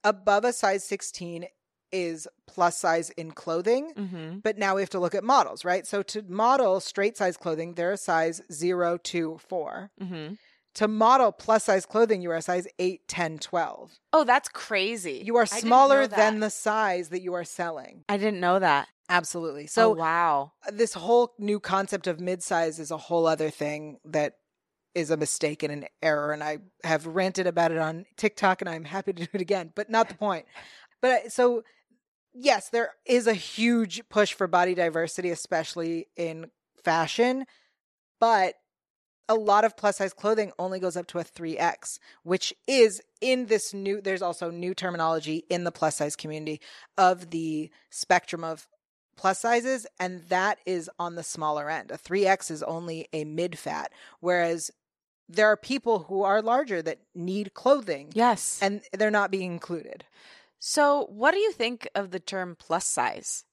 Above 0.05 0.45
a 0.45 0.53
size 0.53 0.85
16 0.85 1.47
is 1.93 2.27
plus 2.47 2.77
size 2.77 3.11
in 3.11 3.31
clothing. 3.31 3.93
Mm-hmm. 3.97 4.39
But 4.39 4.59
now 4.59 4.75
we 4.75 4.83
have 4.83 4.91
to 4.91 5.01
look 5.01 5.15
at 5.15 5.23
models, 5.23 5.65
right? 5.65 5.87
So 5.87 6.03
to 6.03 6.23
model 6.23 6.81
straight 6.81 7.17
size 7.17 7.37
clothing, 7.37 7.75
they're 7.75 7.93
a 7.93 7.97
size 7.97 8.41
0 8.51 8.99
to 8.99 9.39
4. 9.39 9.91
Mm-hmm. 10.03 10.35
To 10.77 10.89
model 10.89 11.33
plus 11.33 11.65
size 11.65 11.85
clothing, 11.85 12.23
you 12.23 12.31
are 12.31 12.37
a 12.37 12.43
size 12.43 12.67
8, 12.79 13.07
10, 13.07 13.39
12. 13.39 13.99
Oh, 14.15 14.25
that's 14.25 14.49
crazy. 14.49 15.23
You 15.23 15.37
are 15.37 15.45
smaller 15.45 16.07
than 16.07 16.41
the 16.41 16.49
size 16.49 17.11
that 17.11 17.21
you 17.21 17.35
are 17.35 17.45
selling. 17.45 18.05
I 18.09 18.17
didn't 18.17 18.41
know 18.41 18.59
that. 18.59 18.89
Absolutely. 19.13 19.67
So 19.67 19.93
So 19.95 20.01
wow. 20.01 20.53
Uh, 20.67 20.71
this 20.73 20.95
whole 20.95 21.35
new 21.39 21.61
concept 21.61 22.07
of 22.07 22.19
mid-size 22.19 22.79
is 22.79 22.91
a 22.91 22.97
whole 22.97 23.27
other 23.27 23.51
thing 23.51 23.99
that 24.07 24.37
is 24.95 25.11
a 25.11 25.17
mistake 25.17 25.63
and 25.63 25.73
an 25.73 25.87
error 26.03 26.33
and 26.33 26.45
i 26.45 26.59
have 26.85 27.07
ranted 27.07 27.47
about 27.47 27.73
it 27.73 27.79
on 27.79 28.05
tiktok 28.19 28.61
and 28.61 28.69
i'm 28.69 28.85
happy 28.85 29.13
to 29.13 29.25
do 29.25 29.29
it 29.33 29.41
again 29.41 29.73
but 29.75 29.89
not 29.89 30.09
the 30.09 30.15
point 30.15 30.45
but 31.01 31.11
uh, 31.11 31.29
so 31.31 31.63
yes 32.35 32.69
there 32.69 32.91
is 33.07 33.27
a 33.27 33.33
huge 33.33 34.03
push 34.11 34.35
for 34.35 34.47
body 34.47 34.75
diversity 34.75 35.31
especially 35.31 36.09
in 36.17 36.51
fashion 36.85 37.47
but 38.21 38.57
a 39.29 39.35
lot 39.35 39.65
of 39.65 39.77
plus 39.77 39.97
size 39.97 40.13
clothing 40.13 40.53
only 40.59 40.79
goes 40.79 40.97
up 40.97 41.07
to 41.07 41.19
a 41.19 41.25
3x 41.25 41.99
which 42.23 42.53
is 42.67 43.01
in 43.21 43.47
this 43.47 43.73
new 43.73 44.01
there's 44.01 44.23
also 44.23 44.51
new 44.51 44.75
terminology 44.75 45.45
in 45.49 45.65
the 45.65 45.73
plus 45.73 45.97
size 45.97 46.17
community 46.17 46.61
of 46.99 47.31
the 47.31 47.71
spectrum 47.89 48.45
of 48.45 48.69
plus 49.17 49.39
sizes 49.41 49.87
and 50.01 50.23
that 50.29 50.59
is 50.67 50.91
on 50.99 51.15
the 51.15 51.23
smaller 51.23 51.69
end 51.71 51.91
a 51.91 51.99
3x 51.99 52.51
is 52.51 52.63
only 52.63 53.07
a 53.13 53.25
mid 53.25 53.59
fat 53.59 53.93
whereas 54.21 54.71
there 55.29 55.47
are 55.47 55.57
people 55.57 56.01
who 56.01 56.23
are 56.23 56.43
larger 56.43 56.83
that 56.83 56.99
need 57.15 57.55
clothing 57.55 58.11
Yes. 58.15 58.59
and 58.63 58.83
they're 58.93 59.11
not 59.11 59.31
being 59.31 59.53
included 59.53 60.05
so, 60.65 61.07
what 61.11 61.33
do 61.33 61.39
you 61.39 61.51
think 61.51 61.89
of 61.97 62.13
the 62.13 62.21
term 62.21 62.55
plus 62.59 62.85
size? 62.87 63.45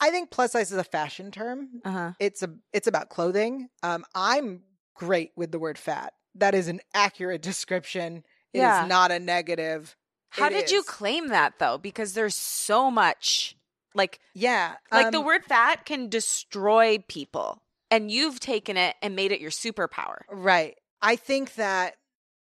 i 0.00 0.10
think 0.10 0.30
plus 0.30 0.52
size 0.52 0.70
is 0.72 0.78
a 0.78 0.84
fashion 0.84 1.30
term 1.30 1.68
Uh 1.84 1.90
huh. 1.90 2.12
it's 2.18 2.42
a 2.42 2.50
it's 2.72 2.86
about 2.86 3.08
clothing 3.10 3.68
um 3.82 4.04
i'm 4.14 4.62
great 4.94 5.32
with 5.36 5.50
the 5.52 5.58
word 5.58 5.78
fat 5.78 6.12
that 6.34 6.54
is 6.54 6.68
an 6.68 6.80
accurate 6.94 7.42
description 7.50 8.22
It 8.52 8.58
is 8.58 8.62
Yeah. 8.62 8.86
not 8.86 9.10
a 9.10 9.18
negative 9.18 9.96
How 10.30 10.46
It 10.46 10.50
did 10.50 10.70
you 10.70 10.82
claim 10.84 11.28
that 11.28 11.54
though? 11.58 11.76
Because 11.78 12.14
there's 12.14 12.34
so 12.36 12.90
much 12.90 13.56
like 13.94 14.20
yeah 14.34 14.74
like 14.92 15.10
the 15.12 15.18
um, 15.18 15.24
word 15.24 15.44
fat 15.44 15.84
can 15.84 16.08
destroy 16.08 16.98
people. 17.08 17.62
And 17.92 18.08
you've 18.08 18.38
taken 18.38 18.76
it 18.76 18.94
and 19.02 19.16
made 19.16 19.32
it 19.32 19.40
your 19.40 19.50
superpower. 19.50 20.20
Right. 20.30 20.76
I 21.02 21.16
think 21.16 21.54
that 21.56 21.96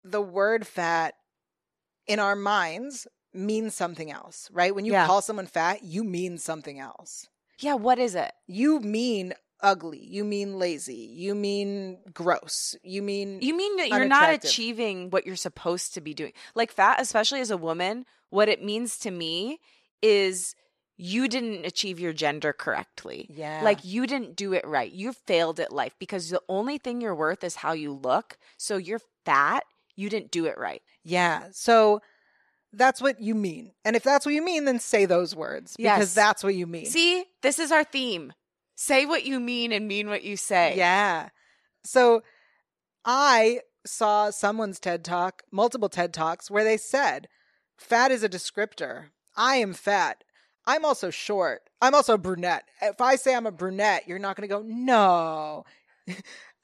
the 0.03 0.23
word 0.23 0.67
fat 0.67 1.15
in 2.07 2.19
our 2.19 2.35
minds 2.35 3.07
means 3.35 3.75
something 3.75 4.11
else, 4.11 4.49
right? 4.53 4.75
When 4.75 4.87
you 4.87 4.93
Yeah. 4.93 5.07
call 5.07 5.21
someone 5.21 5.47
fat, 5.47 5.83
you 5.83 6.03
mean 6.03 6.39
something 6.39 6.79
else. 6.81 7.27
Yeah, 7.59 7.75
what 7.75 7.99
is 7.99 8.15
it? 8.15 8.33
You 8.47 8.81
mean 8.81 9.35
ugly. 9.61 10.03
You 10.03 10.25
mean 10.25 10.59
lazy. 10.59 10.95
You 11.13 11.35
mean 11.35 11.99
gross. 12.13 12.75
You 12.83 13.03
mean 13.03 13.41
You 13.43 13.55
mean 13.57 13.77
that 13.77 13.89
you're 13.89 14.05
not 14.07 14.33
achieving 14.33 15.11
what 15.11 15.27
you're 15.27 15.37
supposed 15.37 15.95
to 15.95 16.01
be 16.01 16.15
doing. 16.15 16.33
Like 16.55 16.73
fat, 16.73 17.01
especially 17.01 17.41
as 17.41 17.51
a 17.51 17.57
woman, 17.57 18.07
what 18.31 18.49
it 18.49 18.63
means 18.63 18.99
to 19.01 19.11
me 19.11 19.61
is 20.03 20.55
you 20.97 21.27
didn't 21.29 21.67
achieve 21.67 21.99
your 21.99 22.13
gender 22.13 22.53
correctly. 22.53 23.27
yeah. 23.31 23.61
Like 23.65 23.85
you 23.85 24.07
didn't 24.07 24.37
do 24.37 24.53
it 24.53 24.65
right. 24.67 24.91
You 24.93 25.13
failed 25.13 25.59
at 25.61 25.73
life 25.73 25.95
because 25.99 26.31
the 26.31 26.41
only 26.49 26.79
thing 26.79 27.01
you're 27.01 27.15
worth 27.15 27.43
is 27.43 27.57
how 27.57 27.73
you 27.73 27.93
look. 27.93 28.39
So 28.57 28.77
you're 28.77 29.01
fat, 29.25 29.65
you 29.97 30.09
didn't 30.09 30.31
do 30.31 30.47
it 30.47 30.57
right. 30.59 30.83
yeah. 31.03 31.49
So 31.53 32.01
that's 32.73 33.01
what 33.01 33.21
you 33.21 33.35
mean. 33.37 33.71
And 33.85 33.95
if 33.95 34.03
that's 34.03 34.27
what 34.27 34.35
you 34.35 34.43
mean, 34.45 34.65
then 34.65 34.81
say 34.81 35.05
those 35.07 35.35
words 35.37 35.77
Yes. 35.79 35.97
because 35.99 36.15
that's 36.15 36.43
what 36.43 36.55
you 36.57 36.67
mean. 36.67 36.87
See, 36.87 37.25
this 37.43 37.59
is 37.61 37.71
our 37.71 37.85
theme. 37.85 38.33
Say 38.77 39.07
what 39.07 39.25
you 39.25 39.39
mean 39.39 39.71
and 39.71 39.87
mean 39.87 40.09
what 40.09 40.25
you 40.25 40.37
say. 40.37 40.75
Yeah. 40.77 41.29
So 41.85 42.23
I 43.05 43.61
saw 43.87 44.31
someone's 44.31 44.81
TED 44.81 45.05
Talk, 45.05 45.43
multiple 45.53 45.89
TED 45.89 46.13
Talks, 46.13 46.51
where 46.51 46.65
they 46.65 46.77
said, 46.77 47.29
fat 47.77 48.11
is 48.11 48.25
a 48.25 48.29
descriptor. 48.29 49.07
I 49.37 49.57
am 49.57 49.73
fat. 49.75 50.25
I'm 50.67 50.85
also 50.85 51.11
short. 51.11 51.69
I'm 51.81 51.95
also 51.95 52.15
a 52.15 52.19
brunette. 52.19 52.65
If 52.81 53.01
I 53.01 53.17
say 53.17 53.35
I'm 53.35 53.47
a 53.47 53.53
brunette, 53.53 54.05
you're 54.09 54.19
not 54.19 54.37
going 54.37 54.49
to 54.49 54.55
go, 54.55 54.63
no. 54.67 55.65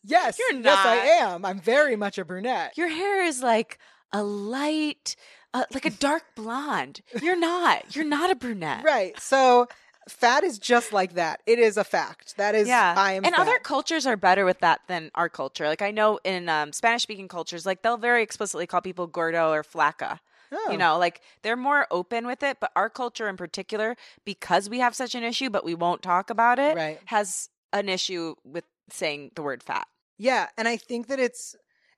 yes, 0.05 0.39
You're 0.39 0.59
not. 0.59 0.65
yes, 0.65 0.87
I 0.87 0.97
am. 1.25 1.45
I'm 1.45 1.61
very 1.61 1.97
much 1.97 2.19
a 2.19 2.25
brunette. 2.25 2.77
Your 2.77 2.89
hair 2.89 3.23
is 3.25 3.43
like 3.43 3.79
a 4.13 4.23
light, 4.23 5.17
uh, 5.53 5.65
like 5.73 5.85
a 5.85 5.91
dark 5.91 6.23
blonde. 6.35 7.01
You're 7.23 7.39
not. 7.39 7.95
You're 7.95 8.05
not 8.05 8.31
a 8.31 8.35
brunette. 8.35 8.85
Right. 8.85 9.19
So 9.21 9.69
fat 10.09 10.43
is 10.45 10.59
just 10.59 10.93
like 10.93 11.15
that. 11.15 11.41
It 11.47 11.59
is 11.59 11.77
a 11.77 11.85
fact. 11.85 12.37
That 12.37 12.55
is, 12.55 12.67
yeah 12.67 12.95
I 12.97 13.13
am 13.13 13.25
and 13.25 13.35
fat. 13.35 13.43
other 13.43 13.59
cultures 13.59 14.07
are 14.07 14.17
better 14.17 14.45
with 14.45 14.61
that 14.61 14.81
than 14.89 15.11
our 15.15 15.29
culture 15.29 15.69
like 15.69 15.83
i 15.83 15.91
know 15.91 16.19
in 16.25 16.49
um, 16.49 16.73
spanish 16.73 17.03
speaking 17.03 17.29
cultures 17.29 17.65
like 17.67 17.83
they'll 17.83 17.97
very 17.97 18.23
explicitly 18.23 18.67
call 18.67 18.81
people 18.81 19.07
gordo 19.07 19.53
or 19.53 19.63
flaca 19.63 20.19
Oh. 20.53 20.71
you 20.73 20.77
know 20.79 20.99
like 20.99 21.21
they're 21.43 21.57
more 21.57 21.87
open 21.91 22.27
with 22.27 22.43
it 22.43 22.59
but 22.61 22.73
our 22.75 22.91
culture 22.91 23.29
in 23.29 23.37
particular 23.37 23.97
because 24.25 24.69
we 24.69 24.81
have 24.81 24.95
such 24.97 25.15
an 25.15 25.23
issue 25.23 25.49
but 25.51 25.65
we 25.65 25.75
won't 25.75 26.03
talk 26.03 26.29
about 26.31 26.59
it, 26.59 26.77
Right. 26.77 26.99
has 27.07 27.49
an 27.73 27.89
issue 27.89 28.35
with 28.45 28.65
saying 28.91 29.31
the 29.37 29.43
word 29.43 29.63
fat 29.63 29.87
Yeah, 30.19 30.49
and 30.59 30.67
I 30.67 30.77
think 30.77 31.07
that 31.07 31.21
it's 31.21 31.55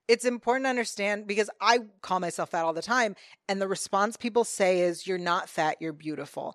it's 0.08 0.24
important 0.24 0.66
to 0.66 0.70
understand 0.70 1.26
because 1.26 1.48
I 1.60 1.78
call 2.02 2.20
myself 2.20 2.50
fat 2.50 2.64
all 2.64 2.72
the 2.74 2.82
time 2.82 3.16
and 3.48 3.60
the 3.62 3.68
response 3.68 4.16
people 4.18 4.44
say 4.44 4.80
is 4.80 5.06
you're 5.06 5.16
not 5.16 5.48
fat, 5.48 5.76
you're 5.80 5.92
beautiful, 5.94 6.54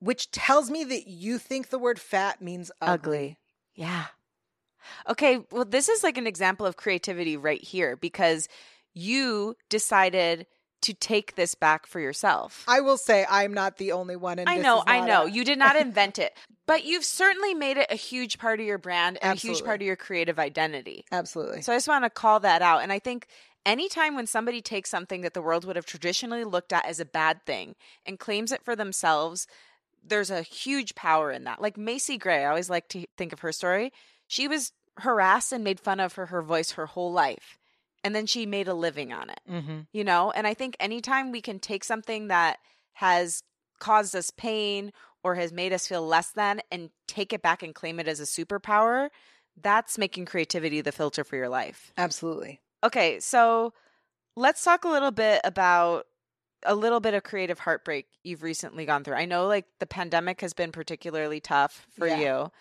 which 0.00 0.30
tells 0.32 0.70
me 0.70 0.84
that 0.84 1.06
you 1.08 1.38
think 1.38 1.68
the 1.70 1.78
word 1.78 1.98
fat 1.98 2.42
means 2.42 2.70
ugly. 2.82 3.38
yeah 3.74 4.06
okay 5.08 5.38
well 5.50 5.64
this 5.64 5.88
is 5.88 6.02
like 6.02 6.18
an 6.18 6.26
example 6.26 6.66
of 6.66 6.76
creativity 6.76 7.36
right 7.36 7.62
here 7.62 7.96
because 7.96 8.48
you 8.92 9.54
decided 9.68 10.46
to 10.82 10.94
take 10.94 11.34
this 11.34 11.54
back 11.54 11.86
for 11.86 12.00
yourself 12.00 12.64
I 12.68 12.80
will 12.80 12.96
say 12.96 13.26
I'm 13.28 13.52
not 13.54 13.76
the 13.76 13.92
only 13.92 14.16
one 14.16 14.38
and 14.38 14.48
I 14.48 14.56
this 14.56 14.64
know, 14.64 14.82
I 14.86 15.00
know. 15.06 15.24
a- 15.24 15.30
You 15.30 15.44
did 15.44 15.58
not 15.58 15.76
invent 15.80 16.18
it, 16.18 16.36
but 16.66 16.84
you've 16.84 17.04
certainly 17.04 17.54
made 17.54 17.76
it 17.76 17.86
a 17.90 17.96
huge 17.96 18.38
part 18.38 18.60
of 18.60 18.66
your 18.66 18.78
brand 18.78 19.18
and 19.22 19.32
a 19.36 19.40
huge 19.40 19.64
part 19.64 19.80
of 19.82 19.86
your 19.86 19.96
creative 19.96 20.38
identity. 20.38 21.04
Absolutely. 21.12 21.62
So 21.62 21.72
I 21.72 21.76
just 21.76 21.88
want 21.88 22.04
to 22.04 22.10
call 22.10 22.40
that 22.40 22.62
out. 22.62 22.82
And 22.82 22.92
I 22.92 22.98
think 22.98 23.26
anytime 23.66 24.14
when 24.14 24.26
somebody 24.26 24.60
takes 24.62 24.88
something 24.90 25.20
that 25.22 25.34
the 25.34 25.42
world 25.42 25.64
would 25.64 25.76
have 25.76 25.86
traditionally 25.86 26.44
looked 26.44 26.72
at 26.72 26.86
as 26.86 27.00
a 27.00 27.04
bad 27.04 27.44
thing 27.44 27.74
and 28.06 28.18
claims 28.18 28.52
it 28.52 28.62
for 28.64 28.74
themselves, 28.74 29.46
there's 30.02 30.30
a 30.30 30.42
huge 30.42 30.94
power 30.94 31.30
in 31.30 31.44
that. 31.44 31.60
Like 31.60 31.76
Macy 31.76 32.16
Gray, 32.16 32.44
I 32.44 32.48
always 32.48 32.70
like 32.70 32.88
to 32.88 33.04
think 33.18 33.32
of 33.32 33.40
her 33.40 33.52
story. 33.52 33.92
She 34.26 34.48
was 34.48 34.72
harassed 34.98 35.52
and 35.52 35.62
made 35.62 35.78
fun 35.80 36.00
of 36.00 36.12
for 36.12 36.26
her 36.26 36.42
voice 36.42 36.72
her 36.72 36.86
whole 36.86 37.12
life. 37.12 37.58
And 38.02 38.14
then 38.14 38.26
she 38.26 38.46
made 38.46 38.68
a 38.68 38.74
living 38.74 39.12
on 39.12 39.30
it 39.30 39.40
hmm 39.48 39.80
you 39.92 40.04
know? 40.04 40.30
And 40.30 40.46
i 40.46 40.54
think 40.54 40.76
anytime 40.80 41.32
we 41.32 41.40
can 41.40 41.58
take 41.58 41.84
something 41.84 42.28
that 42.28 42.58
has 42.94 43.42
caused 43.78 44.14
us 44.14 44.30
pain 44.30 44.92
or 45.24 45.34
has 45.34 45.52
made 45.52 45.72
us 45.72 45.86
feel 45.86 46.06
less 46.06 46.30
than 46.30 46.60
and 46.70 46.90
take 47.08 47.32
it 47.32 47.42
back 47.42 47.62
and 47.62 47.74
claim 47.74 47.98
it 48.00 48.06
as 48.08 48.20
a 48.20 48.24
superpower 48.24 49.08
that's 49.60 49.98
making 49.98 50.24
creativity 50.26 50.80
the 50.80 50.92
filter 50.92 51.24
for 51.24 51.36
your 51.36 51.48
life. 51.48 51.92
Absolutely. 51.98 52.60
okay 52.84 53.18
so 53.20 53.72
let's 54.36 54.62
talk 54.64 54.84
a 54.84 54.88
little 54.88 55.10
bit 55.10 55.40
about 55.44 56.06
a 56.64 56.74
little 56.74 57.00
bit 57.00 57.14
of 57.14 57.22
creative 57.22 57.58
heartbreak 57.58 58.06
you've 58.22 58.42
recently 58.42 58.84
gone 58.84 59.02
through. 59.02 59.14
I 59.16 59.24
know 59.24 59.46
like 59.46 59.64
the 59.78 59.86
pandemic 59.86 60.40
has 60.42 60.52
been 60.52 60.72
particularly 60.72 61.40
tough 61.40 61.86
for 61.90 62.06
Yeah. 62.06 62.20
you. 62.20 62.52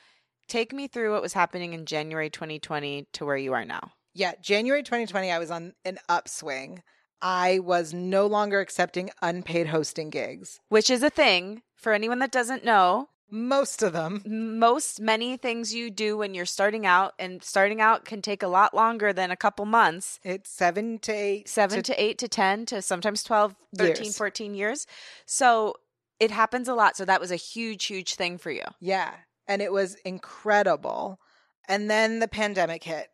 Take 0.47 0.73
me 0.73 0.87
through 0.87 1.11
what 1.13 1.21
was 1.21 1.33
happening 1.33 1.73
in 1.73 1.85
january 1.85 2.29
2020 2.29 3.07
to 3.13 3.25
where 3.25 3.37
you 3.37 3.53
are 3.53 3.65
now 3.65 3.91
Yeah, 4.13 4.33
January 4.41 4.83
2020 4.83 5.31
I 5.31 5.39
was 5.39 5.51
on 5.51 5.73
an 5.85 5.97
upswing. 6.09 6.81
I 7.21 7.59
was 7.59 7.93
no 7.93 8.27
longer 8.27 8.59
accepting 8.59 9.09
unpaid 9.21 9.67
hosting 9.67 10.09
gigs. 10.09 10.59
which 10.69 10.89
is 10.89 11.03
a 11.03 11.09
thing 11.09 11.61
for 11.75 11.93
anyone 11.93 12.19
that 12.19 12.31
doesn't 12.31 12.63
know 12.63 13.09
Most 13.29 13.83
of 13.83 13.91
them. 13.93 14.23
most 14.59 14.99
many 15.01 15.35
things 15.37 15.73
you 15.73 15.89
do 15.91 16.17
when 16.17 16.33
you're 16.33 16.45
starting 16.45 16.85
out 16.85 17.13
and 17.19 17.43
starting 17.43 17.81
out 17.81 18.05
can 18.05 18.21
take 18.21 18.41
a 18.41 18.47
lot 18.47 18.73
longer 18.73 19.11
than 19.13 19.31
a 19.31 19.35
couple 19.37 19.65
months 19.65 20.19
It's 20.23 20.49
7 20.49 20.99
to 20.99 21.11
8 21.11 21.47
7 21.49 21.83
to, 21.83 22.03
8 22.03 22.17
to 22.17 22.27
10 22.27 22.65
to 22.67 22.81
sometimes 22.81 23.23
12 23.23 23.55
13 23.77 24.03
Years. 24.05 24.17
14 24.17 24.55
years 24.55 24.87
so 25.25 25.75
it 26.19 26.31
happens 26.31 26.67
a 26.67 26.73
lot 26.73 26.95
so 26.97 27.03
that 27.05 27.21
was 27.21 27.31
a 27.31 27.35
huge 27.35 27.85
huge 27.85 28.15
thing 28.15 28.37
for 28.37 28.51
you 28.51 28.63
Yeah. 28.79 29.11
And 29.47 29.61
it 29.63 29.71
was 29.73 29.95
incredible. 30.05 31.19
And 31.67 31.89
then 31.89 32.19
the 32.19 32.27
pandemic 32.27 32.83
hit, 32.83 33.07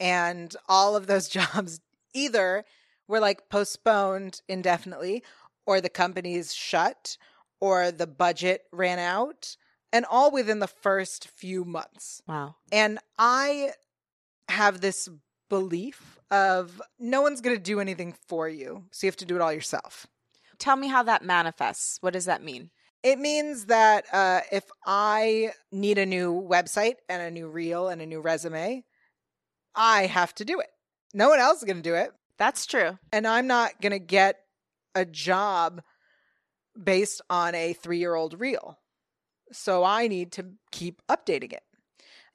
and 0.00 0.56
all 0.68 0.96
of 0.96 1.06
those 1.06 1.28
jobs 1.38 1.80
either 2.14 2.64
were 3.06 3.20
like 3.20 3.48
postponed 3.48 4.40
indefinitely, 4.48 5.22
or 5.66 5.80
the 5.80 5.88
companies 5.88 6.52
shut, 6.54 7.16
or 7.60 7.92
the 7.92 8.06
budget 8.06 8.62
ran 8.72 8.98
out. 8.98 9.56
and 9.92 10.04
all 10.06 10.30
within 10.30 10.60
the 10.60 10.68
first 10.68 11.26
few 11.28 11.64
months. 11.64 12.22
Wow. 12.28 12.54
And 12.70 13.00
I 13.18 13.70
have 14.48 14.80
this 14.80 15.08
belief 15.48 16.20
of 16.30 16.80
no 17.00 17.22
one's 17.22 17.40
going 17.40 17.56
to 17.56 17.62
do 17.62 17.80
anything 17.80 18.14
for 18.28 18.48
you. 18.48 18.84
So 18.92 19.06
you 19.06 19.08
have 19.08 19.16
to 19.16 19.24
do 19.24 19.34
it 19.34 19.40
all 19.40 19.52
yourself. 19.52 20.06
Tell 20.58 20.76
me 20.76 20.86
how 20.86 21.02
that 21.02 21.24
manifests. 21.24 21.98
What 22.02 22.12
does 22.12 22.26
that 22.26 22.40
mean? 22.42 22.70
It 23.02 23.18
means 23.18 23.66
that 23.66 24.04
uh, 24.12 24.42
if 24.52 24.64
I 24.86 25.50
need 25.72 25.98
a 25.98 26.06
new 26.06 26.40
website 26.40 26.96
and 27.08 27.20
a 27.20 27.30
new 27.30 27.48
reel 27.48 27.88
and 27.88 28.00
a 28.00 28.06
new 28.06 28.20
resume, 28.20 28.84
I 29.74 30.06
have 30.06 30.34
to 30.36 30.44
do 30.44 30.60
it. 30.60 30.68
No 31.14 31.28
one 31.28 31.40
else 31.40 31.58
is 31.58 31.64
going 31.64 31.76
to 31.76 31.82
do 31.82 31.94
it. 31.94 32.12
That's 32.38 32.66
true. 32.66 32.98
And 33.12 33.26
I'm 33.26 33.46
not 33.46 33.80
going 33.80 33.92
to 33.92 33.98
get 33.98 34.40
a 34.94 35.04
job 35.04 35.82
based 36.80 37.20
on 37.28 37.54
a 37.54 37.72
three 37.72 37.98
year 37.98 38.14
old 38.14 38.40
reel. 38.40 38.78
So 39.52 39.84
I 39.84 40.06
need 40.06 40.32
to 40.32 40.46
keep 40.70 41.02
updating 41.08 41.52
it. 41.52 41.62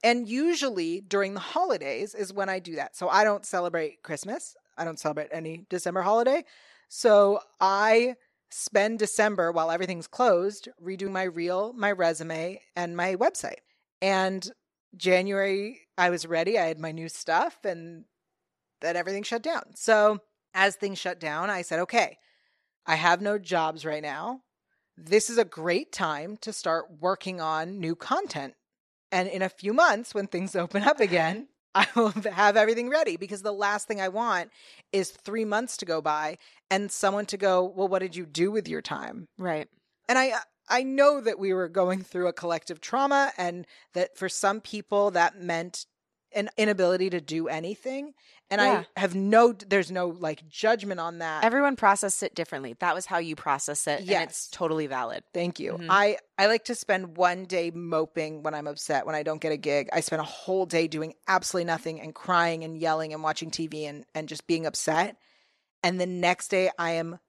And 0.04 0.28
usually 0.28 1.02
during 1.02 1.34
the 1.34 1.40
holidays 1.40 2.14
is 2.14 2.34
when 2.34 2.50
I 2.50 2.60
do 2.60 2.76
that. 2.76 2.96
So 2.96 3.10
I 3.10 3.24
don't 3.24 3.46
celebrate 3.46 4.04
Christmas. 4.04 4.56
I 4.78 4.86
don't 4.86 5.00
celebrate 5.00 5.30
any 5.32 5.66
December 5.70 6.02
holiday. 6.02 6.44
So 6.90 7.40
I 7.60 8.16
spend 8.52 9.00
December 9.00 9.52
while 9.52 9.72
everything's 9.72 10.08
closed 10.08 10.70
redoing 10.84 11.12
my 11.12 11.24
reel, 11.24 11.74
my 11.74 11.92
resume, 11.92 12.62
and 12.76 12.96
my 12.96 13.16
website. 13.16 13.60
And 14.02 14.48
January, 14.98 15.82
I 15.98 16.10
was 16.10 16.26
ready. 16.26 16.58
I 16.58 16.66
had 16.66 16.80
my 16.80 16.92
new 16.92 17.10
stuff, 17.10 17.58
and 17.64 18.06
then 18.82 18.96
everything 18.96 19.24
shut 19.24 19.42
down. 19.44 19.76
So 19.76 20.20
as 20.54 20.76
things 20.76 20.98
shut 20.98 21.20
down, 21.20 21.50
I 21.50 21.62
said, 21.62 21.80
okay, 21.80 22.18
I 22.86 22.96
have 22.96 23.22
no 23.22 23.38
jobs 23.38 23.86
right 23.86 24.02
now. 24.02 24.42
This 24.98 25.30
is 25.30 25.38
a 25.38 25.46
great 25.46 25.92
time 25.92 26.38
to 26.38 26.54
start 26.54 26.86
working 27.00 27.42
on 27.42 27.80
new 27.80 27.96
content. 27.96 28.54
And 29.12 29.28
in 29.28 29.42
a 29.42 29.50
few 29.50 29.74
months, 29.74 30.14
when 30.14 30.28
things 30.28 30.56
open 30.56 30.84
up 30.84 31.00
again, 31.00 31.48
I 31.76 31.88
will 31.96 32.10
have 32.32 32.56
everything 32.56 32.90
ready 32.90 33.18
because 33.18 33.42
the 33.42 33.52
last 33.52 33.88
thing 33.88 34.00
I 34.00 34.08
want 34.08 34.50
is 34.94 35.12
three 35.12 35.46
months 35.46 35.78
to 35.78 35.86
go 35.86 36.02
by 36.02 36.38
and 36.72 36.90
someone 36.90 37.26
to 37.28 37.38
go, 37.38 37.64
Well, 37.64 37.90
what 37.90 38.00
did 38.00 38.16
you 38.16 38.26
do 38.26 38.50
with 38.50 38.68
your 38.68 38.82
time? 38.82 39.28
Right. 39.38 39.68
And 40.08 40.18
I, 40.18 40.30
uh, 40.30 40.40
I 40.68 40.84
know 40.84 41.22
that 41.22 41.38
we 41.40 41.54
were 41.54 41.68
going 41.70 42.02
through 42.02 42.28
a 42.28 42.34
collective 42.34 42.82
trauma 42.82 43.32
and 43.38 43.66
that 43.94 44.18
for 44.18 44.30
some 44.30 44.62
people 44.62 45.12
that 45.12 45.40
meant 45.40 45.86
an 46.34 46.50
inability 46.58 47.10
to 47.12 47.22
do 47.22 47.48
anything. 47.48 48.14
And 48.50 48.60
Yeah. 48.62 48.84
I 48.98 49.00
have 49.00 49.16
no, 49.16 49.54
there's 49.54 49.90
no 49.90 50.08
like 50.10 50.48
judgment 50.50 51.00
on 51.00 51.20
that. 51.20 51.44
Everyone 51.46 51.76
processed 51.78 52.22
it 52.24 52.36
differently. 52.36 52.76
That 52.80 52.94
was 52.94 53.06
how 53.06 53.20
you 53.20 53.36
process 53.38 53.88
it. 53.88 54.02
And 54.02 54.10
it's 54.24 54.50
totally 54.50 54.86
valid. 54.88 55.24
Thank 55.34 55.60
you. 55.60 55.74
Mhm. 55.74 55.88
I 55.90 56.18
I 56.38 56.48
like 56.48 56.66
to 56.66 56.76
spend 56.76 57.16
one 57.16 57.46
day 57.46 57.72
moping 57.72 58.44
when 58.44 58.54
I'm 58.54 58.68
upset 58.68 59.06
when 59.06 59.16
I 59.16 59.24
don't 59.24 59.40
get 59.40 59.54
a 59.54 59.58
gig. 59.58 59.88
I 59.94 60.02
spend 60.02 60.20
a 60.20 60.26
whole 60.26 60.66
day 60.66 60.88
doing 60.88 61.14
absolutely 61.28 61.66
nothing 61.66 62.02
and 62.02 62.14
crying 62.14 62.64
and 62.66 62.78
yelling 62.78 63.14
and 63.14 63.24
watching 63.24 63.50
TV 63.50 63.86
and 63.86 64.06
and 64.14 64.28
just 64.28 64.46
being 64.46 64.66
upset. 64.66 65.16
And 65.84 66.02
the 66.02 66.06
next 66.06 66.50
day 66.50 66.70
I 66.78 66.92
am 66.92 67.20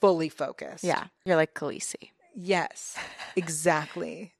fully 0.00 0.28
focused. 0.28 0.84
Yeah. 0.84 1.06
You're 1.24 1.36
like 1.36 1.54
Khaleesi. 1.54 2.10
Yes. 2.34 2.96
Exactly. 3.34 4.34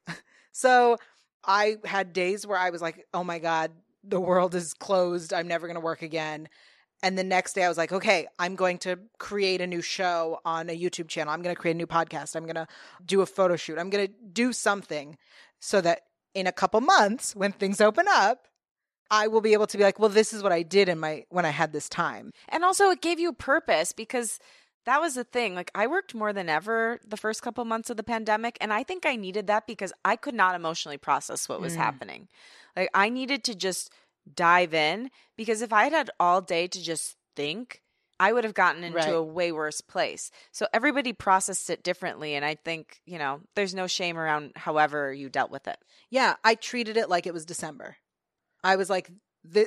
so 0.53 0.99
I 1.45 1.79
had 1.85 2.13
days 2.13 2.47
where 2.47 2.59
I 2.59 2.69
was 2.69 2.83
like, 2.83 3.07
"Oh 3.15 3.25
my 3.25 3.39
god, 3.39 3.71
the 4.05 4.21
world 4.21 4.55
is 4.55 4.75
closed. 4.75 5.33
I'm 5.33 5.49
never 5.49 5.67
going 5.67 5.77
to 5.77 5.81
work 5.81 6.03
again." 6.03 6.49
And 7.03 7.17
the 7.19 7.25
next 7.25 7.55
day 7.55 7.65
I 7.65 7.69
was 7.69 7.79
like, 7.79 7.91
"Okay, 7.91 8.27
I'm 8.39 8.55
going 8.55 8.77
to 8.81 8.99
create 9.19 9.63
a 9.63 9.67
new 9.67 9.81
show 9.81 10.41
on 10.45 10.69
a 10.69 10.79
YouTube 10.79 11.09
channel. 11.09 11.33
I'm 11.33 11.41
going 11.41 11.55
to 11.57 11.61
create 11.61 11.75
a 11.75 11.79
new 11.79 11.87
podcast. 11.87 12.37
I'm 12.37 12.45
going 12.45 12.55
to 12.57 12.67
do 13.07 13.23
a 13.23 13.27
photo 13.27 13.57
shoot. 13.57 13.79
I'm 13.79 13.89
going 13.89 14.07
to 14.09 14.13
do 14.33 14.53
something 14.53 15.17
so 15.59 15.81
that 15.81 16.03
in 16.35 16.47
a 16.47 16.53
couple 16.53 16.81
months 16.83 17.35
when 17.35 17.53
things 17.53 17.81
open 17.81 18.05
up, 18.11 18.47
I 19.11 19.27
will 19.27 19.41
be 19.41 19.55
able 19.55 19.67
to 19.69 19.79
be 19.79 19.85
like, 19.85 19.99
"Well, 19.99 20.11
this 20.11 20.35
is 20.35 20.43
what 20.43 20.53
I 20.53 20.63
did 20.63 20.91
in 20.91 20.99
my 21.01 21.25
when 21.31 21.47
I 21.47 21.51
had 21.51 21.73
this 21.73 21.89
time." 21.89 22.31
And 22.51 22.63
also, 22.63 22.91
it 22.91 23.01
gave 23.01 23.19
you 23.19 23.33
purpose 23.33 23.93
because 23.93 24.39
that 24.85 25.01
was 25.01 25.15
the 25.15 25.25
thing. 25.25 25.55
Like, 25.55 25.71
I 25.75 25.87
worked 25.87 26.15
more 26.15 26.33
than 26.33 26.49
ever 26.49 27.01
the 27.07 27.17
first 27.17 27.43
couple 27.43 27.65
months 27.65 27.91
of 27.91 27.97
the 27.97 28.03
pandemic. 28.03 28.59
And 28.61 28.73
I 28.73 28.83
think 28.83 29.07
I 29.07 29.17
needed 29.17 29.47
that 29.47 29.67
because 29.67 29.93
I 30.05 30.17
could 30.17 30.35
not 30.35 30.55
emotionally 30.55 30.99
process 30.99 31.49
what 31.49 31.61
was 31.61 31.75
Mm. 31.75 31.79
happening. 31.79 32.29
Like, 32.77 32.91
I 32.95 33.09
needed 33.09 33.45
to 33.45 33.55
just 33.55 33.91
dive 34.35 34.75
in 34.75 35.11
because 35.37 35.63
if 35.63 35.73
I 35.73 35.85
had 35.85 35.93
had 35.93 36.11
all 36.19 36.41
day 36.41 36.67
to 36.69 36.83
just 36.83 37.17
think, 37.37 37.83
I 38.21 38.33
would 38.33 38.45
have 38.45 38.55
gotten 38.55 38.85
into 38.85 38.97
Right. 38.99 39.09
a 39.15 39.23
way 39.23 39.51
worse 39.51 39.81
place. 39.81 40.31
So 40.53 40.69
everybody 40.73 41.13
processed 41.13 41.69
it 41.71 41.83
differently. 41.83 42.35
And 42.35 42.45
I 42.45 42.55
think, 42.55 43.01
you 43.05 43.19
know, 43.19 43.41
there's 43.57 43.75
no 43.75 43.89
shame 43.89 44.17
around 44.17 44.53
however 44.55 45.13
you 45.13 45.29
dealt 45.29 45.51
with 45.51 45.67
it. 45.67 45.79
Yeah, 46.09 46.37
I 46.45 46.55
treated 46.55 46.97
it 46.97 47.09
like 47.09 47.27
it 47.27 47.35
was 47.35 47.45
December. 47.45 47.97
I 48.63 48.77
was 48.77 48.89
like, 48.89 49.11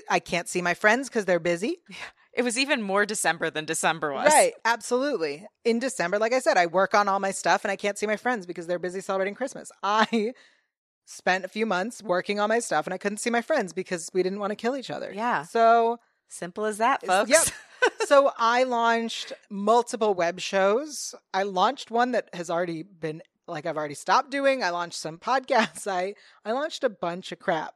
I 0.10 0.20
can't 0.20 0.48
see 0.48 0.62
my 0.62 0.74
friends 0.74 1.10
because 1.10 1.26
they're 1.26 1.40
busy. 1.40 1.82
It 2.36 2.44
was 2.44 2.60
even 2.60 2.82
more 2.82 3.06
December 3.06 3.50
than 3.50 3.64
December 3.66 4.12
was. 4.14 4.32
Right, 4.32 4.54
absolutely. 4.66 5.48
In 5.64 5.80
December, 5.80 6.20
like 6.20 6.34
I 6.34 6.40
said, 6.40 6.58
I 6.58 6.66
work 6.66 6.94
on 6.94 7.08
all 7.08 7.20
my 7.20 7.32
stuff 7.32 7.64
and 7.64 7.72
I 7.72 7.78
can't 7.78 7.98
see 7.98 8.06
my 8.06 8.18
friends 8.18 8.46
because 8.46 8.68
they're 8.68 8.78
busy 8.78 9.00
celebrating 9.00 9.36
Christmas. 9.36 9.72
I 9.82 10.34
spent 11.06 11.46
a 11.46 11.48
few 11.48 11.66
months 11.66 12.04
working 12.04 12.40
on 12.40 12.50
my 12.50 12.60
stuff 12.60 12.86
and 12.86 12.94
I 12.94 12.98
couldn't 12.98 13.20
see 13.20 13.30
my 13.30 13.42
friends 13.42 13.72
because 13.72 14.10
we 14.14 14.22
didn't 14.22 14.40
want 14.40 14.52
to 14.52 14.56
kill 14.56 14.76
each 14.76 14.92
other. 14.92 15.14
Yeah. 15.14 15.44
So, 15.44 16.00
Simple 16.28 16.66
as 16.66 16.80
that, 16.80 17.06
folks. 17.06 17.30
yep. 17.30 17.46
so 18.08 18.32
I 18.38 18.64
launched 18.64 19.32
multiple 19.50 20.14
web 20.14 20.40
shows. 20.40 21.16
I 21.34 21.44
launched 21.44 21.92
one 21.92 22.12
that 22.12 22.30
has 22.34 22.50
already 22.50 22.84
been 22.84 23.22
like 23.48 23.66
I've 23.66 23.78
already 23.78 23.94
stopped 23.94 24.32
doing. 24.32 24.64
I 24.64 24.72
launched 24.72 24.98
some 25.00 25.18
podcasts. 25.20 25.88
I 25.88 26.16
I 26.44 26.52
launched 26.52 26.84
a 26.84 26.90
bunch 26.90 27.32
of 27.32 27.40
crap. 27.40 27.76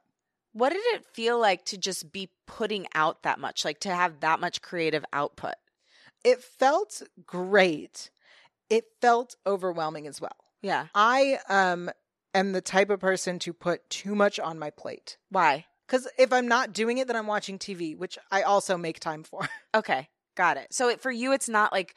What 0.52 0.70
did 0.70 0.82
it 0.94 1.04
feel 1.12 1.38
like 1.38 1.64
to 1.66 1.78
just 1.78 2.12
be 2.12 2.30
putting 2.46 2.86
out 2.94 3.22
that 3.22 3.38
much, 3.38 3.64
like 3.64 3.80
to 3.80 3.94
have 3.94 4.20
that 4.20 4.40
much 4.40 4.62
creative 4.62 5.04
output? 5.12 5.54
It 6.24 6.42
felt 6.42 7.02
great. 7.26 8.10
It 8.68 8.84
felt 9.00 9.36
overwhelming 9.46 10.06
as 10.06 10.20
well. 10.20 10.36
Yeah. 10.62 10.86
I 10.94 11.38
um 11.48 11.90
am 12.34 12.52
the 12.52 12.60
type 12.60 12.90
of 12.90 13.00
person 13.00 13.38
to 13.40 13.52
put 13.52 13.88
too 13.90 14.14
much 14.14 14.38
on 14.38 14.58
my 14.58 14.70
plate. 14.70 15.16
Why? 15.30 15.66
Cuz 15.88 16.06
if 16.18 16.32
I'm 16.32 16.46
not 16.48 16.72
doing 16.72 16.98
it 16.98 17.06
then 17.06 17.16
I'm 17.16 17.26
watching 17.26 17.58
TV, 17.58 17.96
which 17.96 18.18
I 18.30 18.42
also 18.42 18.76
make 18.76 19.00
time 19.00 19.22
for. 19.24 19.48
Okay. 19.74 20.08
Got 20.36 20.56
it. 20.56 20.72
So 20.72 20.88
it, 20.88 21.00
for 21.00 21.10
you, 21.10 21.32
it's 21.32 21.48
not 21.48 21.72
like 21.72 21.94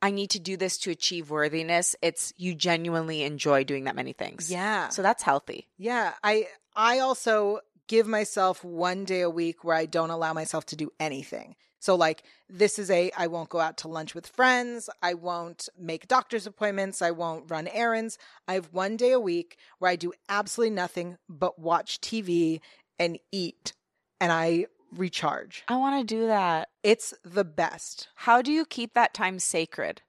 I 0.00 0.10
need 0.10 0.30
to 0.30 0.40
do 0.40 0.56
this 0.56 0.76
to 0.78 0.90
achieve 0.90 1.30
worthiness. 1.30 1.94
It's 2.02 2.32
you 2.36 2.54
genuinely 2.54 3.22
enjoy 3.22 3.62
doing 3.64 3.84
that 3.84 3.94
many 3.96 4.12
things. 4.12 4.50
yeah. 4.50 4.88
So 4.88 5.02
that's 5.02 5.22
healthy. 5.22 5.68
Yeah, 5.78 6.14
I 6.24 6.48
I 6.74 6.98
also 7.00 7.60
give 7.88 8.06
myself 8.06 8.64
one 8.64 9.04
day 9.04 9.20
a 9.20 9.30
week 9.30 9.64
where 9.64 9.76
I 9.76 9.86
don't 9.86 10.10
allow 10.10 10.32
myself 10.32 10.66
to 10.66 10.76
do 10.76 10.90
anything. 10.98 11.56
So 11.78 11.96
like 11.96 12.22
this 12.48 12.78
is 12.78 12.90
a 12.90 13.10
I 13.16 13.26
won't 13.26 13.48
go 13.48 13.58
out 13.58 13.76
to 13.78 13.88
lunch 13.88 14.14
with 14.14 14.28
friends, 14.28 14.88
I 15.02 15.14
won't 15.14 15.68
make 15.76 16.06
doctor's 16.06 16.46
appointments, 16.46 17.02
I 17.02 17.10
won't 17.10 17.50
run 17.50 17.66
errands. 17.68 18.18
I 18.46 18.54
have 18.54 18.72
one 18.72 18.96
day 18.96 19.10
a 19.10 19.20
week 19.20 19.56
where 19.78 19.90
I 19.90 19.96
do 19.96 20.12
absolutely 20.28 20.74
nothing 20.74 21.18
but 21.28 21.58
watch 21.58 22.00
TV 22.00 22.60
and 22.98 23.18
eat 23.32 23.72
and 24.20 24.30
I 24.30 24.66
recharge. 24.96 25.64
I 25.66 25.76
want 25.76 26.06
to 26.06 26.14
do 26.14 26.26
that. 26.28 26.68
It's 26.82 27.14
the 27.24 27.44
best. 27.44 28.08
How 28.14 28.42
do 28.42 28.52
you 28.52 28.64
keep 28.64 28.94
that 28.94 29.14
time 29.14 29.38
sacred? 29.38 30.02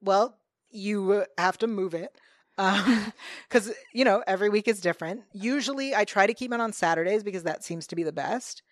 Well, 0.00 0.38
you 0.70 1.24
have 1.38 1.58
to 1.58 1.66
move 1.66 1.94
it. 1.94 2.16
Um, 2.58 3.12
cuz 3.50 3.72
you 3.92 4.04
know, 4.04 4.22
every 4.26 4.48
week 4.48 4.68
is 4.68 4.80
different. 4.80 5.22
Usually 5.32 5.94
I 5.94 6.04
try 6.04 6.26
to 6.26 6.34
keep 6.34 6.52
it 6.52 6.60
on 6.60 6.72
Saturdays 6.72 7.22
because 7.22 7.44
that 7.44 7.64
seems 7.64 7.86
to 7.88 7.96
be 7.96 8.02
the 8.02 8.12
best. 8.12 8.62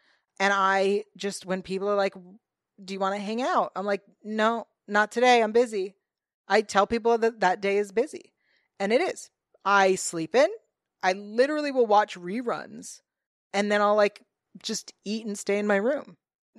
And 0.40 0.52
I 0.54 1.04
just 1.16 1.46
when 1.46 1.62
people 1.62 1.88
are 1.88 1.96
like, 1.96 2.14
"Do 2.84 2.94
you 2.94 3.00
want 3.00 3.14
to 3.14 3.20
hang 3.20 3.42
out?" 3.42 3.72
I'm 3.76 3.86
like, 3.86 4.02
"No, 4.22 4.66
not 4.88 5.12
today. 5.12 5.42
I'm 5.42 5.52
busy." 5.52 5.96
I 6.48 6.60
tell 6.62 6.86
people 6.86 7.16
that 7.18 7.40
that 7.40 7.60
day 7.60 7.78
is 7.78 7.92
busy. 7.92 8.32
And 8.78 8.92
it 8.92 9.00
is. 9.00 9.30
I 9.64 9.94
sleep 9.94 10.34
in. 10.34 10.48
I 11.02 11.12
literally 11.12 11.70
will 11.70 11.86
watch 11.86 12.16
reruns 12.18 13.00
and 13.52 13.70
then 13.70 13.80
I'll 13.80 13.94
like 13.94 14.22
just 14.62 14.92
eat 15.04 15.24
and 15.24 15.38
stay 15.38 15.58
in 15.58 15.66
my 15.66 15.76
room. 15.76 16.16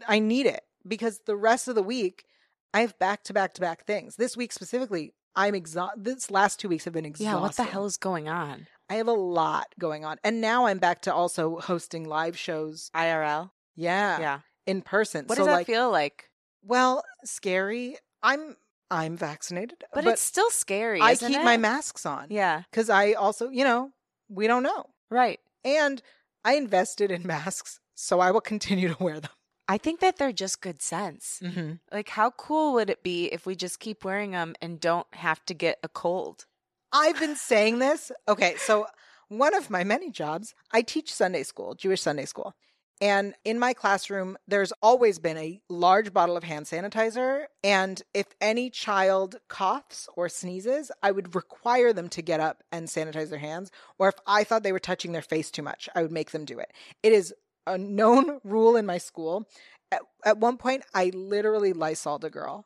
I 0.07 0.19
need 0.19 0.45
it 0.45 0.61
because 0.88 1.19
the 1.26 1.36
rest 1.36 1.67
of 1.67 1.76
the 1.76 1.84
week 1.84 2.26
I 2.73 2.82
have 2.82 2.97
back 2.99 3.23
to 3.26 3.34
back 3.34 3.53
to 3.55 3.61
back 3.61 3.86
things. 3.86 4.15
This 4.15 4.36
week 4.36 4.51
specifically, 4.51 5.13
I'm 5.36 5.55
exhausted. 5.55 6.03
This 6.03 6.31
last 6.31 6.59
two 6.59 6.69
weeks 6.69 6.86
have 6.86 6.93
been 6.93 7.05
exhausting. 7.05 7.33
Yeah. 7.33 7.41
What 7.41 7.55
the 7.55 7.63
hell 7.63 7.86
is 7.86 7.97
going 7.97 8.27
on? 8.29 8.67
I 8.89 8.95
have 8.95 9.07
a 9.07 9.13
lot 9.13 9.67
going 9.79 10.05
on. 10.05 10.17
And 10.23 10.41
now 10.41 10.67
I'm 10.67 10.77
back 10.77 11.01
to 11.03 11.13
also 11.13 11.59
hosting 11.59 12.05
live 12.07 12.38
shows. 12.38 12.91
IRL. 12.95 13.51
Yeah. 13.75 14.19
Yeah. 14.19 14.39
In 14.65 14.81
person. 14.81 15.25
What 15.25 15.38
so 15.38 15.41
does 15.41 15.47
that 15.47 15.53
like, 15.53 15.67
feel 15.67 15.91
like? 15.91 16.29
well, 16.63 17.03
scary. 17.23 17.97
I'm 18.23 18.55
I'm 18.91 19.17
vaccinated, 19.17 19.83
But, 19.93 20.05
it's 20.05 20.21
still 20.21 20.49
scary. 20.51 21.01
I 21.01 21.15
keep 21.15 21.31
it? 21.31 21.43
my 21.43 21.57
masks 21.57 22.05
on. 22.05 22.27
Yeah. 22.29 22.63
Because 22.69 22.89
I 22.89 23.13
also, 23.13 23.49
you 23.49 23.63
know, 23.63 23.91
we 24.29 24.45
don't 24.47 24.61
know. 24.63 24.86
Right. 25.09 25.39
And 25.63 26.01
I 26.43 26.55
invested 26.55 27.09
in 27.09 27.25
masks, 27.25 27.79
so 27.95 28.19
I 28.19 28.31
will 28.31 28.41
continue 28.41 28.93
to 28.93 29.03
wear 29.03 29.19
them. 29.19 29.31
I 29.68 29.78
think 29.78 29.99
that 29.99 30.18
they're 30.18 30.32
just 30.32 30.61
good 30.61 30.82
sense. 30.82 31.39
Mm-hmm. 31.43 31.74
Like, 31.91 32.09
how 32.09 32.32
cool 32.32 32.74
would 32.74 32.89
it 32.89 33.03
be 33.03 33.26
if 33.26 33.45
we 33.45 33.55
just 33.55 33.80
keep 33.80 34.03
wearing 34.03 34.32
them 34.32 34.55
and 34.61 34.80
don't 34.80 35.07
have 35.13 35.43
to 35.45 35.53
get 35.53 35.80
a 35.84 35.89
cold? 35.89 36.45
I've 36.91 37.20
been 37.20 37.36
saying 37.36 37.80
this. 37.80 38.11
Okay, 38.28 38.55
so 38.57 38.86
one 39.28 39.55
of 39.55 39.70
my 39.70 39.84
many 39.84 40.11
jobs, 40.11 40.53
I 40.72 40.82
teach 40.82 41.13
Sunday 41.13 41.43
school, 41.43 41.74
Jewish 41.74 42.01
Sunday 42.01 42.26
school. 42.26 42.53
And 43.01 43.34
in 43.43 43.59
my 43.59 43.74
classroom, 43.74 44.38
there's 44.47 44.72
always 44.82 45.20
been 45.20 45.38
a 45.38 45.59
large 45.68 46.13
bottle 46.13 46.38
of 46.38 46.45
hand 46.45 46.66
sanitizer. 46.66 47.45
And 47.61 48.01
if 48.13 48.28
any 48.39 48.70
child 48.70 49.36
coughs 49.49 50.07
or 50.16 50.30
sneezes, 50.30 50.91
I 51.03 51.11
would 51.11 51.36
require 51.36 51.91
them 51.91 52.07
to 52.09 52.22
get 52.22 52.39
up 52.39 52.63
and 52.72 52.88
sanitize 52.88 53.30
their 53.30 53.39
hands. 53.39 53.70
Or 53.99 54.07
if 54.07 54.16
I 54.26 54.45
thought 54.45 54.63
they 54.63 54.72
were 54.72 54.80
touching 54.80 55.11
their 55.11 55.22
face 55.22 55.51
too 55.51 55.61
much, 55.61 55.89
I 55.93 56.03
would 56.03 56.11
make 56.11 56.32
them 56.32 56.45
do 56.45 56.57
it. 56.57 56.72
It 57.03 57.11
is 57.11 57.34
a 57.68 57.78
known 57.78 58.39
rule 58.43 58.76
in 58.76 58.86
my 58.86 58.97
school. 58.97 59.47
At, 59.91 60.01
at 60.24 60.38
one 60.38 60.57
point, 60.57 60.84
I 60.93 61.11
literally 61.13 61.74
Lysoled 61.74 62.24
a 62.26 62.30
girl. 62.30 62.66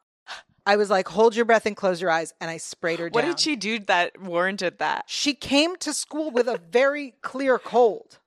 I 0.65 0.75
was 0.75 0.89
like, 0.89 1.07
hold 1.07 1.35
your 1.35 1.45
breath 1.45 1.65
and 1.65 1.75
close 1.75 1.99
your 2.01 2.11
eyes. 2.11 2.33
And 2.39 2.49
I 2.51 2.57
sprayed 2.57 2.99
her 2.99 3.09
What 3.09 3.25
did 3.25 3.39
she 3.39 3.55
do 3.55 3.79
that 3.79 4.21
warranted 4.21 4.77
that? 4.79 5.05
She 5.07 5.33
came 5.33 5.75
to 5.77 5.93
school 5.93 6.29
with 6.31 6.47
a 6.47 6.59
very 6.71 7.15
clear 7.21 7.57
cold. 7.57 8.19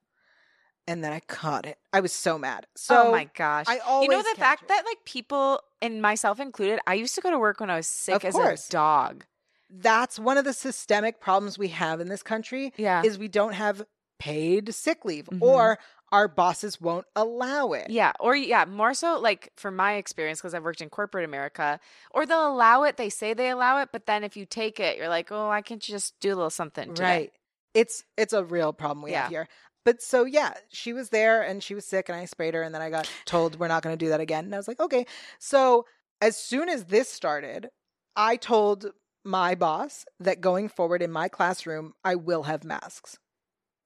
And 0.88 1.04
then 1.04 1.12
I 1.12 1.20
caught 1.20 1.64
it. 1.66 1.78
I 1.92 2.00
was 2.00 2.12
so 2.12 2.38
mad. 2.38 2.66
So 2.74 3.08
oh 3.08 3.12
my 3.12 3.28
gosh. 3.36 3.66
I 3.68 3.78
always 3.78 4.08
you 4.08 4.10
know 4.16 4.22
the 4.22 4.40
fact 4.40 4.62
it. 4.64 4.68
that 4.68 4.82
like 4.84 5.04
people 5.04 5.60
and 5.80 6.02
myself 6.02 6.40
included, 6.40 6.80
I 6.86 6.94
used 6.94 7.14
to 7.14 7.20
go 7.20 7.30
to 7.30 7.38
work 7.38 7.60
when 7.60 7.70
I 7.70 7.76
was 7.76 7.86
sick 7.86 8.16
Of 8.16 8.24
as 8.24 8.34
course. 8.34 8.68
a 8.68 8.72
dog. 8.72 9.24
that's 9.70 10.18
one 10.18 10.36
of 10.36 10.44
the 10.44 10.52
systemic 10.52 11.20
problems 11.20 11.56
we 11.58 11.68
have 11.68 12.00
in 12.00 12.08
this 12.08 12.22
country 12.22 12.72
Yeah. 12.76 13.02
is 13.04 13.16
we 13.18 13.28
don't 13.28 13.52
have 13.54 13.84
paid 14.18 14.74
sick 14.74 15.04
leave 15.04 15.26
Mhm. 15.26 15.40
or 15.40 15.78
our 16.12 16.28
bosses 16.28 16.80
won't 16.80 17.06
allow 17.16 17.72
it. 17.72 17.88
Yeah, 17.90 18.12
or 18.20 18.36
yeah, 18.36 18.66
more 18.66 18.92
so 18.94 19.18
like 19.18 19.50
from 19.56 19.74
my 19.74 19.94
experience 19.94 20.40
because 20.40 20.54
I've 20.54 20.62
worked 20.62 20.82
in 20.82 20.90
corporate 20.90 21.24
America, 21.24 21.80
or 22.10 22.26
they'll 22.26 22.52
allow 22.52 22.82
it. 22.84 22.98
They 22.98 23.08
say 23.08 23.32
they 23.34 23.48
allow 23.48 23.80
it, 23.80 23.88
but 23.92 24.06
then 24.06 24.22
if 24.22 24.36
you 24.36 24.44
take 24.44 24.78
it, 24.78 24.98
you're 24.98 25.08
like, 25.08 25.32
oh, 25.32 25.48
I 25.48 25.62
can't 25.62 25.86
you 25.88 25.94
just 25.94 26.18
do 26.20 26.28
a 26.28 26.36
little 26.36 26.50
something. 26.50 26.94
Today. 26.94 27.02
Right. 27.02 27.32
It's 27.74 28.04
it's 28.18 28.34
a 28.34 28.44
real 28.44 28.72
problem 28.74 29.02
we 29.02 29.12
Yeah. 29.12 29.22
have 29.22 29.30
here. 29.30 29.48
But 29.84 30.02
so 30.02 30.24
yeah, 30.24 30.52
she 30.68 30.92
was 30.92 31.08
there 31.08 31.42
and 31.42 31.62
she 31.62 31.74
was 31.74 31.86
sick 31.86 32.08
and 32.08 32.16
I 32.16 32.26
sprayed 32.26 32.54
her 32.54 32.62
and 32.62 32.74
then 32.74 32.82
I 32.82 32.90
got 32.90 33.10
told 33.24 33.58
we're 33.58 33.68
not 33.68 33.82
going 33.82 33.96
to 33.98 34.04
do 34.04 34.10
that 34.10 34.20
again. 34.20 34.44
And 34.44 34.54
I 34.54 34.58
was 34.58 34.68
like, 34.68 34.78
"Okay." 34.80 35.06
So 35.38 35.86
as 36.20 36.36
soon 36.36 36.68
as 36.68 36.84
this 36.84 37.08
started, 37.08 37.68
I 38.14 38.36
told 38.36 38.92
my 39.24 39.54
boss 39.54 40.04
that 40.20 40.40
going 40.40 40.68
forward 40.68 41.02
in 41.02 41.10
my 41.10 41.28
classroom, 41.28 41.94
I 42.04 42.14
will 42.16 42.44
have 42.44 42.62
masks. 42.64 43.18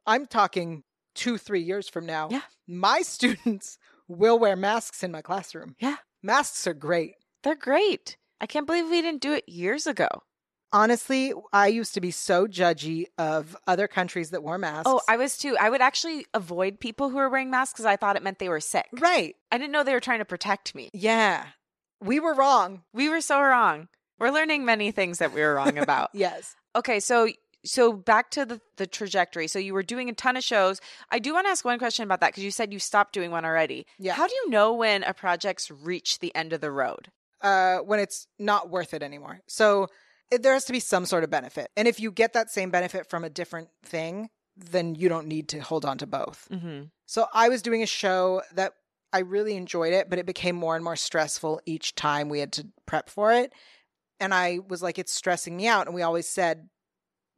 I'm 0.06 0.26
talking 0.26 0.82
2-3 1.16 1.64
years 1.66 1.88
from 1.88 2.06
now. 2.06 2.28
Yeah. 2.30 2.42
My 2.66 3.02
students 3.02 3.78
will 4.08 4.38
wear 4.38 4.54
masks 4.56 5.02
in 5.02 5.10
my 5.10 5.22
classroom. 5.22 5.74
Yeah. 5.80 5.96
Masks 6.22 6.66
are 6.66 6.74
great. 6.74 7.14
They're 7.42 7.54
great. 7.54 8.16
I 8.40 8.46
can't 8.46 8.66
believe 8.66 8.88
we 8.88 9.02
didn't 9.02 9.22
do 9.22 9.32
it 9.32 9.48
years 9.48 9.86
ago. 9.86 10.08
Honestly, 10.72 11.32
I 11.52 11.68
used 11.68 11.94
to 11.94 12.00
be 12.00 12.10
so 12.10 12.46
judgy 12.46 13.06
of 13.16 13.56
other 13.66 13.86
countries 13.88 14.30
that 14.30 14.42
wore 14.42 14.58
masks. 14.58 14.82
Oh, 14.86 15.00
I 15.08 15.16
was 15.16 15.38
too. 15.38 15.56
I 15.58 15.70
would 15.70 15.80
actually 15.80 16.26
avoid 16.34 16.80
people 16.80 17.08
who 17.08 17.16
were 17.16 17.30
wearing 17.30 17.50
masks 17.50 17.72
because 17.74 17.86
I 17.86 17.96
thought 17.96 18.16
it 18.16 18.22
meant 18.22 18.40
they 18.40 18.48
were 18.48 18.60
sick. 18.60 18.86
right. 18.98 19.36
I 19.50 19.58
didn't 19.58 19.72
know 19.72 19.84
they 19.84 19.92
were 19.94 20.00
trying 20.00 20.18
to 20.18 20.24
protect 20.24 20.74
me. 20.74 20.90
Yeah. 20.92 21.46
We 22.02 22.20
were 22.20 22.34
wrong. 22.34 22.82
We 22.92 23.08
were 23.08 23.20
so 23.20 23.40
wrong. 23.40 23.88
We're 24.18 24.30
learning 24.30 24.64
many 24.64 24.90
things 24.90 25.18
that 25.18 25.32
we 25.32 25.40
were 25.40 25.54
wrong 25.54 25.78
about. 25.86 26.10
Yes. 26.12 26.56
Okay, 26.74 27.00
so 27.00 27.28
so 27.66 27.92
back 27.92 28.30
to 28.30 28.44
the 28.44 28.60
the 28.76 28.86
trajectory. 28.86 29.48
So 29.48 29.58
you 29.58 29.74
were 29.74 29.82
doing 29.82 30.08
a 30.08 30.12
ton 30.14 30.36
of 30.36 30.44
shows. 30.44 30.80
I 31.10 31.18
do 31.18 31.34
want 31.34 31.46
to 31.46 31.50
ask 31.50 31.64
one 31.64 31.78
question 31.78 32.04
about 32.04 32.20
that 32.20 32.28
because 32.28 32.44
you 32.44 32.50
said 32.50 32.72
you 32.72 32.78
stopped 32.78 33.12
doing 33.12 33.30
one 33.30 33.44
already. 33.44 33.86
Yeah. 33.98 34.14
How 34.14 34.26
do 34.26 34.34
you 34.34 34.50
know 34.50 34.72
when 34.72 35.02
a 35.02 35.12
project's 35.12 35.70
reached 35.70 36.20
the 36.20 36.34
end 36.34 36.52
of 36.52 36.60
the 36.60 36.70
road? 36.70 37.10
Uh, 37.42 37.78
when 37.78 38.00
it's 38.00 38.26
not 38.38 38.70
worth 38.70 38.94
it 38.94 39.02
anymore. 39.02 39.40
So 39.46 39.88
it, 40.30 40.42
there 40.42 40.54
has 40.54 40.64
to 40.64 40.72
be 40.72 40.80
some 40.80 41.04
sort 41.04 41.22
of 41.22 41.30
benefit. 41.30 41.70
And 41.76 41.86
if 41.86 42.00
you 42.00 42.10
get 42.10 42.32
that 42.32 42.50
same 42.50 42.70
benefit 42.70 43.08
from 43.10 43.24
a 43.24 43.30
different 43.30 43.68
thing, 43.84 44.30
then 44.56 44.94
you 44.94 45.08
don't 45.08 45.26
need 45.26 45.48
to 45.50 45.60
hold 45.60 45.84
on 45.84 45.98
to 45.98 46.06
both. 46.06 46.48
Mm-hmm. 46.50 46.84
So 47.04 47.26
I 47.34 47.48
was 47.48 47.62
doing 47.62 47.82
a 47.82 47.86
show 47.86 48.42
that 48.54 48.72
I 49.12 49.20
really 49.20 49.56
enjoyed 49.56 49.92
it, 49.92 50.10
but 50.10 50.18
it 50.18 50.26
became 50.26 50.56
more 50.56 50.74
and 50.74 50.84
more 50.84 50.96
stressful 50.96 51.60
each 51.66 51.94
time 51.94 52.28
we 52.28 52.40
had 52.40 52.52
to 52.54 52.66
prep 52.86 53.08
for 53.08 53.32
it. 53.32 53.52
And 54.18 54.32
I 54.32 54.60
was 54.66 54.82
like, 54.82 54.98
it's 54.98 55.12
stressing 55.12 55.56
me 55.56 55.68
out. 55.68 55.86
And 55.86 55.94
we 55.94 56.02
always 56.02 56.26
said 56.26 56.68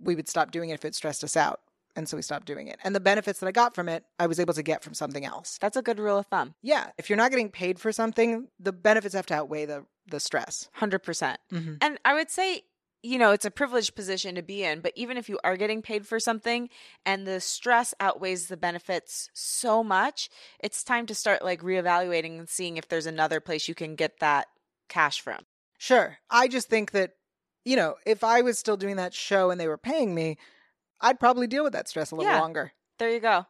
we 0.01 0.15
would 0.15 0.29
stop 0.29 0.51
doing 0.51 0.71
it 0.71 0.75
if 0.75 0.85
it 0.85 0.95
stressed 0.95 1.25
us 1.25 1.37
out. 1.37 1.61
And 1.97 2.09
so 2.09 2.17
we 2.17 2.23
stopped 2.23 2.47
doing 2.47 2.69
it. 2.69 2.79
And 2.85 2.95
the 2.95 3.01
benefits 3.01 3.41
that 3.41 3.49
I 3.49 3.53
got 3.53 3.75
from 3.75 3.89
it, 3.89 4.05
I 4.21 4.29
was 4.29 4.39
able 4.39 4.55
to 4.55 4.63
get 4.63 4.85
from 4.85 4.95
something 4.95 5.25
else. 5.25 5.59
That's 5.61 5.77
a 5.77 5.83
good 5.83 5.99
rule 5.99 6.19
of 6.19 6.27
thumb. 6.27 6.55
Yeah. 6.63 6.91
If 6.97 7.11
you're 7.11 7.17
not 7.17 7.31
getting 7.31 7.51
paid 7.51 7.81
for 7.81 7.91
something, 7.91 8.49
the 8.61 8.73
benefits 8.73 9.15
have 9.15 9.27
to 9.27 9.35
outweigh 9.35 9.65
the, 9.65 9.85
the 10.07 10.21
stress. 10.21 10.69
Hundred 10.75 11.01
percent. 11.01 11.41
Mm-hmm. 11.53 11.75
And 11.81 11.99
I 12.05 12.15
would 12.15 12.31
say, 12.31 12.63
you 13.03 13.19
know, 13.19 13.33
it's 13.33 13.45
a 13.45 13.51
privileged 13.51 13.97
position 13.97 14.37
to 14.37 14.43
be 14.43 14.63
in, 14.63 14.81
but 14.81 14.93
even 14.95 15.17
if 15.17 15.29
you 15.29 15.39
are 15.43 15.57
getting 15.57 15.83
paid 15.83 16.07
for 16.07 16.21
something 16.21 16.69
and 17.05 17.27
the 17.27 17.41
stress 17.41 17.95
outweighs 17.99 18.47
the 18.47 18.57
benefits 18.57 19.31
so 19.35 19.83
much, 19.83 20.29
it's 20.61 20.85
time 20.85 21.07
to 21.07 21.15
start 21.15 21.45
like 21.45 21.63
reevaluating 21.63 22.39
and 22.39 22.49
seeing 22.49 22.77
if 22.77 22.89
there's 22.89 23.07
another 23.07 23.41
place 23.41 23.67
you 23.67 23.75
can 23.75 23.97
get 23.97 24.21
that 24.21 24.47
cash 24.89 25.21
from. 25.21 25.41
Sure. 25.79 26.19
I 26.29 26.49
just 26.49 26.69
think 26.69 26.91
that, 26.91 27.13
you 27.65 27.77
know, 27.77 27.97
if 28.07 28.25
I 28.25 28.41
was 28.43 28.59
still 28.59 28.77
doing 28.77 28.97
that 28.97 29.15
show 29.15 29.51
and 29.51 29.61
they 29.61 29.69
were 29.69 29.79
paying 29.79 30.15
me, 30.15 30.37
I'd 31.01 31.21
probably 31.21 31.47
deal 31.47 31.65
with 31.65 31.73
that 31.75 31.89
stress 31.89 32.11
a 32.11 32.17
little 32.17 32.33
Yeah. 32.33 32.41
longer. 32.41 32.73
There 32.99 33.11
you 33.11 33.21
go. 33.21 33.47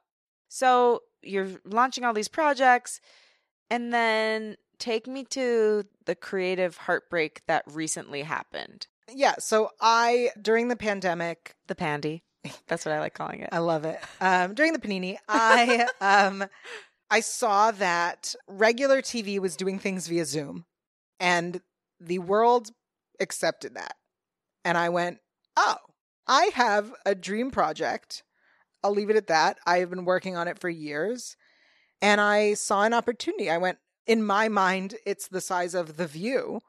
So 0.49 1.03
you're 1.23 1.49
launching 1.65 2.05
all 2.05 2.13
these 2.15 2.29
projects, 2.29 3.01
and 3.71 3.93
then 3.93 4.57
take 4.79 5.07
me 5.07 5.25
to 5.25 5.85
the 6.07 6.15
creative 6.15 6.77
heartbreak 6.77 7.43
that 7.47 7.65
recently 7.67 8.23
happened. 8.23 8.87
Yeah. 9.13 9.35
So 9.39 9.71
I, 9.81 10.31
during 10.41 10.69
the 10.69 10.77
pandemic, 10.77 11.55
The 11.67 11.75
pandy. 11.75 12.23
That's 12.69 12.85
what 12.87 12.93
I 12.95 13.01
like 13.01 13.15
calling 13.15 13.41
it. 13.41 13.49
I 13.53 13.59
love 13.59 13.85
it. 13.85 13.99
Um, 14.21 14.55
during 14.55 14.73
the 14.73 14.79
panini, 14.79 15.17
I 15.29 15.89
um, 16.01 16.45
I 17.11 17.21
saw 17.21 17.71
that 17.73 18.35
regular 18.47 19.03
TV 19.03 19.39
was 19.39 19.57
doing 19.57 19.79
things 19.79 20.07
via 20.07 20.25
Zoom, 20.25 20.65
and 21.19 21.61
the 22.01 22.21
world 22.21 22.71
accepted 23.21 23.75
that. 23.75 23.97
And 24.65 24.77
I 24.77 24.89
went, 24.89 25.19
oh, 25.57 25.77
I 26.27 26.51
have 26.55 26.93
a 27.07 27.15
dream 27.15 27.51
project. 27.51 28.23
I'll 28.83 28.93
leave 28.93 29.11
it 29.11 29.17
at 29.17 29.29
that. 29.29 29.59
I 29.67 29.79
have 29.79 29.91
been 29.91 30.05
working 30.05 30.37
on 30.37 30.47
it 30.49 30.59
for 30.59 30.69
years, 30.69 31.37
and 32.01 32.21
I 32.21 32.55
saw 32.55 32.83
an 32.83 32.95
opportunity. 32.95 33.51
I 33.51 33.59
went, 33.59 33.79
in 34.07 34.23
my 34.23 34.49
mind, 34.49 34.95
it's 35.05 35.29
the 35.29 35.41
size 35.41 35.75
of 35.75 35.97
the 35.97 36.07
View. 36.07 36.61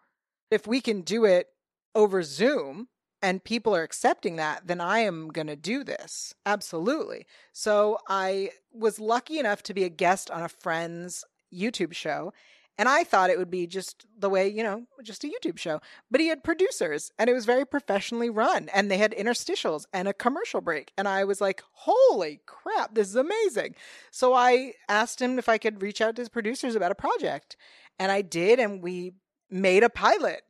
If 0.49 0.65
we 0.65 0.81
can 0.81 1.01
do 1.01 1.25
it 1.25 1.47
over 1.93 2.23
Zoom, 2.23 2.87
and 3.21 3.43
people 3.43 3.75
are 3.75 3.83
accepting 3.83 4.37
that, 4.37 4.65
then 4.65 4.79
I 4.79 4.99
am 4.99 5.27
going 5.27 5.47
to 5.47 5.55
do 5.55 5.83
this. 5.83 6.33
Absolutely. 6.45 7.25
So 7.51 7.99
I 8.07 8.51
was 8.71 8.99
lucky 8.99 9.39
enough 9.39 9.61
to 9.63 9.73
be 9.73 9.83
a 9.83 9.89
guest 9.89 10.31
on 10.31 10.41
a 10.41 10.49
friend's 10.49 11.25
YouTube 11.53 11.93
show. 11.93 12.31
And 12.79 12.87
I 12.87 13.03
thought 13.03 13.29
it 13.29 13.37
would 13.37 13.51
be 13.51 13.67
just 13.67 14.05
the 14.17 14.29
way, 14.29 14.47
you 14.47 14.63
know, 14.63 14.85
just 15.03 15.25
a 15.25 15.27
YouTube 15.27 15.59
show. 15.59 15.81
But 16.09 16.21
he 16.21 16.27
had 16.27 16.45
producers 16.45 17.11
and 17.19 17.29
it 17.29 17.33
was 17.33 17.45
very 17.45 17.65
professionally 17.65 18.29
run. 18.29 18.69
And 18.73 18.89
they 18.89 18.97
had 18.97 19.11
interstitials 19.11 19.85
and 19.91 20.07
a 20.07 20.13
commercial 20.13 20.61
break. 20.61 20.93
And 20.97 21.05
I 21.05 21.25
was 21.25 21.41
like, 21.41 21.61
holy 21.73 22.39
crap, 22.45 22.95
this 22.95 23.09
is 23.09 23.17
amazing. 23.17 23.75
So 24.11 24.33
I 24.33 24.75
asked 24.87 25.21
him 25.21 25.37
if 25.37 25.49
I 25.49 25.57
could 25.57 25.81
reach 25.81 25.99
out 25.99 26.15
to 26.15 26.21
his 26.21 26.29
producers 26.29 26.73
about 26.73 26.93
a 26.93 26.95
project. 26.95 27.57
And 27.99 28.13
I 28.13 28.21
did. 28.21 28.59
And 28.59 28.81
we 28.81 29.11
made 29.49 29.83
a 29.83 29.89
pilot. 29.89 30.43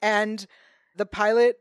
And 0.00 0.46
the 0.96 1.06
pilot 1.06 1.58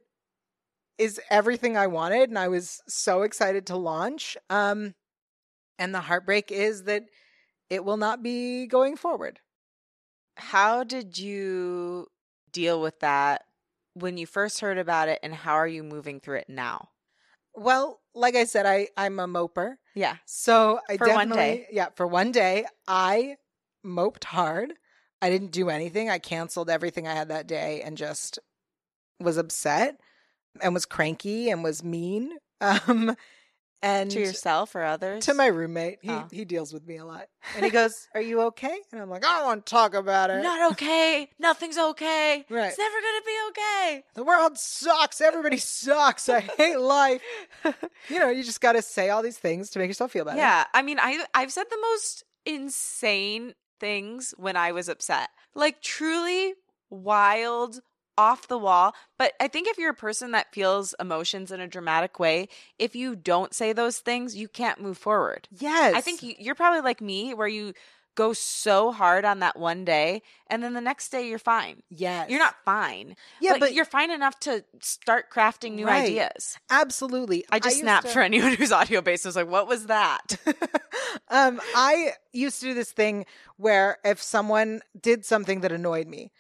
is 1.00 1.20
everything 1.30 1.76
I 1.76 1.88
wanted, 1.88 2.30
and 2.30 2.38
I 2.38 2.48
was 2.48 2.82
so 2.88 3.24
excited 3.24 3.66
to 3.68 3.76
launch. 3.76 4.38
Um, 4.50 4.94
and 5.80 5.94
the 5.94 6.02
heartbreak 6.02 6.52
is 6.52 6.84
that 6.84 7.06
it 7.70 7.84
will 7.84 7.98
not 7.98 8.22
be 8.22 8.68
going 8.68 8.96
forward. 8.96 9.40
How 10.38 10.84
did 10.84 11.18
you 11.18 12.08
deal 12.52 12.82
with 12.82 13.00
that 13.00 13.44
when 13.94 14.18
you 14.18 14.26
first 14.26 14.60
heard 14.62 14.78
about 14.78 15.08
it, 15.10 15.20
and 15.24 15.34
how 15.34 15.54
are 15.54 15.68
you 15.68 15.84
moving 15.84 16.20
through 16.20 16.38
it 16.38 16.50
now? 16.50 16.90
Well, 17.56 18.02
like 18.16 18.36
I 18.36 18.46
said, 18.46 18.66
I 18.66 18.88
I'm 18.98 19.20
a 19.20 19.28
moper, 19.28 19.76
Yeah. 19.96 20.18
so 20.26 20.80
I 20.90 20.98
For 20.98 21.08
one 21.08 21.30
definitely 21.30 21.58
day. 21.58 21.68
yeah 21.72 21.90
for 21.96 22.08
one 22.08 22.32
day 22.32 22.66
I 22.88 23.38
moped 23.84 24.24
hard. 24.26 24.74
I 25.22 25.30
didn't 25.30 25.52
do 25.52 25.70
anything. 25.70 26.10
I 26.10 26.20
canceled 26.20 26.70
everything 26.70 27.08
I 27.08 27.14
had 27.14 27.30
that 27.30 27.48
day 27.48 27.82
and 27.82 27.98
just 27.98 28.40
was 29.20 29.38
upset 29.38 30.00
and 30.62 30.74
was 30.74 30.86
cranky 30.86 31.50
and 31.50 31.64
was 31.64 31.84
mean. 31.84 32.38
Um, 32.62 33.18
and 33.84 34.10
To 34.10 34.20
yourself 34.20 34.74
or 34.74 34.84
others? 34.84 35.26
to 35.26 35.34
my 35.36 35.46
roommate. 35.46 36.00
He 36.02 36.10
Oh. 36.10 36.28
he 36.32 36.46
deals 36.46 36.74
with 36.74 36.88
me 36.88 36.98
a 36.98 37.06
lot. 37.06 37.28
And 37.56 37.64
he 37.66 37.70
goes, 37.80 37.94
Are 38.16 38.22
you 38.22 38.42
okay? 38.44 38.76
And 38.92 39.00
I'm 39.02 39.10
like, 39.10 39.24
I 39.26 39.38
don't 39.38 39.46
want 39.46 39.66
to 39.66 39.70
talk 39.70 39.94
about 39.94 40.32
it. 40.32 40.42
Not 40.42 40.72
okay. 40.72 41.30
Nothing's 41.38 41.78
okay. 41.78 42.46
Right. 42.50 42.68
It's 42.70 42.78
never 42.80 42.96
going 43.02 43.22
to 43.22 43.26
be 43.26 43.38
okay. 43.50 44.04
The 44.16 44.24
world 44.24 44.58
sucks. 44.58 45.22
Everybody 45.22 45.58
sucks. 45.58 46.28
I 46.30 46.40
hate 46.40 46.80
life. 46.80 47.22
You 48.10 48.20
know, 48.20 48.30
you 48.30 48.44
just 48.44 48.60
got 48.62 48.74
to 48.74 48.82
say 48.82 49.10
all 49.10 49.22
these 49.24 49.38
things 49.38 49.70
to 49.72 49.80
make 49.80 49.88
yourself 49.88 50.12
feel 50.12 50.26
better. 50.26 50.38
Yeah, 50.38 50.66
I 50.74 50.82
mean, 50.82 51.00
I 51.00 51.24
I've 51.34 51.52
said 51.54 51.66
the 51.70 51.80
most 51.82 52.24
insane 52.46 53.54
things 53.80 54.34
when 54.38 54.56
I 54.58 54.72
was 54.74 54.90
upset. 54.90 55.30
Like 55.56 55.82
truly 55.82 56.54
wild, 56.90 57.80
off 58.18 58.48
the 58.48 58.58
wall. 58.58 58.94
But 59.18 59.34
I 59.40 59.48
think 59.48 59.68
if 59.68 59.78
you're 59.78 59.92
a 59.92 59.96
person 59.96 60.32
that 60.32 60.54
feels 60.54 60.94
emotions 61.00 61.52
in 61.52 61.60
a 61.60 61.68
dramatic 61.68 62.20
way, 62.20 62.48
if 62.80 62.96
you 62.96 63.16
don't 63.16 63.54
say 63.54 63.74
those 63.74 64.00
things, 64.00 64.36
you 64.36 64.48
can't 64.48 64.82
move 64.82 64.98
forward. 64.98 65.48
Yes. 65.52 65.94
I 65.96 66.02
think 66.02 66.22
you- 66.24 66.36
you're 66.38 66.56
probably 66.56 66.82
like 66.82 67.02
me, 67.02 67.34
where 67.34 67.48
you 67.48 67.74
go 68.16 68.32
so 68.32 68.92
hard 68.92 69.26
on 69.26 69.40
that 69.40 69.58
one 69.58 69.84
day, 69.84 70.22
and 70.46 70.62
then 70.62 70.74
the 70.76 70.82
next 70.82 71.10
day 71.10 71.28
you're 71.28 71.40
fine. 71.40 71.82
yes. 71.90 72.30
You're 72.30 72.38
not 72.38 72.54
fine. 72.64 73.16
Yeah, 73.42 73.54
but, 73.54 73.60
but, 73.62 73.74
you're 73.74 73.86
fine 73.86 74.12
enough 74.12 74.40
to 74.42 74.64
start 74.82 75.32
crafting 75.32 75.72
new 75.74 75.88
Right. 75.88 76.04
ideas. 76.06 76.60
absolutely. 76.70 77.44
I 77.50 77.58
just 77.58 77.78
used 77.78 77.86
snapped 77.86 78.06
to- 78.06 78.14
for 78.14 78.22
anyone 78.30 78.54
who's 78.54 78.72
audio 78.72 79.02
based. 79.02 79.26
I 79.26 79.30
was 79.30 79.36
like, 79.36 79.50
what 79.50 79.68
was 79.68 79.88
that? 79.88 80.38
um, 81.30 81.60
I 81.76 82.12
used 82.32 82.60
to 82.60 82.68
do 82.68 82.74
this 82.76 82.92
thing 82.92 83.26
where 83.58 83.98
if 84.06 84.22
someone 84.22 84.82
did 85.00 85.26
something 85.26 85.62
that 85.62 85.72
annoyed 85.72 86.08
me, 86.08 86.32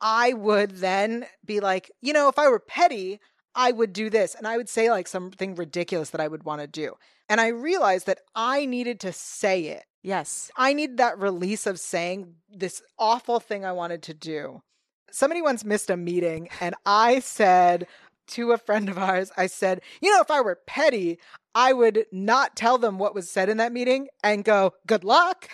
I 0.00 0.32
would 0.32 0.72
then 0.76 1.26
be 1.44 1.60
like, 1.60 1.90
you 2.00 2.12
know, 2.12 2.28
if 2.28 2.38
I 2.38 2.48
were 2.48 2.58
petty, 2.58 3.20
I 3.54 3.72
would 3.72 3.92
do 3.92 4.10
this. 4.10 4.34
And 4.34 4.46
I 4.46 4.56
would 4.56 4.68
say 4.68 4.90
like 4.90 5.08
something 5.08 5.54
ridiculous 5.54 6.10
that 6.10 6.20
I 6.20 6.28
would 6.28 6.44
want 6.44 6.60
to 6.60 6.66
do. 6.66 6.94
And 7.28 7.40
I 7.40 7.48
realized 7.48 8.06
that 8.06 8.20
I 8.34 8.66
needed 8.66 9.00
to 9.00 9.12
say 9.12 9.64
it. 9.64 9.84
yes. 10.02 10.50
I 10.56 10.72
need 10.74 10.98
that 10.98 11.18
release 11.18 11.66
of 11.66 11.80
saying 11.80 12.34
this 12.48 12.82
awful 12.98 13.40
thing 13.40 13.64
I 13.64 13.72
wanted 13.72 14.02
to 14.04 14.14
do. 14.14 14.62
Somebody 15.10 15.40
once 15.40 15.64
missed 15.64 15.88
a 15.88 15.96
meeting, 15.96 16.48
and 16.60 16.74
I 16.84 17.20
said 17.20 17.86
to 18.28 18.52
a 18.52 18.58
friend 18.58 18.88
of 18.88 18.98
ours, 18.98 19.32
I 19.36 19.46
said, 19.46 19.80
you 20.00 20.12
know, 20.12 20.20
if 20.20 20.30
I 20.30 20.40
were 20.40 20.60
petty, 20.66 21.18
I 21.54 21.72
would 21.72 22.06
not 22.12 22.54
tell 22.54 22.76
them 22.76 22.98
what 22.98 23.14
was 23.14 23.30
said 23.30 23.48
in 23.48 23.56
that 23.56 23.72
meeting 23.72 24.08
and 24.22 24.44
go, 24.44 24.74
good 24.86 25.04
luck. 25.04 25.48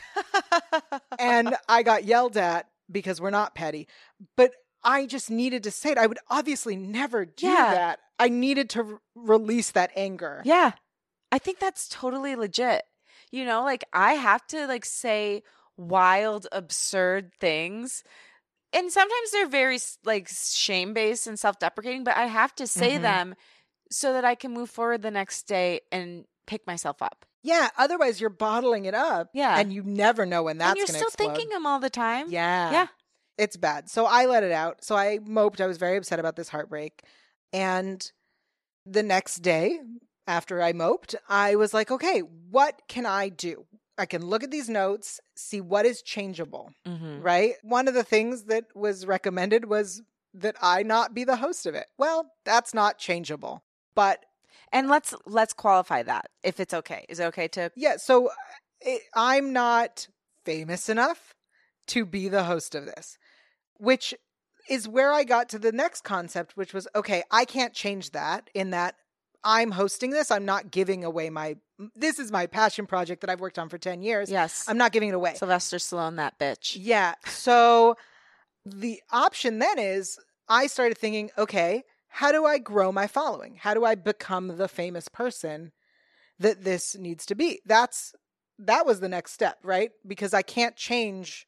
and 1.19 1.55
I 1.69 1.83
got 1.83 2.05
yelled 2.05 2.37
at 2.37 2.67
because 2.91 3.21
we're 3.21 3.31
not 3.31 3.55
petty. 3.55 3.89
But 4.37 4.53
I 4.85 5.07
just 5.07 5.31
needed 5.31 5.63
to 5.65 5.71
say 5.71 5.93
it. 5.93 5.99
I 5.99 6.07
would 6.07 6.19
obviously 6.29 6.77
never 6.77 7.25
do 7.25 7.47
Yeah. 7.47 7.75
that. 7.75 7.99
I 8.19 8.29
needed 8.29 8.69
to 8.71 8.81
r- 8.85 9.01
release 9.15 9.71
that 9.73 9.91
anger. 9.97 10.43
Yeah. 10.45 10.73
I 11.31 11.39
think 11.39 11.59
that's 11.61 11.89
totally 11.89 12.35
legit. 12.37 12.83
You 13.31 13.45
know, 13.45 13.63
like 13.65 13.85
I 13.93 14.15
have 14.15 14.47
to 14.49 14.67
like 14.67 14.85
say 14.85 15.43
wild 15.77 16.47
absurd 16.53 17.33
things. 17.41 18.05
And 18.75 18.91
sometimes 18.93 19.31
they're 19.31 19.47
very 19.49 19.79
like 20.05 20.29
shame 20.29 20.95
based 20.95 21.27
and 21.27 21.39
self-deprecating, 21.39 22.05
but 22.05 22.17
I 22.17 22.27
have 22.27 22.55
to 22.57 22.67
say 22.67 22.93
Mhm. 22.99 23.03
them 23.03 23.35
so 23.91 24.13
that 24.15 24.25
I 24.25 24.35
can 24.35 24.53
move 24.53 24.71
forward 24.71 25.03
the 25.03 25.11
next 25.11 25.45
day 25.45 25.81
and 25.91 26.25
pick 26.47 26.67
myself 26.67 27.01
up. 27.03 27.25
Yeah, 27.43 27.69
otherwise 27.77 28.21
you're 28.21 28.31
bottling 28.31 28.85
it 28.85 28.95
up. 28.95 29.31
Yeah. 29.35 29.59
And 29.59 29.73
you 29.73 29.83
never 29.83 30.25
know 30.27 30.45
when 30.45 30.59
that's 30.59 30.71
and 30.71 30.79
you're 30.79 30.87
still 30.87 31.09
explode. 31.09 31.35
thinking 31.35 31.49
them 31.51 31.67
all 31.67 31.81
the 31.81 31.91
time. 31.91 32.27
Yeah. 32.31 32.71
Yeah. 32.71 32.87
It's 33.39 33.57
bad. 33.57 33.91
So 33.91 34.07
I 34.07 34.27
let 34.27 34.45
it 34.45 34.53
out. 34.53 34.85
So 34.85 34.95
I 34.95 35.19
moped. 35.25 35.61
I 35.61 35.67
was 35.67 35.79
very 35.79 35.97
upset 35.97 36.21
about 36.21 36.37
this 36.37 36.49
heartbreak. 36.51 37.03
And 37.53 38.11
the 38.87 39.03
next 39.03 39.37
day, 39.37 39.81
after 40.27 40.63
I 40.63 40.73
moped, 40.73 41.15
I 41.29 41.57
was 41.57 41.75
like, 41.75 41.91
okay, 41.91 42.21
what 42.51 42.83
can 42.89 43.07
I 43.07 43.29
do? 43.29 43.67
I 43.99 44.07
can 44.07 44.25
look 44.25 44.43
at 44.43 44.51
these 44.51 44.69
notes, 44.69 45.21
see 45.37 45.61
what 45.61 45.85
is 45.85 46.01
changeable, 46.03 46.73
Mm-hmm. 46.87 47.21
right? 47.23 47.55
One 47.63 47.89
of 47.89 47.95
the 47.95 48.05
things 48.05 48.45
that 48.45 48.65
was 48.75 49.05
recommended 49.07 49.65
was 49.67 50.03
that 50.35 50.57
I 50.63 50.83
not 50.83 51.13
be 51.13 51.25
the 51.25 51.37
host 51.37 51.67
of 51.67 51.75
it. 51.75 51.87
Well, 51.99 52.31
that's 52.45 52.73
not 52.73 52.99
changeable. 52.99 53.63
But 53.95 54.25
And 54.73 54.89
let's 54.89 55.15
let's 55.27 55.53
qualify 55.53 56.03
that 56.05 56.27
if 56.43 56.61
it's 56.61 56.75
okay. 56.75 57.05
Is 57.09 57.21
it 57.21 57.25
okay 57.25 57.49
to 57.49 57.71
yeah, 57.77 57.97
so 57.97 58.31
it, 58.81 59.03
I'm 59.15 59.53
not 59.53 60.09
famous 60.45 60.89
enough 60.89 61.35
to 61.89 62.07
be 62.07 62.29
the 62.29 62.45
host 62.45 62.75
of 62.75 62.87
this, 62.87 63.19
which 63.79 64.15
is 64.69 64.89
where 64.89 65.13
I 65.13 65.25
got 65.25 65.49
to 65.51 65.59
the 65.59 65.73
next 65.73 66.05
concept, 66.05 66.57
which 66.57 66.73
was 66.73 66.89
okay, 66.95 67.23
I 67.31 67.45
can't 67.45 67.75
change 67.75 68.11
that 68.13 68.49
in 68.55 68.71
that 68.71 68.95
I'm 69.45 69.73
hosting 69.73 70.11
this. 70.11 70.31
I'm 70.31 70.45
not 70.45 70.71
giving 70.71 71.05
away 71.05 71.31
my, 71.31 71.57
this 71.97 72.19
is 72.19 72.31
my 72.31 72.47
passion 72.47 72.87
project 72.87 73.23
that 73.23 73.31
I've 73.31 73.41
worked 73.41 73.59
on 73.59 73.69
for 73.69 73.79
10 73.79 74.03
years. 74.03 74.31
Yes. 74.31 74.67
I'm 74.69 74.79
not 74.79 74.93
giving 74.93 75.09
it 75.09 75.15
away. 75.15 75.35
Sylvester 75.35 75.79
Stallone 75.79 76.17
that 76.17 76.39
bitch. 76.39 76.77
Yeah. 76.79 77.15
So 77.27 77.97
the 78.65 79.01
option 79.11 79.59
then 79.59 79.79
is 79.79 80.19
I 80.49 80.67
started 80.69 80.97
thinking, 80.97 81.31
okay, 81.37 81.85
how 82.13 82.31
do 82.33 82.45
I 82.45 82.59
grow 82.59 82.93
my 82.93 83.07
following? 83.07 83.57
How 83.57 83.75
do 83.75 83.85
I 83.85 83.95
become 83.95 84.57
the 84.57 84.69
famous 84.69 85.09
person 85.09 85.73
that 86.39 86.65
this 86.65 86.97
needs 86.97 87.27
to 87.27 87.35
be? 87.35 87.61
That's 87.65 88.15
that 88.59 88.87
was 88.87 89.01
the 89.01 89.09
next 89.09 89.33
step, 89.33 89.59
right? 89.65 89.91
Because 90.07 90.35
I 90.35 90.43
can't 90.43 90.77
change 90.77 91.47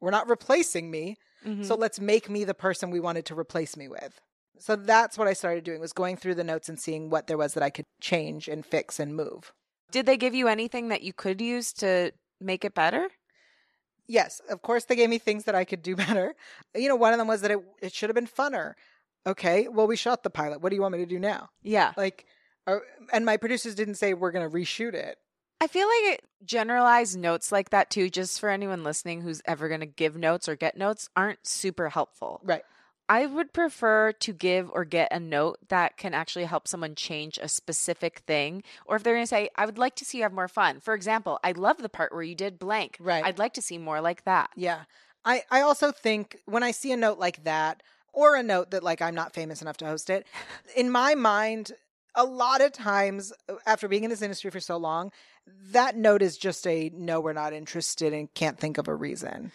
we're 0.00 0.10
not 0.10 0.28
replacing 0.28 0.90
me. 0.90 1.16
Mhm. 1.44 1.64
So 1.64 1.74
let's 1.74 2.00
make 2.00 2.28
me 2.28 2.44
the 2.44 2.54
person 2.54 2.90
we 2.90 3.00
wanted 3.00 3.24
to 3.26 3.38
replace 3.38 3.76
me 3.76 3.88
with. 3.88 4.20
So 4.58 4.76
that's 4.76 5.16
what 5.18 5.28
I 5.28 5.32
started 5.32 5.64
doing 5.64 5.80
was 5.80 5.92
going 5.92 6.16
through 6.16 6.34
the 6.34 6.44
notes 6.44 6.68
and 6.68 6.78
seeing 6.80 7.10
what 7.10 7.26
there 7.26 7.38
was 7.38 7.54
that 7.54 7.62
I 7.62 7.70
could 7.70 7.86
change 8.00 8.48
and 8.48 8.64
fix 8.64 8.98
and 9.00 9.14
move. 9.14 9.52
Did 9.90 10.06
they 10.06 10.16
give 10.16 10.34
you 10.34 10.48
anything 10.48 10.88
that 10.88 11.02
you 11.02 11.12
could 11.12 11.40
use 11.40 11.72
to 11.74 12.12
make 12.40 12.64
it 12.64 12.74
better? 12.74 13.08
Yes, 14.08 14.40
of 14.48 14.62
course 14.62 14.84
they 14.84 14.96
gave 14.96 15.10
me 15.10 15.18
things 15.18 15.44
that 15.44 15.54
I 15.54 15.64
could 15.64 15.82
do 15.82 15.96
better. 15.96 16.34
You 16.74 16.88
know, 16.88 16.96
one 16.96 17.12
of 17.12 17.18
them 17.18 17.28
was 17.28 17.40
that 17.42 17.50
it 17.50 17.60
it 17.80 17.92
should 17.92 18.08
have 18.08 18.14
been 18.14 18.26
funner. 18.26 18.74
Okay, 19.26 19.68
well 19.68 19.86
we 19.86 19.96
shot 19.96 20.22
the 20.22 20.30
pilot. 20.30 20.60
What 20.60 20.70
do 20.70 20.76
you 20.76 20.82
want 20.82 20.92
me 20.92 20.98
to 20.98 21.06
do 21.06 21.18
now? 21.18 21.50
Yeah. 21.62 21.92
Like, 21.96 22.26
or, 22.66 22.82
and 23.12 23.24
my 23.24 23.36
producers 23.36 23.74
didn't 23.74 23.96
say 23.96 24.14
we're 24.14 24.30
going 24.30 24.48
to 24.48 24.54
reshoot 24.56 24.94
it. 24.94 25.18
I 25.60 25.66
feel 25.66 25.88
like 25.88 26.22
generalized 26.44 27.18
notes 27.18 27.50
like 27.50 27.70
that 27.70 27.90
too, 27.90 28.10
just 28.10 28.38
for 28.38 28.50
anyone 28.50 28.84
listening 28.84 29.22
who's 29.22 29.42
ever 29.46 29.68
going 29.68 29.80
to 29.80 29.86
give 29.86 30.16
notes 30.16 30.48
or 30.48 30.54
get 30.54 30.76
notes, 30.76 31.08
aren't 31.16 31.46
super 31.46 31.88
helpful. 31.88 32.40
Right. 32.44 32.62
I 33.08 33.26
would 33.26 33.52
prefer 33.52 34.12
to 34.12 34.32
give 34.32 34.68
or 34.72 34.84
get 34.84 35.12
a 35.12 35.20
note 35.20 35.58
that 35.68 35.96
can 35.96 36.12
actually 36.12 36.44
help 36.44 36.66
someone 36.66 36.94
change 36.94 37.38
a 37.40 37.48
specific 37.48 38.18
thing. 38.26 38.64
Or 38.84 38.96
if 38.96 39.02
they're 39.02 39.14
going 39.14 39.22
to 39.22 39.28
say, 39.28 39.48
I 39.54 39.64
would 39.64 39.78
like 39.78 39.94
to 39.96 40.04
see 40.04 40.18
you 40.18 40.24
have 40.24 40.32
more 40.32 40.48
fun. 40.48 40.80
For 40.80 40.92
example, 40.92 41.38
I 41.44 41.52
love 41.52 41.78
the 41.78 41.88
part 41.88 42.12
where 42.12 42.24
you 42.24 42.34
did 42.34 42.58
blank. 42.58 42.96
Right. 43.00 43.24
I'd 43.24 43.38
like 43.38 43.54
to 43.54 43.62
see 43.62 43.78
more 43.78 44.00
like 44.00 44.24
that. 44.24 44.50
Yeah. 44.56 44.82
I 45.24 45.44
I 45.50 45.60
also 45.60 45.90
think 45.90 46.36
when 46.46 46.62
I 46.62 46.70
see 46.70 46.92
a 46.92 46.96
note 46.96 47.18
like 47.18 47.44
that 47.44 47.82
or 48.16 48.34
a 48.34 48.42
note 48.42 48.72
that 48.72 48.82
like 48.82 49.00
I'm 49.00 49.14
not 49.14 49.32
famous 49.32 49.62
enough 49.62 49.76
to 49.76 49.86
host 49.86 50.10
it, 50.10 50.26
in 50.74 50.90
my 50.90 51.14
mind 51.14 51.70
a 52.16 52.24
lot 52.24 52.62
of 52.62 52.72
times 52.72 53.32
uh, 53.48 53.54
after 53.66 53.86
being 53.86 54.02
in 54.02 54.10
this 54.10 54.22
industry 54.22 54.50
for 54.50 54.58
so 54.58 54.76
long, 54.76 55.12
that 55.70 55.96
note 55.96 56.22
is 56.22 56.36
just 56.36 56.66
a 56.66 56.90
no 56.94 57.20
we're 57.20 57.32
not 57.32 57.52
interested 57.52 58.12
and 58.12 58.32
can't 58.34 58.58
think 58.58 58.78
of 58.78 58.88
a 58.88 58.94
reason. 58.94 59.52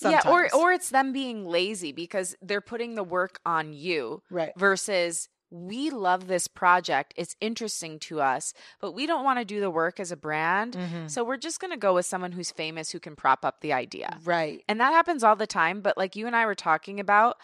Yeah, 0.00 0.22
or 0.26 0.48
or 0.54 0.72
it's 0.72 0.90
them 0.90 1.12
being 1.12 1.46
lazy 1.46 1.92
because 1.92 2.36
they're 2.42 2.60
putting 2.60 2.94
the 2.94 3.04
work 3.04 3.40
on 3.46 3.72
you 3.72 4.22
right. 4.30 4.52
versus 4.56 5.28
we 5.50 5.90
love 5.90 6.26
this 6.26 6.48
project. 6.48 7.14
It's 7.16 7.34
interesting 7.40 7.98
to 8.00 8.20
us, 8.20 8.52
but 8.80 8.92
we 8.92 9.06
don't 9.06 9.24
want 9.24 9.38
to 9.38 9.44
do 9.44 9.60
the 9.60 9.70
work 9.70 9.98
as 9.98 10.12
a 10.12 10.16
brand. 10.16 10.74
Mhm. 10.74 11.10
So 11.10 11.24
we're 11.24 11.36
just 11.38 11.60
going 11.60 11.70
to 11.70 11.78
go 11.78 11.94
with 11.94 12.04
someone 12.04 12.32
who's 12.32 12.50
famous 12.50 12.90
who 12.90 13.00
can 13.00 13.16
prop 13.16 13.44
up 13.44 13.60
the 13.60 13.72
idea. 13.72 14.18
Right. 14.24 14.62
And 14.68 14.80
that 14.80 14.92
happens 14.92 15.24
all 15.24 15.36
the 15.36 15.46
time. 15.46 15.80
But 15.80 15.96
like 15.96 16.16
you 16.16 16.26
and 16.26 16.36
I 16.36 16.44
were 16.46 16.54
talking 16.54 17.00
about, 17.00 17.38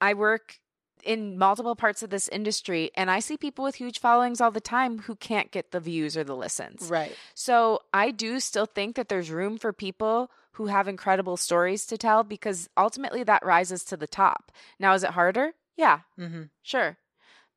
I 0.00 0.14
work 0.14 0.58
in 1.02 1.38
multiple 1.38 1.74
parts 1.76 2.02
of 2.02 2.10
this 2.10 2.28
industry 2.28 2.90
and 2.94 3.10
I 3.10 3.20
see 3.20 3.36
people 3.36 3.64
with 3.64 3.76
huge 3.76 3.98
followings 4.00 4.40
all 4.40 4.50
the 4.50 4.60
time 4.60 4.98
who 4.98 5.16
can't 5.16 5.50
get 5.50 5.70
the 5.70 5.80
views 5.80 6.16
or 6.16 6.24
the 6.24 6.36
listens. 6.36 6.90
Right. 6.90 7.14
So 7.34 7.80
I 7.94 8.10
do 8.10 8.38
still 8.38 8.66
think 8.66 8.96
that 8.96 9.08
there's 9.08 9.30
room 9.30 9.56
for 9.56 9.72
people 9.72 10.30
who 10.52 10.66
have 10.66 10.88
incredible 10.88 11.36
stories 11.38 11.86
to 11.86 11.96
tell 11.96 12.22
because 12.22 12.68
ultimately 12.76 13.22
that 13.24 13.44
rises 13.44 13.82
to 13.84 13.96
the 13.96 14.06
top. 14.06 14.52
Now, 14.78 14.92
is 14.92 15.02
it 15.04 15.10
harder? 15.10 15.52
Yeah, 15.76 16.00
hmm 16.18 16.44
sure. 16.62 16.98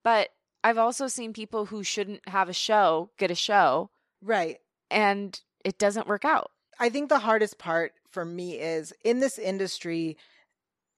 But 0.04 0.30
I've 0.64 0.78
also 0.78 1.08
seen 1.08 1.34
people 1.34 1.66
who 1.66 1.84
shouldn't 1.84 2.28
have 2.30 2.48
a 2.48 2.54
show 2.54 3.10
get 3.18 3.32
a 3.32 3.36
show 3.36 3.89
Right. 4.22 4.60
and 4.89 5.38
it 5.66 5.78
doesn't 5.78 6.08
work 6.08 6.24
out. 6.24 6.52
I 6.80 6.89
think 6.89 7.10
the 7.10 7.20
hardest 7.20 7.58
part 7.58 7.94
for 8.10 8.24
me 8.24 8.60
is 8.60 8.94
in 9.04 9.20
this 9.20 9.38
industry, 9.38 10.18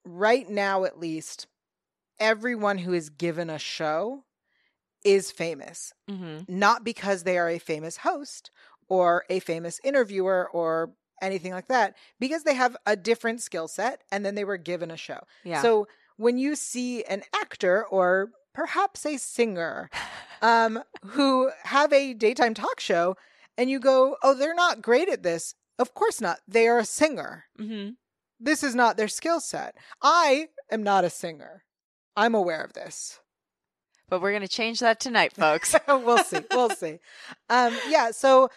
right 0.06 0.48
now 0.48 0.84
at 0.84 0.98
least, 0.98 1.46
everyone 2.18 2.78
who 2.78 2.92
is 2.92 3.10
given 3.10 3.50
a 3.50 3.58
show 3.58 4.24
is 5.04 5.30
famous, 5.30 5.92
Mm-hmm. 6.10 6.44
not 6.48 6.84
because 6.84 7.22
they 7.24 7.36
are 7.38 7.48
a 7.50 7.58
famous 7.58 7.98
host 7.98 8.50
or 8.88 9.24
a 9.28 9.40
famous 9.40 9.80
interviewer 9.84 10.48
or 10.52 10.92
anything 11.20 11.52
like 11.52 11.66
that, 11.68 11.94
because 12.20 12.44
they 12.44 12.54
have 12.54 12.76
a 12.86 12.96
different 12.96 13.40
skill 13.40 13.68
set 13.68 14.02
and 14.12 14.24
then 14.24 14.34
they 14.34 14.44
were 14.44 14.56
given 14.56 14.90
a 14.90 14.96
show. 14.96 15.20
Yeah. 15.44 15.62
So 15.62 15.86
when 16.16 16.38
you 16.38 16.56
see 16.56 17.02
an 17.04 17.22
actor 17.34 17.84
or 17.86 18.30
perhaps 18.54 19.04
a 19.04 19.16
singer 19.18 19.90
um, 20.42 20.82
who 21.04 21.50
have 21.64 21.92
a 21.92 22.14
daytime 22.14 22.54
talk 22.54 22.80
show 22.80 23.16
and 23.58 23.68
you 23.70 23.78
go, 23.80 24.16
oh, 24.22 24.34
they're 24.34 24.54
not 24.54 24.82
great 24.82 25.08
at 25.08 25.22
this. 25.22 25.54
Of 25.78 25.94
course 25.94 26.20
not. 26.20 26.38
They 26.48 26.66
are 26.68 26.78
a 26.78 26.84
singer. 26.84 27.44
mm-hmm. 27.58 27.90
This 28.38 28.62
is 28.62 28.74
not 28.74 28.96
their 28.96 29.08
skill 29.08 29.40
set. 29.40 29.76
I 30.02 30.48
am 30.70 30.82
not 30.82 31.04
a 31.04 31.10
singer. 31.10 31.64
I'm 32.16 32.34
aware 32.34 32.62
of 32.62 32.72
this. 32.72 33.20
But 34.08 34.20
we're 34.20 34.30
going 34.30 34.42
to 34.42 34.48
change 34.48 34.80
that 34.80 35.00
tonight, 35.00 35.32
folks. 35.36 35.74
we'll 35.88 36.18
see. 36.18 36.40
We'll 36.50 36.70
see. 36.76 36.98
Um, 37.48 37.76
yeah. 37.88 38.10
So 38.10 38.50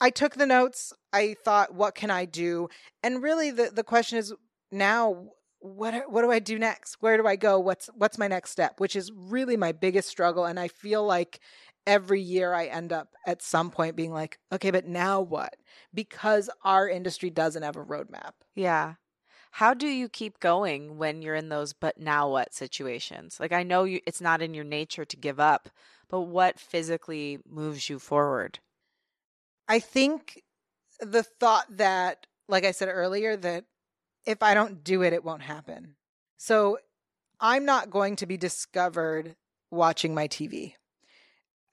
I 0.00 0.10
took 0.10 0.34
the 0.34 0.46
notes. 0.46 0.92
I 1.12 1.36
thought, 1.44 1.74
what 1.74 1.94
can 1.94 2.10
I 2.10 2.24
do? 2.24 2.68
And 3.02 3.22
really, 3.22 3.50
the, 3.50 3.70
the 3.72 3.84
question 3.84 4.18
is 4.18 4.34
now, 4.70 5.28
what 5.60 6.10
what 6.10 6.22
do 6.22 6.30
I 6.30 6.38
do 6.38 6.58
next? 6.58 6.96
Where 7.00 7.16
do 7.16 7.26
I 7.26 7.36
go? 7.36 7.58
What's 7.58 7.88
what's 7.94 8.18
my 8.18 8.28
next 8.28 8.50
step? 8.50 8.78
Which 8.78 8.94
is 8.94 9.10
really 9.14 9.56
my 9.56 9.72
biggest 9.72 10.08
struggle 10.08 10.44
and 10.44 10.60
I 10.60 10.68
feel 10.68 11.04
like 11.04 11.40
every 11.86 12.20
year 12.20 12.52
I 12.52 12.66
end 12.66 12.92
up 12.92 13.14
at 13.26 13.42
some 13.42 13.70
point 13.70 13.96
being 13.96 14.12
like, 14.12 14.38
okay, 14.52 14.70
but 14.70 14.86
now 14.86 15.20
what? 15.20 15.56
Because 15.94 16.50
our 16.64 16.88
industry 16.88 17.30
doesn't 17.30 17.62
have 17.62 17.76
a 17.76 17.84
roadmap. 17.84 18.32
Yeah. 18.54 18.94
How 19.56 19.72
do 19.72 19.86
you 19.86 20.10
keep 20.10 20.38
going 20.38 20.98
when 20.98 21.22
you're 21.22 21.34
in 21.34 21.48
those 21.48 21.72
but 21.72 21.98
now 21.98 22.28
what 22.28 22.52
situations? 22.52 23.40
Like 23.40 23.52
I 23.52 23.62
know 23.62 23.84
you 23.84 24.00
it's 24.06 24.20
not 24.20 24.42
in 24.42 24.52
your 24.52 24.64
nature 24.64 25.06
to 25.06 25.16
give 25.16 25.40
up, 25.40 25.70
but 26.10 26.20
what 26.20 26.60
physically 26.60 27.38
moves 27.48 27.88
you 27.88 27.98
forward? 27.98 28.58
I 29.66 29.78
think 29.78 30.42
the 31.00 31.22
thought 31.22 31.78
that 31.78 32.26
like 32.50 32.66
I 32.66 32.72
said 32.72 32.90
earlier 32.90 33.34
that 33.34 33.64
if 34.26 34.42
I 34.42 34.52
don't 34.52 34.84
do 34.84 35.00
it 35.00 35.14
it 35.14 35.24
won't 35.24 35.40
happen. 35.40 35.96
So 36.36 36.76
I'm 37.40 37.64
not 37.64 37.88
going 37.88 38.16
to 38.16 38.26
be 38.26 38.36
discovered 38.36 39.36
watching 39.70 40.14
my 40.14 40.28
TV 40.28 40.74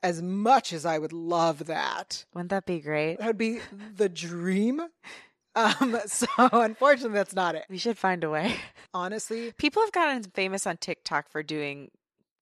as 0.02 0.22
much 0.22 0.72
as 0.72 0.86
I 0.86 1.00
would 1.00 1.12
love 1.12 1.66
that. 1.66 2.24
Wouldn't 2.34 2.52
that 2.52 2.66
be 2.66 2.80
great? 2.80 3.18
That 3.20 3.28
would 3.28 3.38
be 3.38 3.60
the 3.94 4.08
dream. 4.08 4.82
Um, 5.56 5.98
so 6.06 6.28
unfortunately, 6.38 7.16
that's 7.16 7.36
not 7.36 7.56
it. 7.56 7.66
We 7.70 7.78
should 7.78 7.98
find 7.98 8.24
a 8.24 8.30
way. 8.30 8.56
Honestly, 8.94 9.52
people 9.58 9.82
have 9.84 9.92
gotten 9.92 10.24
famous 10.24 10.66
on 10.68 10.78
TikTok 10.78 11.30
for 11.30 11.44
doing 11.44 11.92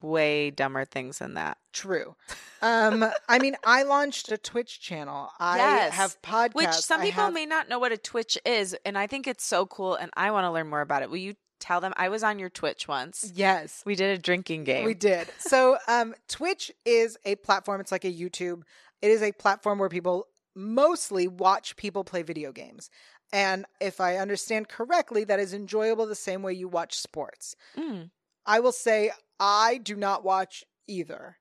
way 0.02 0.50
dumber 0.50 0.84
things 0.86 1.20
than 1.20 1.36
that. 1.36 1.58
True. 1.74 2.16
Um, 2.62 3.06
I 3.30 3.38
mean, 3.40 3.56
I 3.64 3.84
launched 3.84 4.32
a 4.32 4.38
Twitch 4.38 4.82
channel. 4.82 5.30
I 5.40 5.58
Yes. 5.58 5.94
have 5.94 6.22
podcasts. 6.24 6.56
Which 6.56 6.72
some 6.72 7.02
people 7.02 7.24
have- 7.26 7.34
may 7.34 7.46
not 7.46 7.70
know 7.70 7.78
what 7.80 7.92
a 7.92 7.98
Twitch 7.98 8.38
is, 8.46 8.76
and 8.86 8.98
I 8.98 9.06
think 9.08 9.28
it's 9.28 9.46
so 9.46 9.66
cool, 9.68 9.96
and 9.96 10.10
I 10.16 10.32
want 10.32 10.46
to 10.46 10.52
learn 10.52 10.68
more 10.70 10.82
about 10.82 11.04
it. 11.04 11.10
Will 11.12 11.18
you 11.18 11.36
tell 11.60 11.82
them? 11.82 11.94
I 11.98 12.10
was 12.10 12.24
on 12.24 12.40
your 12.40 12.50
Twitch 12.50 12.88
once. 12.88 13.32
Yes. 13.36 13.84
We 13.86 13.94
did 13.96 14.18
a 14.18 14.22
drinking 14.22 14.64
game. 14.64 14.86
We 14.86 14.96
did. 14.96 15.28
So, 15.38 15.78
um, 15.88 16.16
Twitch 16.28 16.72
is 16.84 17.18
a 17.24 17.36
platform. 17.36 17.80
It's 17.80 17.92
like 17.92 18.06
a 18.06 18.12
YouTube. 18.12 18.64
It 19.04 19.12
is 19.12 19.22
a 19.22 19.32
platform 19.32 19.78
where 19.78 19.90
people 19.90 20.28
mostly 20.56 21.28
watch 21.28 21.76
people 21.76 22.04
play 22.04 22.22
video 22.22 22.52
games. 22.52 22.90
And 23.34 23.66
if 23.80 24.02
I 24.02 24.18
understand 24.18 24.68
correctly, 24.68 25.24
that 25.26 25.40
is 25.40 25.54
enjoyable 25.54 26.06
the 26.06 26.16
same 26.16 26.42
way 26.42 26.54
you 26.54 26.68
watch 26.68 26.98
sports. 26.98 27.56
Mm. 27.78 28.10
I 28.46 28.60
will 28.60 28.74
say 28.74 29.12
I 29.40 29.78
do 29.78 29.96
not 29.96 30.24
watch 30.24 30.64
either. 30.88 31.38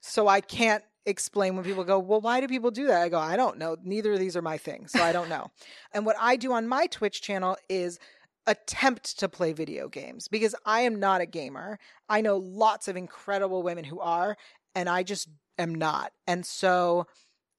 so 0.00 0.28
I 0.28 0.40
can't 0.40 0.84
explain 1.06 1.56
when 1.56 1.64
people 1.64 1.84
go, 1.84 1.98
Well, 1.98 2.20
why 2.20 2.40
do 2.40 2.48
people 2.48 2.70
do 2.70 2.86
that? 2.88 3.02
I 3.02 3.08
go, 3.08 3.18
I 3.18 3.36
don't 3.36 3.58
know. 3.58 3.76
Neither 3.82 4.12
of 4.12 4.18
these 4.18 4.36
are 4.36 4.42
my 4.42 4.58
things. 4.58 4.92
So 4.92 5.02
I 5.02 5.12
don't 5.12 5.28
know. 5.28 5.50
and 5.92 6.04
what 6.04 6.16
I 6.20 6.36
do 6.36 6.52
on 6.52 6.68
my 6.68 6.86
Twitch 6.86 7.22
channel 7.22 7.56
is 7.68 7.98
attempt 8.46 9.18
to 9.18 9.28
play 9.28 9.52
video 9.52 9.88
games 9.88 10.28
because 10.28 10.54
I 10.64 10.80
am 10.80 10.98
not 10.98 11.20
a 11.20 11.26
gamer. 11.26 11.78
I 12.08 12.20
know 12.20 12.36
lots 12.36 12.88
of 12.88 12.96
incredible 12.96 13.62
women 13.62 13.84
who 13.84 14.00
are, 14.00 14.36
and 14.74 14.88
I 14.88 15.02
just 15.02 15.28
am 15.58 15.74
not. 15.74 16.12
And 16.26 16.46
so 16.46 17.06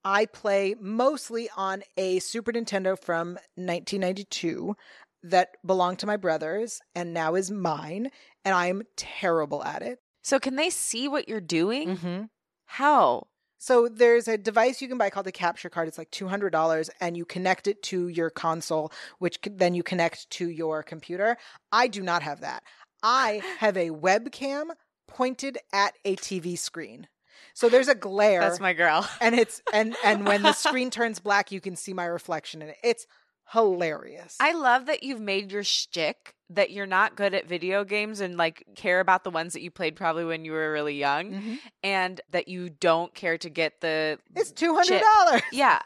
I 0.04 0.26
play 0.26 0.74
mostly 0.80 1.48
on 1.56 1.82
a 1.96 2.18
Super 2.20 2.52
Nintendo 2.52 2.98
from 2.98 3.34
1992 3.56 4.74
that 5.22 5.50
belonged 5.64 5.98
to 5.98 6.06
my 6.06 6.16
brothers 6.16 6.80
and 6.94 7.12
now 7.12 7.34
is 7.34 7.50
mine, 7.50 8.10
and 8.44 8.54
I'm 8.54 8.82
terrible 8.96 9.62
at 9.62 9.82
it. 9.82 9.98
So 10.22 10.38
can 10.38 10.56
they 10.56 10.70
see 10.70 11.08
what 11.08 11.28
you're 11.28 11.40
doing? 11.40 11.96
Mm-hmm. 11.96 12.22
How? 12.66 13.26
So 13.58 13.88
there's 13.88 14.26
a 14.26 14.38
device 14.38 14.80
you 14.80 14.88
can 14.88 14.96
buy 14.96 15.10
called 15.10 15.26
a 15.26 15.32
capture 15.32 15.68
card. 15.68 15.86
It's 15.86 15.98
like 15.98 16.10
$200 16.10 16.90
and 17.00 17.16
you 17.16 17.26
connect 17.26 17.66
it 17.66 17.82
to 17.84 18.08
your 18.08 18.30
console, 18.30 18.90
which 19.18 19.38
then 19.44 19.74
you 19.74 19.82
connect 19.82 20.30
to 20.30 20.48
your 20.48 20.82
computer. 20.82 21.36
I 21.70 21.88
do 21.88 22.02
not 22.02 22.22
have 22.22 22.40
that. 22.40 22.62
I 23.02 23.42
have 23.58 23.76
a 23.76 23.90
webcam 23.90 24.70
pointed 25.06 25.58
at 25.74 25.92
a 26.06 26.16
TV 26.16 26.58
screen. 26.58 27.06
So 27.54 27.68
there's 27.68 27.88
a 27.88 27.94
glare 27.94 28.40
That's 28.40 28.60
my 28.60 28.72
girl. 28.72 29.08
and 29.20 29.34
it's 29.34 29.62
and 29.72 29.96
and 30.04 30.26
when 30.26 30.42
the 30.42 30.52
screen 30.52 30.90
turns 30.90 31.18
black 31.18 31.50
you 31.52 31.60
can 31.60 31.76
see 31.76 31.92
my 31.92 32.04
reflection 32.06 32.62
in 32.62 32.68
it. 32.70 32.76
It's 32.82 33.06
hilarious. 33.52 34.36
I 34.40 34.52
love 34.52 34.86
that 34.86 35.02
you've 35.02 35.20
made 35.20 35.50
your 35.52 35.64
shtick 35.64 36.34
that 36.50 36.70
you're 36.70 36.86
not 36.86 37.16
good 37.16 37.34
at 37.34 37.46
video 37.48 37.84
games 37.84 38.20
and 38.20 38.36
like 38.36 38.64
care 38.76 39.00
about 39.00 39.24
the 39.24 39.30
ones 39.30 39.52
that 39.52 39.62
you 39.62 39.70
played 39.70 39.96
probably 39.96 40.24
when 40.24 40.44
you 40.44 40.52
were 40.52 40.72
really 40.72 40.96
young, 40.96 41.32
Mhm. 41.32 41.58
and 41.82 42.20
that 42.30 42.48
you 42.48 42.70
don't 42.70 43.14
care 43.14 43.38
to 43.38 43.48
get 43.50 43.80
the 43.80 44.18
It's 44.34 44.52
$200. 44.52 45.42
yeah. 45.52 45.80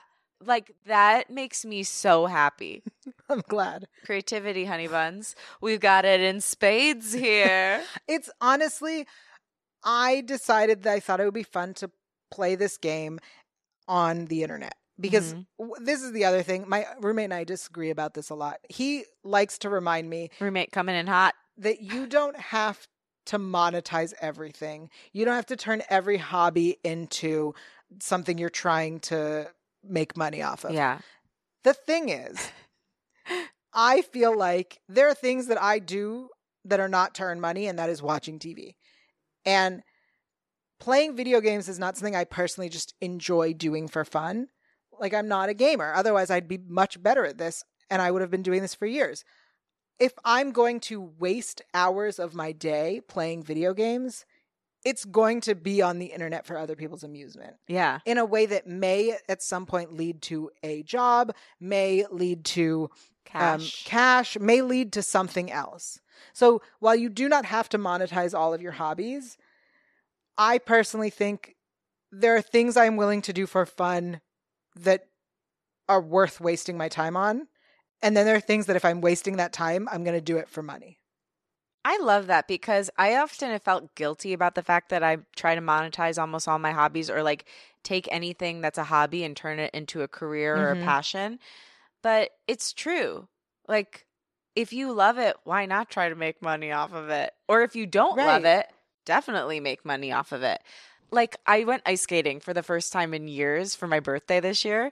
Like 0.45 0.73
that 0.87 1.31
makes 1.31 1.65
me 1.65 1.83
so 1.85 2.27
happy. 2.27 2.83
I'm 3.31 3.43
glad. 3.49 3.87
Creativity, 4.05 4.65
honey 4.67 4.89
buns. 4.89 5.35
We've 5.61 5.81
got 5.81 6.05
it 6.05 6.21
in 6.21 6.41
spades 6.41 7.13
here. 7.13 7.83
It's 8.09 8.29
honestly, 8.41 9.07
I 9.85 10.23
decided 10.23 10.83
that 10.83 10.93
I 10.93 11.01
thought 11.01 11.21
it 11.21 11.25
would 11.25 11.35
be 11.35 11.43
fun 11.43 11.75
to 11.75 11.91
play 12.31 12.55
this 12.55 12.77
game 12.79 13.21
on 13.87 14.25
the 14.27 14.43
internet 14.43 14.75
because 14.99 15.35
Mhm. 15.35 15.47
w- 15.59 15.85
this 15.85 16.03
is 16.03 16.13
the 16.13 16.25
other 16.25 16.43
thing. 16.43 16.67
My 16.69 16.87
roommate 17.01 17.25
and 17.25 17.35
I 17.35 17.45
disagree 17.45 17.91
about 17.91 18.15
this 18.15 18.31
a 18.31 18.35
lot. 18.35 18.61
He 18.71 19.05
likes 19.23 19.59
to 19.59 19.69
remind 19.69 20.09
me 20.09 20.31
Roommate 20.41 20.73
coming 20.73 20.97
in 20.97 21.07
hot. 21.07 21.35
that 21.59 21.81
you 21.81 22.07
don't 22.07 22.37
have 22.37 22.89
to 23.27 23.39
monetize 23.39 24.13
everything. 24.21 24.91
You 25.13 25.25
don't 25.25 25.35
have 25.35 25.47
to 25.47 25.57
turn 25.57 25.83
every 25.89 26.17
hobby 26.17 26.79
into 26.83 27.55
something 28.01 28.39
you're 28.39 28.51
trying 28.51 29.01
to 29.01 29.53
make 29.83 30.17
money 30.17 30.43
off 30.43 30.65
of. 30.65 30.73
Yeah. 30.73 31.01
The 31.63 31.75
thing 31.75 32.09
is, 32.09 32.51
I 33.73 34.03
feel 34.03 34.37
like 34.37 34.81
there 34.89 35.09
are 35.09 35.15
things 35.15 35.47
that 35.47 35.61
I 35.61 35.79
do 35.79 36.31
that 36.65 36.81
are 36.81 36.89
not 36.89 37.15
to 37.17 37.25
earn 37.25 37.41
money, 37.41 37.67
and 37.67 37.79
that 37.79 37.91
is 37.91 38.03
watching 38.03 38.39
TV. 38.39 38.75
And 39.45 39.83
playing 40.81 41.17
video 41.17 41.41
games 41.41 41.69
is 41.69 41.79
not 41.79 41.97
something 41.97 42.17
I 42.17 42.25
personally 42.25 42.69
just 42.69 42.95
enjoy 43.01 43.53
doing 43.53 43.89
for 43.89 44.05
fun. 44.05 44.49
Like, 44.99 45.15
I'm 45.15 45.29
not 45.29 45.49
a 45.49 45.55
gamer. 45.55 45.93
Otherwise, 45.95 46.31
I'd 46.31 46.49
be 46.49 46.59
much 46.59 47.03
better 47.03 47.25
at 47.25 47.39
this, 47.39 47.65
and 47.91 48.01
I 48.01 48.11
would 48.11 48.23
have 48.23 48.31
been 48.31 48.43
doing 48.43 48.63
this 48.63 48.75
for 48.75 48.87
years. 48.87 49.25
If 49.99 50.13
I'm 50.25 50.53
going 50.53 50.81
to 50.81 51.01
waste 51.01 51.63
hours 51.73 52.19
of 52.19 52.35
my 52.35 52.53
day 52.53 53.01
playing 53.09 53.43
video 53.43 53.75
games, 53.75 54.25
it's 54.85 55.05
going 55.05 55.41
to 55.43 55.55
be 55.55 55.81
on 55.83 55.99
the 55.99 56.07
internet 56.07 56.47
for 56.47 56.59
other 56.59 56.77
people's 56.77 57.05
amusement 57.05 57.55
Yeah. 57.69 58.01
in 58.05 58.19
a 58.19 58.25
way 58.25 58.47
that 58.47 58.67
may 58.67 59.17
at 59.29 59.43
some 59.43 59.67
point 59.67 59.95
lead 59.95 60.21
to 60.23 60.51
a 60.63 60.83
job, 60.83 61.35
may 61.59 62.05
lead 62.11 62.45
to 62.47 62.91
um, 63.33 63.59
Cash. 63.61 63.85
cash, 63.85 64.39
may 64.39 64.61
lead 64.63 64.93
to 64.93 65.03
something 65.03 65.51
else. 65.51 65.99
So 66.33 66.63
while 66.79 66.97
you 66.97 67.09
do 67.09 67.29
not 67.29 67.45
have 67.47 67.69
to 67.71 67.79
monetize 67.79 68.39
all 68.39 68.55
of 68.55 68.63
your 68.63 68.73
hobbies, 68.73 69.37
I 70.37 70.59
personally 70.59 71.11
think 71.11 71.57
there 72.11 72.37
are 72.37 72.43
things 72.43 72.77
I'm 72.77 72.97
willing 72.97 73.23
to 73.23 73.33
do 73.33 73.47
for 73.47 73.67
fun 73.67 74.21
that 74.77 75.07
are 75.89 76.01
worth 76.01 76.41
wasting 76.41 76.77
my 76.77 76.89
time 76.89 77.17
on. 77.17 77.49
And 78.03 78.17
then 78.17 78.27
there 78.27 78.37
are 78.37 78.41
things 78.41 78.67
that 78.67 78.77
if 78.77 78.85
I'm 78.85 79.01
wasting 79.01 79.37
that 79.37 79.53
time, 79.53 79.89
I'm 79.91 80.05
going 80.05 80.17
to 80.17 80.21
do 80.21 80.37
it 80.37 80.49
for 80.49 80.63
money. 80.63 80.99
I 81.85 81.99
love 81.99 82.29
that 82.29 82.49
because 82.49 82.89
I 82.97 83.17
often 83.17 83.51
have 83.51 83.63
felt 83.63 83.95
guilty 83.95 84.33
about 84.33 84.55
the 84.55 84.63
fact 84.63 84.89
that 84.89 85.03
I 85.03 85.19
try 85.37 85.55
to 85.55 85.61
monetize 85.61 86.19
almost 86.19 86.49
all 86.49 86.59
my 86.59 86.73
hobbies 86.73 87.11
or 87.11 87.23
like 87.23 87.45
take 87.83 88.09
anything 88.11 88.63
that's 88.63 88.79
a 88.79 88.85
hobby 88.85 89.23
and 89.23 89.37
turn 89.37 89.59
it 89.59 89.73
into 89.75 90.01
a 90.01 90.09
career 90.09 90.57
or 90.57 90.71
a 90.73 90.77
Mhm. 90.77 90.85
passion. 90.85 91.39
But 92.03 92.31
it's 92.47 92.73
true. 92.73 93.29
Like, 93.69 94.07
if 94.57 94.73
you 94.73 94.93
love 94.93 95.19
it, 95.19 95.37
why 95.45 95.67
not 95.67 95.91
try 95.91 96.09
to 96.09 96.15
make 96.15 96.41
money 96.43 96.71
off 96.73 96.93
of 96.93 97.09
it? 97.09 97.33
Or 97.49 97.63
if 97.63 97.75
you 97.77 97.87
don't 97.87 98.17
love 98.17 98.45
it, 98.45 98.67
definitely 99.05 99.61
make 99.61 99.85
money 99.85 100.13
off 100.13 100.33
of 100.33 100.43
it. 100.43 100.61
Like, 101.11 101.37
I 101.47 101.65
went 101.65 101.83
ice 101.87 102.03
skating 102.03 102.41
for 102.41 102.55
the 102.55 102.63
first 102.63 102.93
time 102.93 103.15
in 103.15 103.29
years 103.29 103.75
for 103.75 103.87
my 103.87 104.01
birthday 104.01 104.41
this 104.41 104.65
year. 104.65 104.91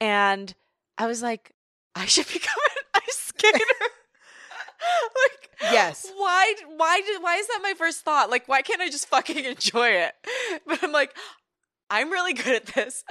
And 0.00 0.54
I 0.98 1.06
was 1.06 1.22
like, 1.22 1.52
I 1.94 2.06
should 2.06 2.26
become 2.32 2.54
an 2.94 3.00
ice 3.06 3.16
skater. 3.18 3.58
like, 4.80 5.72
Yes. 5.72 6.06
why 6.16 6.54
why 6.76 7.00
did 7.00 7.22
why 7.22 7.36
is 7.36 7.46
that 7.48 7.60
my 7.62 7.72
first 7.78 8.00
thought 8.04 8.28
like 8.30 8.46
why 8.46 8.60
can't 8.60 8.82
i 8.82 8.90
just 8.90 9.08
fucking 9.08 9.42
enjoy 9.44 9.88
it 9.88 10.12
but 10.66 10.84
i'm 10.84 10.92
like 10.92 11.16
i'm 11.88 12.10
really 12.10 12.34
good 12.34 12.54
at 12.56 12.66
this 12.66 13.02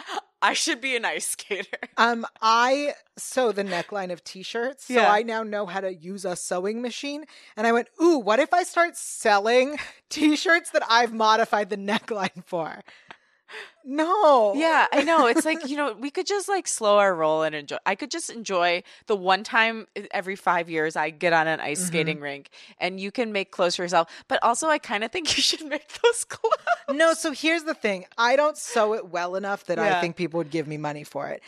i 0.50 0.54
should 0.54 0.80
be 0.82 0.96
an 0.96 1.06
ice 1.06 1.28
skater 1.30 1.78
Um, 1.98 2.26
I 2.42 2.94
sew 3.18 3.52
the 3.54 3.64
neckline 3.64 4.12
of 4.12 4.22
t-shirts, 4.24 4.86
so 4.88 4.94
Yeah. 4.96 5.10
I 5.12 5.22
now 5.24 5.44
know 5.44 5.66
how 5.66 5.80
to 5.80 5.94
use 5.94 6.26
a 6.26 6.36
sewing 6.36 6.82
machine. 6.82 7.24
And 7.56 7.66
I 7.66 7.72
went, 7.72 7.88
"Ooh, 8.04 8.18
what 8.20 8.40
if 8.46 8.54
I 8.54 8.64
start 8.64 8.98
selling 8.98 9.78
t-shirts 10.10 10.72
that 10.72 10.84
I've 10.90 11.14
modified 11.14 11.70
the 11.70 11.78
neckline 11.78 12.44
for?" 12.46 12.84
No. 13.88 14.54
yeah 14.56 14.88
i 14.92 15.04
know 15.04 15.28
it's 15.28 15.46
like 15.46 15.60
you 15.70 15.78
know 15.78 15.94
we 15.94 16.10
could 16.10 16.26
just 16.26 16.50
like 16.50 16.68
slow 16.68 16.98
our 16.98 17.14
roll 17.14 17.44
and 17.44 17.54
enjoy 17.54 17.78
i 17.86 17.94
could 17.94 18.10
just 18.10 18.30
enjoy 18.32 18.82
the 19.06 19.16
one 19.16 19.44
time 19.44 19.86
every 20.12 20.36
five 20.36 20.70
years 20.70 20.96
i 20.96 21.12
get 21.12 21.34
on 21.34 21.48
an 21.48 21.60
ice 21.60 21.84
Mhm. 21.84 21.88
skating 21.88 22.20
rink 22.20 22.50
and 22.80 23.00
you 23.00 23.12
can 23.12 23.32
make 23.32 23.52
clothes 23.52 23.76
for 23.76 23.84
yourself 23.84 24.10
but 24.28 24.40
also 24.42 24.68
i 24.70 24.80
kind 24.80 25.04
of 25.04 25.12
think 25.12 25.28
you 25.38 25.44
should 25.44 25.64
make 25.66 25.88
those 26.02 26.24
clothes 26.24 26.54
No, 26.90 27.14
so 27.14 27.32
here's 27.32 27.64
the 27.64 27.74
thing. 27.74 28.06
I 28.18 28.36
don't 28.36 28.58
sew 28.58 28.94
it 28.94 29.10
well 29.10 29.36
enough 29.36 29.66
that 29.66 29.80
I 29.80 30.00
think 30.02 30.16
people 30.16 30.38
would 30.38 30.52
give 30.52 30.68
me 30.68 30.78
money 30.78 31.04
for 31.04 31.28
it. 31.30 31.42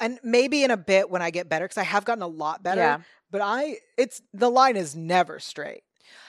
And 0.00 0.18
maybe 0.24 0.64
in 0.64 0.70
a 0.72 0.76
bit 0.76 1.10
when 1.10 1.22
I 1.22 1.30
get 1.30 1.48
better, 1.48 1.64
because 1.64 1.78
I 1.78 1.84
have 1.84 2.04
gotten 2.04 2.22
a 2.22 2.26
lot 2.26 2.62
better. 2.62 2.80
Yeah. 2.80 2.98
But 3.30 3.40
I, 3.40 3.76
it's 3.96 4.20
the 4.34 4.50
line 4.50 4.76
is 4.76 4.96
never 4.96 5.38
straight. 5.38 5.82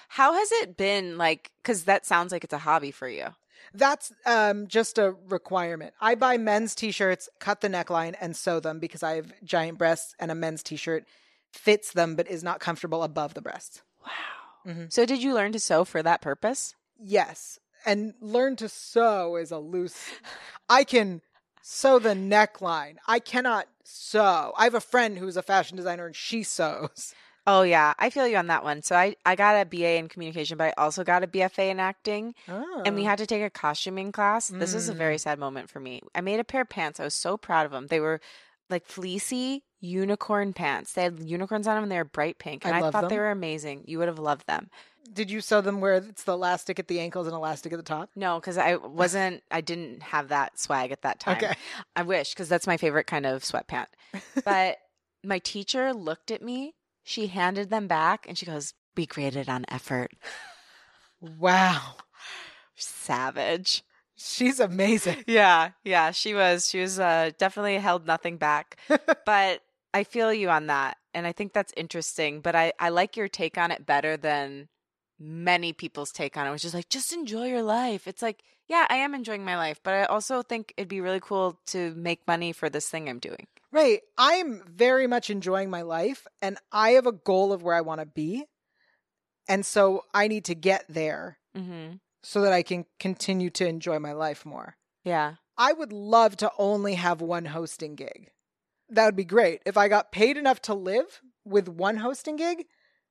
How 0.09 0.33
has 0.33 0.51
it 0.61 0.77
been 0.77 1.17
like 1.17 1.51
cuz 1.63 1.85
that 1.85 2.05
sounds 2.05 2.31
like 2.31 2.43
it's 2.43 2.53
a 2.53 2.59
hobby 2.59 2.91
for 2.91 3.07
you. 3.09 3.29
That's 3.73 4.11
um, 4.25 4.67
just 4.67 4.97
a 4.97 5.15
requirement. 5.29 5.93
I 6.01 6.15
buy 6.15 6.37
men's 6.37 6.75
t-shirts, 6.75 7.29
cut 7.39 7.61
the 7.61 7.69
neckline, 7.69 8.15
and 8.19 8.35
sew 8.35 8.59
them 8.59 8.79
because 8.79 9.03
I 9.03 9.15
have 9.15 9.33
giant 9.43 9.77
breasts, 9.77 10.15
and 10.19 10.31
a 10.31 10.35
men's 10.35 10.63
t-shirt 10.63 11.05
fits 11.51 11.91
them 11.91 12.15
but 12.15 12.29
is 12.29 12.43
not 12.43 12.59
comfortable 12.59 13.03
above 13.03 13.33
the 13.33 13.41
breasts. 13.41 13.81
Wow. 14.05 14.11
Mhm. 14.73 14.91
So 14.93 15.05
did 15.05 15.21
you 15.21 15.33
learn 15.33 15.51
to 15.53 15.59
sew 15.59 15.83
for 15.85 16.01
that 16.03 16.21
purpose? 16.21 16.75
Yes, 16.97 17.59
and 17.85 18.13
learn 18.21 18.55
to 18.57 18.69
sew 18.69 19.35
is 19.35 19.51
a 19.51 19.57
loose. 19.57 20.11
I 20.69 20.83
can 20.83 21.21
sew 21.61 21.99
the 21.99 22.13
neckline. 22.13 22.97
I 23.07 23.19
cannot 23.19 23.67
sew. 23.83 24.53
I 24.57 24.65
have 24.65 24.75
a 24.75 24.81
friend 24.81 25.17
who's 25.17 25.37
a 25.37 25.41
fashion 25.41 25.77
designer, 25.77 26.05
and 26.05 26.15
she 26.15 26.43
sews. 26.43 27.13
Oh 27.47 27.63
yeah, 27.63 27.93
I 27.97 28.09
feel 28.09 28.27
you 28.27 28.37
on 28.37 28.47
that 28.47 28.63
one. 28.63 28.83
So 28.83 28.95
I 28.95 29.15
I 29.25 29.35
got 29.35 29.61
a 29.61 29.65
BA 29.65 29.95
in 29.97 30.09
communication, 30.09 30.57
but 30.57 30.73
I 30.77 30.81
also 30.81 31.03
got 31.03 31.23
a 31.23 31.27
BFA 31.27 31.71
in 31.71 31.79
acting. 31.79 32.35
Oh. 32.47 32.83
and 32.85 32.95
we 32.95 33.01
oh. 33.01 33.05
had 33.05 33.17
to 33.17 33.25
take 33.25 33.43
a 33.43 33.49
costuming 33.49 34.11
class. 34.11 34.49
This 34.49 34.73
was 34.73 34.89
a 34.89 34.93
very 34.93 35.15
mm. 35.15 35.21
sad 35.21 35.39
moment 35.39 35.69
for 35.69 35.79
me. 35.79 36.01
I 36.13 36.21
made 36.21 36.39
a 36.39 36.43
pair 36.43 36.61
of 36.61 36.69
pants. 36.69 36.99
I 36.99 37.03
was 37.03 37.15
so 37.15 37.37
proud 37.37 37.65
of 37.65 37.71
them. 37.71 37.87
They 37.87 37.99
were 37.99 38.21
like 38.69 38.85
fleecy 38.85 39.63
unicorn 39.81 40.53
pants. 40.53 40.93
They 40.93 41.03
had 41.03 41.19
unicorns 41.19 41.67
on 41.67 41.75
them 41.75 41.83
and 41.83 41.91
they 41.91 41.97
were 41.97 42.05
bright 42.05 42.37
pink. 42.37 42.65
And 42.65 42.75
I 42.75 42.79
I, 42.79 42.81
love 42.81 42.93
thought 42.93 43.09
they 43.09 43.15
them. 43.15 43.23
were 43.23 43.31
amazing. 43.31 43.83
You 43.87 43.97
would 43.99 44.07
have 44.07 44.19
loved 44.19 44.47
them. 44.47 44.69
Did 45.11 45.31
you 45.31 45.41
sew 45.41 45.61
them 45.61 45.81
where 45.81 45.95
it's 45.95 46.23
the 46.23 46.33
elastic 46.33 46.79
at 46.79 46.87
the 46.87 46.99
ankles 46.99 47.27
and 47.27 47.35
elastic 47.35 47.73
at 47.73 47.77
the 47.77 47.83
top? 47.83 48.09
No, 48.15 48.39
because 48.39 48.57
I 48.57 48.75
wasn't, 48.75 49.43
I 49.49 49.61
didn't 49.61 50.03
have 50.03 50.29
that 50.29 50.59
swag 50.59 50.91
at 50.91 51.01
that 51.01 51.19
time. 51.19 51.37
Okay. 51.37 51.53
I 51.95 52.03
wish, 52.03 52.33
because 52.33 52.47
that's 52.47 52.67
my 52.67 52.77
favorite 52.77 53.07
kind 53.07 53.25
of 53.25 53.43
sweatpant. 53.43 53.87
But 54.45 54.77
my 55.23 55.39
teacher 55.39 55.93
looked 55.93 56.31
at 56.31 56.41
me, 56.41 56.75
she 57.03 57.27
handed 57.27 57.69
them 57.69 57.87
back, 57.87 58.25
and 58.27 58.37
she 58.37 58.45
goes, 58.45 58.73
We 58.95 59.05
graded 59.05 59.49
on 59.49 59.65
effort. 59.69 60.11
Wow. 61.19 61.95
Savage. 62.75 63.83
She's 64.15 64.59
amazing. 64.59 65.23
Yeah, 65.27 65.71
yeah, 65.83 66.11
she 66.11 66.33
was. 66.33 66.69
She 66.69 66.79
was 66.79 66.99
uh, 66.99 67.31
definitely 67.37 67.77
held 67.77 68.05
nothing 68.05 68.37
back. 68.37 68.77
but 69.25 69.61
I 69.93 70.03
feel 70.03 70.33
you 70.33 70.49
on 70.49 70.67
that. 70.67 70.97
And 71.13 71.27
I 71.27 71.31
think 71.31 71.53
that's 71.53 71.73
interesting. 71.75 72.41
But 72.41 72.55
I, 72.55 72.73
I 72.79 72.89
like 72.89 73.17
your 73.17 73.27
take 73.27 73.57
on 73.57 73.71
it 73.71 73.85
better 73.85 74.17
than 74.17 74.69
many 75.19 75.73
people's 75.73 76.11
take 76.11 76.37
on 76.37 76.47
it, 76.47 76.51
which 76.51 76.65
is 76.65 76.73
like, 76.73 76.89
just 76.89 77.13
enjoy 77.13 77.47
your 77.47 77.63
life. 77.63 78.07
It's 78.07 78.21
like, 78.21 78.41
yeah, 78.67 78.85
I 78.89 78.95
am 78.97 79.13
enjoying 79.13 79.43
my 79.43 79.57
life, 79.57 79.79
but 79.83 79.93
I 79.93 80.05
also 80.05 80.41
think 80.41 80.73
it'd 80.77 80.87
be 80.87 81.01
really 81.01 81.19
cool 81.19 81.59
to 81.67 81.93
make 81.95 82.25
money 82.27 82.51
for 82.53 82.69
this 82.69 82.89
thing 82.89 83.09
I'm 83.09 83.19
doing. 83.19 83.47
Right. 83.71 84.01
I'm 84.17 84.61
very 84.67 85.07
much 85.07 85.29
enjoying 85.29 85.69
my 85.69 85.81
life 85.81 86.27
and 86.41 86.57
I 86.71 86.91
have 86.91 87.05
a 87.07 87.11
goal 87.11 87.53
of 87.53 87.63
where 87.63 87.75
I 87.75 87.81
want 87.81 88.01
to 88.01 88.05
be. 88.05 88.45
And 89.47 89.65
so 89.65 90.03
I 90.13 90.27
need 90.27 90.45
to 90.45 90.55
get 90.55 90.85
there 90.89 91.37
Mm-hmm. 91.57 91.95
so 92.23 92.41
that 92.41 92.53
I 92.53 92.63
can 92.63 92.85
continue 92.97 93.49
to 93.51 93.67
enjoy 93.67 93.99
my 93.99 94.13
life 94.13 94.45
more. 94.45 94.77
Yeah. 95.03 95.33
I 95.57 95.73
would 95.73 95.91
love 95.91 96.37
to 96.37 96.51
only 96.57 96.93
have 96.95 97.19
one 97.21 97.43
hosting 97.45 97.95
gig. 97.95 98.29
That 98.89 99.05
would 99.05 99.17
be 99.17 99.25
great. 99.25 99.61
If 99.65 99.75
I 99.77 99.89
got 99.89 100.11
paid 100.13 100.37
enough 100.37 100.61
to 100.63 100.73
live 100.73 101.21
with 101.43 101.67
one 101.67 101.97
hosting 101.97 102.37
gig, 102.37 102.65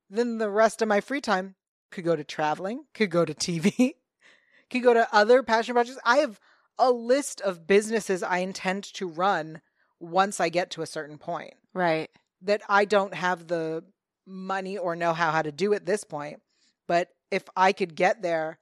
then 0.09 0.39
the 0.39 0.49
rest 0.49 0.81
of 0.81 0.87
my 0.87 1.01
free 1.01 1.21
time 1.21 1.53
could 1.91 2.03
go 2.03 2.15
to 2.15 2.23
traveling, 2.23 2.85
could 2.95 3.11
go 3.11 3.25
to 3.25 3.33
TV, 3.35 3.93
could 4.71 4.81
go 4.83 4.93
to 4.95 5.07
other 5.13 5.43
passion 5.43 5.73
projects. 5.75 5.99
I 6.03 6.17
have 6.17 6.39
a 6.79 6.91
list 6.91 7.41
of 7.41 7.67
businesses 7.67 8.23
I 8.23 8.39
intend 8.39 8.83
to 8.95 9.07
run 9.07 9.61
once 10.01 10.39
I 10.39 10.49
get 10.49 10.71
to 10.71 10.81
a 10.81 10.87
certain 10.87 11.17
point 11.17 11.53
Right. 11.73 12.09
that 12.41 12.61
I 12.67 12.85
don't 12.85 13.13
have 13.13 13.47
the 13.47 13.83
money 14.25 14.77
or 14.77 14.95
know 14.95 15.13
how 15.13 15.31
how 15.31 15.41
to 15.41 15.51
do 15.51 15.73
at 15.73 15.85
this 15.85 16.03
point. 16.03 16.41
But 16.87 17.09
if 17.29 17.43
I 17.55 17.71
could 17.71 17.95
get 17.95 18.21
there, 18.21 18.59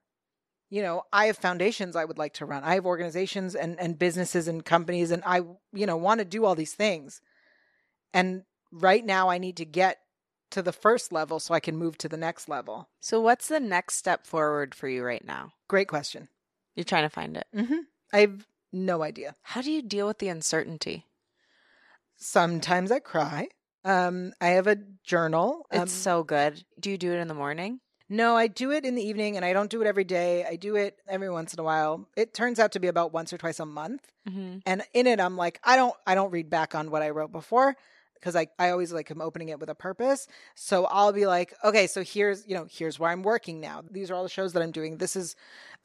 you 0.70 0.82
know, 0.82 1.04
I 1.12 1.26
have 1.26 1.38
foundations 1.38 1.96
I 1.96 2.06
would 2.06 2.18
like 2.20 2.34
to 2.36 2.46
run. 2.46 2.64
I 2.64 2.76
have 2.76 2.86
organizations 2.86 3.56
and, 3.56 3.80
and 3.80 3.98
businesses 3.98 4.48
and 4.48 4.64
companies 4.64 5.10
and 5.12 5.24
I, 5.26 5.42
you 5.74 5.86
know, 5.88 5.98
want 5.98 6.20
to 6.20 6.26
do 6.26 6.46
all 6.46 6.56
these 6.56 6.74
things. 6.74 7.22
And 8.14 8.44
right 8.72 9.04
now 9.04 9.30
I 9.30 9.38
need 9.38 9.58
to 9.58 9.66
get 9.66 10.00
to 10.52 10.62
the 10.62 10.74
first 10.74 11.12
level 11.12 11.40
so 11.40 11.54
I 11.54 11.60
can 11.60 11.78
move 11.78 11.98
to 12.00 12.10
the 12.10 12.18
next 12.18 12.50
level. 12.50 12.90
So, 13.00 13.20
what's 13.20 13.48
the 13.48 13.60
next 13.60 13.96
step 13.96 14.26
forward 14.26 14.74
for 14.76 14.88
you 14.88 15.04
right 15.04 15.26
now? 15.26 15.54
Great 15.68 15.88
question. 15.88 16.28
You're 16.76 16.84
trying 16.84 17.04
to 17.06 17.10
find 17.10 17.38
it. 17.38 17.46
Mm-hmm. 17.56 17.80
I 18.14 18.20
have 18.22 18.48
no 18.72 19.04
idea. 19.04 19.36
How 19.44 19.62
do 19.62 19.72
you 19.72 19.82
deal 19.82 20.08
with 20.08 20.20
the 20.20 20.30
uncertainty? 20.30 21.06
Sometimes 22.20 22.92
I 22.92 23.00
cry. 23.00 23.48
Um, 23.84 24.34
I 24.42 24.50
have 24.50 24.68
a 24.68 24.78
journal. 25.04 25.66
Um, 25.72 25.84
It's 25.84 25.94
so 25.94 26.24
good. 26.24 26.64
Do 26.80 26.92
you 26.92 26.98
do 26.98 27.12
it 27.14 27.18
in 27.18 27.28
the 27.28 27.34
morning? 27.34 27.80
No, 28.10 28.36
I 28.36 28.48
do 28.48 28.72
it 28.72 28.86
in 28.86 28.96
the 28.96 29.04
evening 29.04 29.36
and 29.36 29.46
I 29.46 29.54
don't 29.54 29.70
do 29.70 29.82
it 29.82 29.88
every 29.88 30.04
day. 30.04 30.44
I 30.44 30.56
do 30.56 30.76
it 30.76 30.98
every 31.08 31.30
once 31.30 31.54
in 31.54 31.60
a 31.60 31.64
while. 31.64 32.08
It 32.18 32.34
turns 32.34 32.60
out 32.60 32.72
to 32.74 32.80
be 32.80 32.88
about 32.88 33.14
once 33.14 33.32
or 33.32 33.38
twice 33.38 33.60
a 33.60 33.66
month. 33.66 34.08
Mm-hmm. 34.28 34.60
And 34.66 34.84
in 34.94 35.08
it 35.08 35.20
I'm 35.20 35.38
like, 35.38 35.60
I 35.64 35.76
don't 35.76 35.94
I 36.08 36.16
don't 36.16 36.32
read 36.32 36.50
back 36.50 36.74
on 36.74 36.90
what 36.90 37.04
I 37.04 37.12
wrote 37.12 37.32
before 37.32 37.76
because 38.16 38.36
I, 38.36 38.48
I 38.58 38.72
always 38.72 38.92
like 38.92 39.12
am 39.12 39.22
opening 39.22 39.50
it 39.50 39.60
with 39.60 39.70
a 39.70 39.76
purpose. 39.76 40.28
So 40.56 40.86
I'll 40.86 41.14
be 41.14 41.26
like, 41.28 41.54
okay, 41.64 41.88
so 41.88 42.04
here's, 42.04 42.46
you 42.48 42.56
know, 42.56 42.66
here's 42.70 43.00
where 43.00 43.12
I'm 43.12 43.24
working 43.24 43.62
now. 43.62 43.84
These 43.90 44.12
are 44.12 44.16
all 44.16 44.24
the 44.24 44.30
shows 44.30 44.54
that 44.54 44.64
I'm 44.64 44.72
doing. 44.72 44.98
This 44.98 45.16
is 45.16 45.36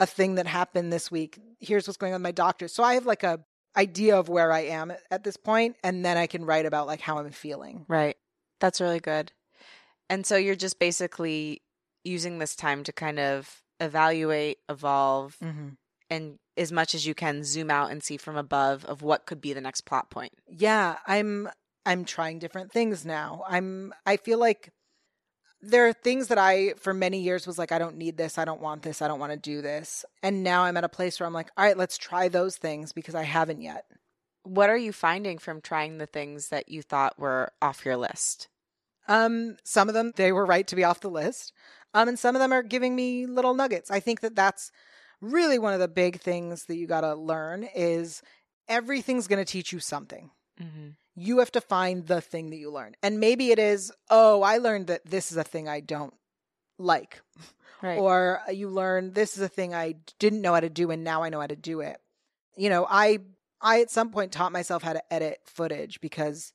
a 0.01 0.07
thing 0.07 0.37
that 0.37 0.47
happened 0.47 0.93
this 0.93 1.11
week. 1.11 1.39
Here's 1.61 1.87
what's 1.87 1.97
going 1.99 2.12
on 2.12 2.20
with 2.20 2.24
my 2.24 2.32
doctor. 2.32 2.68
So 2.68 2.82
I 2.82 2.95
have 2.95 3.07
like 3.07 3.22
a 3.22 3.41
idea 3.77 4.18
of 4.18 4.29
where 4.29 4.53
I 4.53 4.61
am 4.61 4.93
at, 5.11 5.25
this 5.25 5.37
point 5.37 5.77
and 5.83 6.05
then 6.05 6.16
I 6.16 6.27
can 6.27 6.45
write 6.45 6.66
about 6.66 6.87
like 6.87 7.01
how 7.01 7.18
I'm 7.18 7.31
feeling. 7.31 7.85
Right. 7.89 8.16
That's 8.61 8.81
really 8.81 9.01
good. 9.01 9.33
And 10.09 10.25
so 10.27 10.37
you're 10.37 10.55
just 10.55 10.79
basically 10.79 11.62
using 12.05 12.39
this 12.39 12.55
time 12.55 12.85
to 12.85 12.93
kind 12.93 13.18
of 13.18 13.62
evaluate, 13.81 14.59
evolve, 14.68 15.37
Mm-hmm. 15.43 15.68
and 16.11 16.39
as 16.57 16.70
much 16.70 16.95
as 16.95 17.05
you 17.07 17.14
can 17.14 17.43
zoom 17.43 17.70
out 17.70 17.91
and 17.91 18.03
see 18.03 18.16
from 18.16 18.37
above 18.37 18.85
of 18.85 19.03
what 19.03 19.27
could 19.27 19.41
be 19.41 19.53
the 19.53 19.61
next 19.61 19.81
plot 19.83 20.09
point. 20.11 20.33
yeah 20.49 20.97
i'm 21.07 21.49
i'm 21.85 22.05
trying 22.05 22.39
different 22.39 22.70
things 22.70 23.05
now 23.05 23.43
i'm 23.49 23.93
i 24.07 24.16
feel 24.16 24.39
like 24.39 24.70
there 25.65 25.87
are 25.89 25.93
things 25.93 26.29
that 26.29 26.39
i 26.39 26.75
for 26.79 26.95
many 26.95 27.21
years 27.21 27.47
was 27.47 27.59
like 27.59 27.73
i 27.73 27.79
don't 27.79 27.97
need 27.97 28.17
this. 28.17 28.39
I 28.39 28.45
don't 28.45 28.61
want 28.61 28.83
this. 28.83 29.03
I 29.03 29.09
don't 29.09 29.21
want 29.21 29.33
to 29.33 29.39
do 29.39 29.62
this. 29.62 30.05
And 30.23 30.43
now 30.43 30.65
i'm 30.65 30.77
at 30.77 30.85
a 30.85 30.89
place 30.89 31.19
where 31.19 31.27
i'm 31.27 31.33
like 31.33 31.51
all 31.57 31.65
right 31.65 31.77
let's 31.77 31.99
try 31.99 32.29
those 32.29 32.57
things 32.57 32.93
because 32.93 33.15
i 33.15 33.23
haven't 33.23 33.62
yet. 33.62 33.85
What 34.43 34.69
are 34.71 34.77
you 34.77 34.93
finding 34.93 35.39
from 35.39 35.61
trying 35.61 35.97
the 35.99 36.07
things 36.07 36.49
that 36.49 36.69
you 36.69 36.83
thought 36.83 37.19
were 37.19 37.53
off 37.61 37.85
your 37.85 37.97
list? 37.97 38.49
um 39.07 39.57
some 39.65 39.89
of 39.89 39.95
them 39.95 40.12
they 40.17 40.33
were 40.33 40.47
right 40.47 40.67
to 40.67 40.77
be 40.77 40.85
off 40.85 41.01
the 41.01 41.11
list. 41.11 41.53
Um 41.93 42.09
and 42.09 42.19
some 42.19 42.35
of 42.35 42.41
them 42.41 42.53
are 42.53 42.62
giving 42.62 42.95
me 42.97 43.27
little 43.27 43.55
nuggets. 43.55 43.91
I 43.91 44.01
think 44.01 44.21
that 44.21 44.35
that's 44.35 44.71
really 45.21 45.59
one 45.59 45.75
of 45.75 45.81
the 45.81 45.89
big 45.89 46.21
things 46.21 46.67
that 46.67 46.77
you 46.77 46.87
got 46.87 47.01
to 47.01 47.15
learn 47.15 47.67
is 47.75 48.23
everything's 48.69 49.27
going 49.27 49.45
to 49.45 49.51
teach 49.51 49.73
you 49.73 49.81
something. 49.81 50.31
Mm-hmm. 50.61 50.91
You 51.17 51.39
have 51.39 51.53
to 51.53 51.61
find 51.61 52.07
the 52.07 52.21
thing 52.21 52.51
that 52.51 52.57
you 52.57 52.71
learn. 52.71 52.95
And 53.03 53.21
maybe 53.21 53.51
it 53.51 53.59
is, 53.59 53.93
oh, 54.11 54.43
I 54.43 54.59
learned 54.59 54.89
that 54.89 55.07
this 55.07 55.31
is 55.31 55.37
a 55.37 55.45
thing 55.45 55.69
I 55.69 55.81
don't 55.81 56.15
like. 56.79 57.23
Right. 57.83 57.99
Or 57.99 58.41
uh, 58.49 58.53
you 58.53 58.69
learn 58.69 59.12
this 59.12 59.37
is 59.37 59.43
a 59.43 59.49
thing 59.49 59.75
I 59.75 59.97
didn't 60.19 60.41
know 60.41 60.55
how 60.55 60.61
to 60.61 60.71
do 60.71 60.91
and 60.91 61.05
now 61.05 61.23
I 61.23 61.29
know 61.29 61.41
how 61.41 61.47
to 61.47 61.57
do 61.57 61.81
it. 61.81 61.99
You 62.57 62.71
know, 62.71 62.87
I 62.89 63.19
I 63.61 63.81
at 63.81 63.91
some 63.91 64.11
point 64.11 64.33
taught 64.33 64.53
myself 64.53 64.83
how 64.83 64.93
to 64.93 65.12
edit 65.12 65.39
footage 65.45 66.01
because 66.01 66.53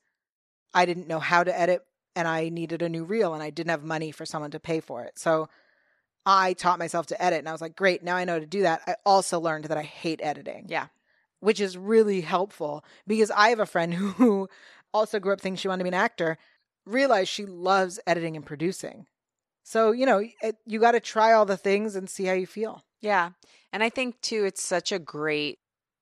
I 0.74 0.86
didn't 0.86 1.08
know 1.08 1.20
how 1.20 1.44
to 1.44 1.58
edit 1.58 1.84
and 2.16 2.26
I 2.26 2.48
needed 2.48 2.82
a 2.82 2.88
new 2.88 3.04
reel 3.04 3.34
and 3.34 3.42
I 3.42 3.50
didn't 3.50 3.70
have 3.70 3.84
money 3.84 4.10
for 4.10 4.26
someone 4.26 4.50
to 4.52 4.60
pay 4.60 4.80
for 4.80 5.04
it. 5.04 5.18
So 5.18 5.48
I 6.26 6.52
taught 6.52 6.78
myself 6.78 7.06
to 7.06 7.22
edit 7.22 7.38
and 7.38 7.48
I 7.48 7.52
was 7.52 7.60
like, 7.60 7.76
great, 7.76 8.02
now 8.02 8.16
I 8.16 8.24
know 8.24 8.34
how 8.34 8.40
to 8.40 8.46
do 8.46 8.62
that. 8.62 8.82
I 8.86 8.96
also 9.06 9.40
learned 9.40 9.66
that 9.66 9.78
I 9.78 9.82
hate 9.82 10.20
editing 10.22 10.66
yeah. 10.68 10.86
Which 11.40 11.60
is 11.60 11.76
really 11.76 12.20
helpful 12.20 12.84
because 13.06 13.30
I 13.30 13.48
have 13.48 13.60
a 13.60 13.66
friend 13.66 13.92
who 13.94 14.48
also 14.92 15.18
grew 15.18 15.32
up 15.32 15.40
thinking 15.40 15.56
she 15.56 15.68
wanted 15.68 15.80
to 15.80 15.90
be 15.90 15.96
an 15.96 16.02
actor, 16.02 16.38
realized 16.86 17.28
she 17.28 17.46
loves 17.46 18.00
editing 18.06 18.36
and 18.36 18.46
producing. 18.46 19.06
So, 19.62 19.92
you 19.92 20.06
know, 20.06 20.22
it, 20.42 20.56
you 20.66 20.80
got 20.80 20.92
to 20.92 21.00
try 21.00 21.32
all 21.32 21.44
the 21.44 21.56
things 21.56 21.94
and 21.94 22.08
see 22.08 22.24
how 22.24 22.32
you 22.32 22.46
feel. 22.46 22.82
Yeah. 23.00 23.30
And 23.72 23.82
I 23.82 23.88
think 23.88 24.20
too, 24.20 24.44
it's 24.44 24.62
such 24.62 24.92
a 24.92 24.98
great 24.98 25.58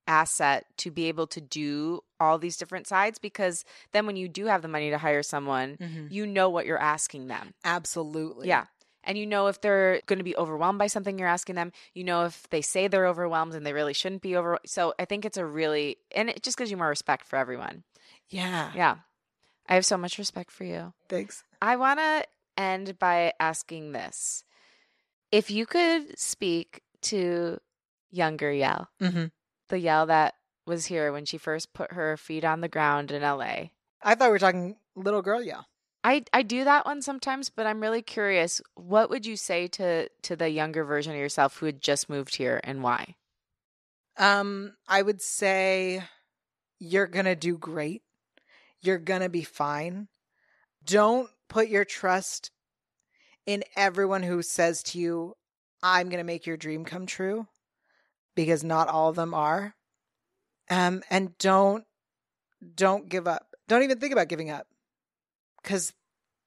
asset 0.06 0.64
to 0.78 0.90
be 0.90 1.06
able 1.06 1.26
to 1.26 1.40
do 1.40 2.00
all 2.18 2.38
these 2.38 2.56
different 2.56 2.86
sides 2.86 3.18
because 3.18 3.64
then 3.92 4.06
when 4.06 4.16
you 4.16 4.28
do 4.28 4.46
have 4.46 4.62
the 4.62 4.68
money 4.68 4.90
to 4.90 4.98
hire 4.98 5.22
someone, 5.22 5.76
mm-hmm. 5.76 6.06
you 6.10 6.26
know 6.26 6.48
what 6.48 6.66
you're 6.66 6.80
asking 6.80 7.28
them. 7.28 7.52
Absolutely. 7.64 8.48
Yeah. 8.48 8.64
And 9.08 9.18
you 9.18 9.26
know 9.26 9.46
if 9.48 9.60
they're 9.60 10.00
going 10.06 10.18
to 10.18 10.24
be 10.24 10.36
overwhelmed 10.36 10.78
by 10.78 10.86
something 10.86 11.18
you're 11.18 11.26
asking 11.26 11.56
them. 11.56 11.72
You 11.94 12.04
know 12.04 12.26
if 12.26 12.48
they 12.50 12.60
say 12.60 12.86
they're 12.86 13.08
overwhelmed 13.08 13.54
and 13.54 13.66
they 13.66 13.72
really 13.72 13.94
shouldn't 13.94 14.22
be 14.22 14.36
over. 14.36 14.58
So 14.66 14.92
I 14.98 15.06
think 15.06 15.24
it's 15.24 15.38
a 15.38 15.44
really, 15.46 15.96
and 16.14 16.28
it 16.28 16.42
just 16.42 16.58
gives 16.58 16.70
you 16.70 16.76
more 16.76 16.88
respect 16.88 17.24
for 17.26 17.36
everyone. 17.36 17.82
Yeah. 18.28 18.70
Yeah. 18.76 18.96
I 19.66 19.74
have 19.74 19.86
so 19.86 19.96
much 19.96 20.18
respect 20.18 20.50
for 20.50 20.64
you. 20.64 20.92
Thanks. 21.08 21.42
I 21.60 21.76
want 21.76 21.98
to 22.00 22.24
end 22.56 22.98
by 22.98 23.32
asking 23.40 23.92
this. 23.92 24.44
If 25.32 25.50
you 25.50 25.66
could 25.66 26.18
speak 26.18 26.82
to 27.02 27.58
younger 28.10 28.50
Yael, 28.52 28.88
Mm-hmm. 29.00 29.24
the 29.68 29.76
Yael 29.76 30.06
that 30.08 30.34
was 30.66 30.86
here 30.86 31.12
when 31.12 31.24
she 31.24 31.38
first 31.38 31.72
put 31.72 31.92
her 31.92 32.16
feet 32.18 32.44
on 32.44 32.60
the 32.60 32.68
ground 32.68 33.10
in 33.10 33.22
LA, 33.22 33.70
I 34.02 34.14
thought 34.14 34.28
we 34.28 34.32
were 34.32 34.38
talking 34.38 34.76
little 34.94 35.22
girl 35.22 35.42
yell. 35.42 35.66
I 36.04 36.24
I 36.32 36.42
do 36.42 36.64
that 36.64 36.86
one 36.86 37.02
sometimes, 37.02 37.50
but 37.50 37.66
I'm 37.66 37.80
really 37.80 38.02
curious. 38.02 38.60
What 38.74 39.10
would 39.10 39.26
you 39.26 39.36
say 39.36 39.66
to 39.68 40.08
to 40.22 40.36
the 40.36 40.48
younger 40.48 40.84
version 40.84 41.12
of 41.12 41.18
yourself 41.18 41.56
who 41.56 41.66
had 41.66 41.82
just 41.82 42.08
moved 42.08 42.36
here 42.36 42.60
and 42.64 42.82
why? 42.82 43.16
Um, 44.16 44.74
I 44.88 45.02
would 45.02 45.22
say 45.22 46.02
you're 46.78 47.06
to 47.26 47.36
do 47.36 47.56
great. 47.56 48.02
You're 48.80 48.98
to 49.22 49.28
be 49.28 49.42
fine. 49.42 50.08
Don't 50.84 51.30
put 51.48 51.68
your 51.68 51.84
trust 51.84 52.50
in 53.46 53.64
everyone 53.76 54.22
who 54.22 54.42
says 54.42 54.82
to 54.84 54.98
you, 54.98 55.34
I'm 55.82 56.08
to 56.18 56.24
make 56.24 56.46
your 56.46 56.56
dream 56.56 56.84
come 56.84 57.06
true 57.06 57.46
because 58.34 58.62
not 58.62 58.88
all 58.88 59.08
of 59.08 59.16
them 59.16 59.34
are. 59.34 59.74
Um, 60.70 61.02
and 61.08 61.36
don't, 61.38 61.84
don't 62.74 63.08
give 63.08 63.26
up. 63.26 63.54
Don't 63.68 63.82
even 63.82 63.98
think 63.98 64.12
about 64.12 64.28
giving 64.28 64.50
up 64.50 64.66
because 65.62 65.92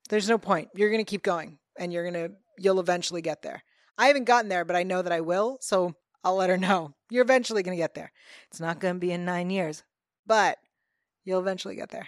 there's 0.10 0.30
no 0.30 0.38
point. 0.38 0.70
You're 0.76 0.90
going 0.90 1.04
to 1.04 1.10
keep 1.10 1.24
going 1.24 1.58
and 1.78 1.92
you're 1.92 2.10
going 2.10 2.30
to, 2.30 2.36
you'll 2.58 2.80
eventually 2.80 3.22
get 3.22 3.42
there. 3.42 3.64
I 3.98 4.08
haven't 4.08 4.26
gotten 4.26 4.50
there, 4.50 4.66
but 4.66 4.76
I 4.76 4.84
know 4.84 5.02
that 5.02 5.12
I 5.12 5.22
will. 5.22 5.58
So 5.62 5.96
I'll 6.24 6.36
let 6.36 6.50
her 6.50 6.58
know. 6.58 6.94
You're 7.10 7.24
eventually 7.24 7.64
going 7.64 7.78
to 7.78 7.82
get 7.82 7.94
there. 7.94 8.12
It's 8.50 8.60
not 8.60 8.80
going 8.80 8.96
to 8.96 9.00
be 9.00 9.12
in 9.12 9.26
nine 9.26 9.50
years, 9.50 9.84
but 10.26 10.58
you'll 11.24 11.40
eventually 11.40 11.76
get 11.76 11.90
there. 11.90 12.08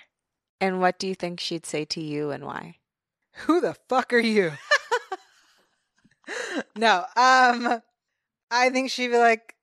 And 0.62 0.80
what 0.80 1.00
do 1.00 1.08
you 1.08 1.16
think 1.16 1.40
she'd 1.40 1.66
say 1.66 1.86
to 1.86 2.02
you 2.02 2.32
and 2.32 2.46
why? 2.46 2.78
Who 3.46 3.60
the 3.60 3.76
fuck 3.90 4.14
are 4.14 4.20
you? 4.20 4.54
no, 6.76 7.00
um, 7.16 7.82
I 8.52 8.70
think 8.70 8.92
she'd 8.92 9.10
be 9.10 9.18
like, 9.18 9.56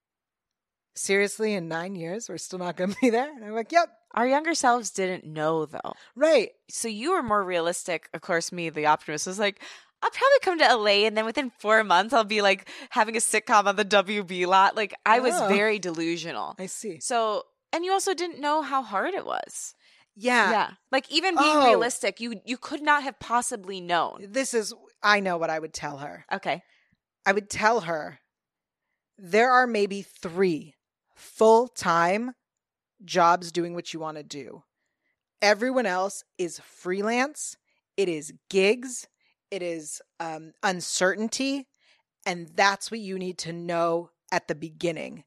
seriously, 1.00 1.54
in 1.54 1.68
nine 1.68 1.94
years, 1.96 2.28
we're 2.28 2.38
still 2.38 2.58
not 2.58 2.76
going 2.76 2.90
to 2.94 2.96
be 3.00 3.10
there? 3.10 3.34
And 3.34 3.44
I'm 3.44 3.54
like, 3.54 3.72
yep. 3.72 3.88
Our 4.14 4.26
younger 4.26 4.54
selves 4.54 4.90
didn't 4.90 5.24
know 5.24 5.66
though. 5.66 5.92
Right. 6.16 6.50
So 6.68 6.88
you 6.88 7.12
were 7.12 7.22
more 7.22 7.44
realistic. 7.44 8.08
Of 8.12 8.20
course, 8.22 8.50
me, 8.50 8.68
the 8.68 8.86
optimist, 8.86 9.26
was 9.26 9.38
like, 9.38 9.62
I'll 10.02 10.10
probably 10.10 10.38
come 10.42 10.58
to 10.58 10.74
LA 10.76 11.06
and 11.06 11.16
then 11.16 11.24
within 11.26 11.52
four 11.60 11.84
months 11.84 12.12
I'll 12.12 12.24
be 12.24 12.42
like 12.42 12.68
having 12.88 13.16
a 13.16 13.20
sitcom 13.20 13.66
on 13.66 13.76
the 13.76 13.84
WB 13.84 14.46
lot. 14.48 14.74
Like 14.74 14.94
I 15.06 15.20
was 15.20 15.34
Oh. 15.36 15.46
very 15.48 15.78
delusional. 15.78 16.56
I 16.58 16.66
see. 16.66 16.98
So 17.00 17.44
and 17.72 17.84
you 17.84 17.92
also 17.92 18.14
didn't 18.14 18.40
know 18.40 18.62
how 18.62 18.82
hard 18.82 19.14
it 19.14 19.24
was. 19.24 19.74
Yeah. 20.16 20.50
yeah. 20.50 20.70
Like 20.90 21.08
even 21.12 21.36
being 21.36 21.56
Oh. 21.56 21.66
realistic, 21.68 22.18
you 22.18 22.40
you 22.44 22.56
could 22.58 22.82
not 22.82 23.04
have 23.04 23.20
possibly 23.20 23.80
known. 23.80 24.26
This 24.28 24.54
is, 24.54 24.74
I 25.04 25.20
know 25.20 25.36
what 25.38 25.50
I 25.50 25.58
would 25.60 25.72
tell 25.72 25.98
her. 25.98 26.24
Okay. 26.32 26.62
I 27.24 27.30
would 27.32 27.48
tell 27.48 27.82
her 27.82 28.18
there 29.18 29.52
are 29.52 29.66
maybe 29.68 30.02
three 30.02 30.74
full 31.20 31.68
time 31.68 32.32
jobs 33.04 33.52
doing 33.52 33.74
what 33.74 33.92
you 33.94 34.00
want 34.00 34.16
to 34.16 34.22
do. 34.22 34.62
Everyone 35.42 35.86
else 35.86 36.24
is 36.38 36.58
freelance, 36.60 37.56
it 37.96 38.08
is 38.08 38.32
gigs, 38.50 39.08
it 39.50 39.62
is 39.62 40.02
um, 40.18 40.52
uncertainty. 40.62 41.66
And 42.26 42.48
that's 42.54 42.90
what 42.90 43.00
you 43.00 43.18
need 43.18 43.38
to 43.38 43.52
know 43.52 44.10
at 44.30 44.48
the 44.48 44.54
beginning 44.54 45.24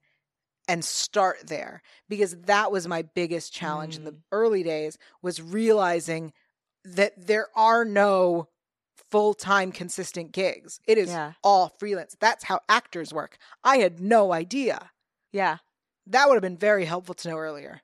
and 0.68 0.86
start 0.86 1.48
there 1.48 1.82
because 2.08 2.38
that 2.42 2.72
was 2.72 2.88
my 2.88 3.02
biggest 3.02 3.52
challenge 3.52 3.98
in 3.98 4.04
the 4.06 4.12
Mm. 4.12 4.22
early 4.32 4.64
days 4.64 4.98
was 5.22 5.42
realizing 5.42 6.32
that 6.86 7.14
there 7.18 7.48
are 7.56 7.84
no 7.84 8.48
full-time 9.10 9.72
consistent 9.72 10.32
gigs 10.32 10.80
it 10.88 10.98
is 10.98 11.10
Yeah. 11.10 11.34
all 11.44 11.70
freelance 11.80 12.16
that's 12.20 12.44
how 12.46 12.60
actors 12.70 13.12
work 13.14 13.38
i 13.64 13.78
had 13.78 14.00
no 14.00 14.32
idea 14.32 14.92
Yeah. 15.32 15.58
That 16.08 16.28
would 16.28 16.36
have 16.36 16.42
been 16.42 16.58
very 16.58 16.86
helpful 16.86 17.16
to 17.16 17.30
know 17.30 17.38
earlier 17.38 17.82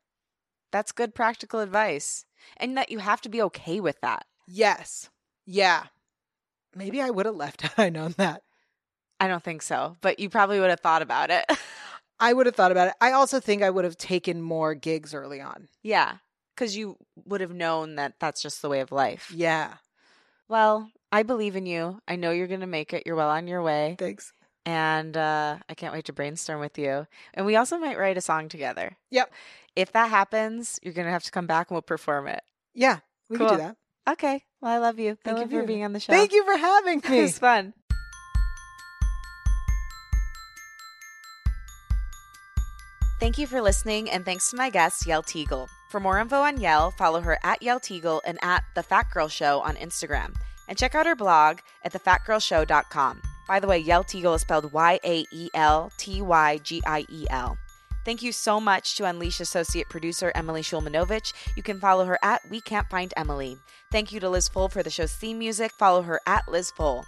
That's 0.72 0.92
good 0.92 1.16
practical 1.16 1.60
advice. 1.62 2.26
And 2.58 2.78
that 2.78 2.92
you 2.92 3.00
have 3.00 3.22
to 3.22 3.30
be 3.30 3.42
okay 3.44 3.80
with 3.80 4.00
that. 4.02 4.26
yes 4.48 5.10
yeah 5.46 5.86
maybe 6.76 7.02
i 7.02 7.10
would 7.10 7.26
have 7.26 7.36
left 7.36 7.62
had 7.64 7.74
i 7.78 7.90
known 7.90 8.14
that 8.18 8.44
I 9.22 9.28
don't 9.28 9.44
think 9.44 9.62
so, 9.62 9.98
but 10.00 10.18
you 10.20 10.30
probably 10.30 10.62
would 10.62 10.70
have 10.70 10.80
thought 10.80 11.02
about 11.02 11.30
it. 11.30 11.46
i 12.22 12.32
would 12.32 12.46
have 12.46 12.56
thought 12.56 12.72
about 12.72 12.88
it 12.90 12.94
i 13.02 13.12
also 13.12 13.40
think 13.40 13.62
i 13.64 13.70
would 13.70 13.84
have 13.86 13.98
taken 13.98 14.42
more 14.42 14.74
gigs 14.76 15.14
early 15.14 15.42
on 15.42 15.68
yeah. 15.84 16.18
Because 16.56 16.76
you 16.76 16.98
would 17.26 17.40
have 17.42 17.54
known 17.54 17.96
that 17.96 18.14
that's 18.20 18.42
just 18.42 18.62
the 18.62 18.68
way 18.70 18.82
of 18.82 18.92
life. 18.92 19.32
yeah 19.34 19.76
Well, 20.50 20.90
I 21.12 21.24
believe 21.24 21.56
in 21.56 21.66
you. 21.66 22.00
I 22.08 22.16
know 22.18 22.32
you're 22.32 22.48
going 22.48 22.60
to 22.60 22.68
make 22.68 22.92
it. 22.94 23.04
You're 23.06 23.16
well 23.16 23.30
on 23.30 23.48
your 23.48 23.62
way. 23.64 23.96
thanks 23.98 24.34
And 24.66 25.16
uh, 25.18 25.58
I 25.68 25.74
can't 25.74 25.94
wait 25.94 26.06
to 26.06 26.14
brainstorm 26.14 26.60
with 26.60 26.78
you. 26.78 27.08
And 27.34 27.46
we 27.46 27.56
also 27.56 27.78
might 27.78 27.98
write 27.98 28.18
a 28.18 28.22
song 28.22 28.50
together. 28.50 28.98
Yep. 29.10 29.32
If 29.76 29.92
that 29.94 30.10
happens, 30.10 30.80
you're 30.84 30.94
going 30.94 31.06
to 31.08 31.12
have 31.12 31.24
to 31.24 31.32
come 31.32 31.48
back 31.48 31.70
and 31.70 31.76
we'll 31.76 31.82
perform 31.82 32.28
it. 32.28 32.42
yeah 32.74 33.00
we 33.30 33.38
can 33.38 33.48
Cool. 33.48 33.56
do 33.58 33.62
that 33.64 33.76
Okay. 34.08 34.44
Well, 34.62 34.72
I 34.72 34.78
love 34.80 34.98
you. 35.00 35.18
Thank 35.24 35.40
you 35.40 35.48
for 35.48 35.62
you. 35.62 35.68
being 35.68 35.84
on 35.84 35.94
the 35.94 36.00
show. 36.00 36.12
thank 36.12 36.32
you 36.34 36.44
for 36.44 36.58
having 36.58 37.02
me. 37.08 37.18
It 37.20 37.22
was 37.22 37.38
fun. 37.40 37.74
Thank 43.20 43.38
you 43.38 43.48
for 43.48 43.62
listening, 43.62 44.10
and 44.10 44.24
thanks 44.24 44.50
to 44.52 44.58
my 44.58 44.70
guest, 44.70 45.04
Yael 45.06 45.24
Tygiel. 45.26 45.68
For 45.90 46.00
more 46.00 46.20
info 46.20 46.38
on 46.42 46.58
Yael, 46.58 46.94
follow 46.94 47.20
her 47.22 47.38
at 47.44 47.62
Yael 47.62 47.80
Tygiel 47.82 48.22
and 48.26 48.38
at 48.42 48.64
The 48.76 48.84
Fat 48.84 49.08
Girl 49.14 49.28
Show 49.28 49.60
on 49.60 49.76
Instagram. 49.76 50.36
And 50.70 50.78
check 50.78 50.96
out 50.96 51.06
her 51.06 51.16
blog 51.16 51.60
at 51.84 51.92
thefatgirlshow.com. 51.94 53.22
By 53.50 53.60
the 53.60 53.66
way, 53.66 53.84
Yael 53.84 54.06
Tygiel 54.06 54.36
is 54.36 54.42
spelled 54.42 54.72
Y 54.72 55.00
A 55.04 55.26
E 55.32 55.50
L 55.56 55.92
T 55.98 56.22
Y 56.22 56.60
G 56.60 56.84
I 56.86 57.04
E 57.10 57.26
L. 57.32 57.58
Thank 58.06 58.22
you 58.22 58.32
so 58.32 58.60
much 58.60 58.96
to 58.96 59.06
Unleash 59.06 59.40
associate 59.40 59.90
producer 59.90 60.32
Emily 60.36 60.62
Shulmanovich. 60.62 61.34
You 61.56 61.64
can 61.64 61.80
follow 61.80 62.06
her 62.06 62.20
at 62.22 62.48
We 62.48 62.62
Can't 62.62 62.88
Find 62.92 63.12
Emily. 63.18 63.58
Thank 63.92 64.12
you 64.12 64.20
to 64.20 64.30
Liz 64.30 64.48
Full 64.48 64.70
for 64.70 64.84
the 64.84 64.92
show's 64.92 65.14
theme 65.14 65.40
music. 65.40 65.72
Follow 65.72 66.04
her 66.04 66.22
at 66.28 66.48
Liz 66.48 66.70
Full. 66.70 67.08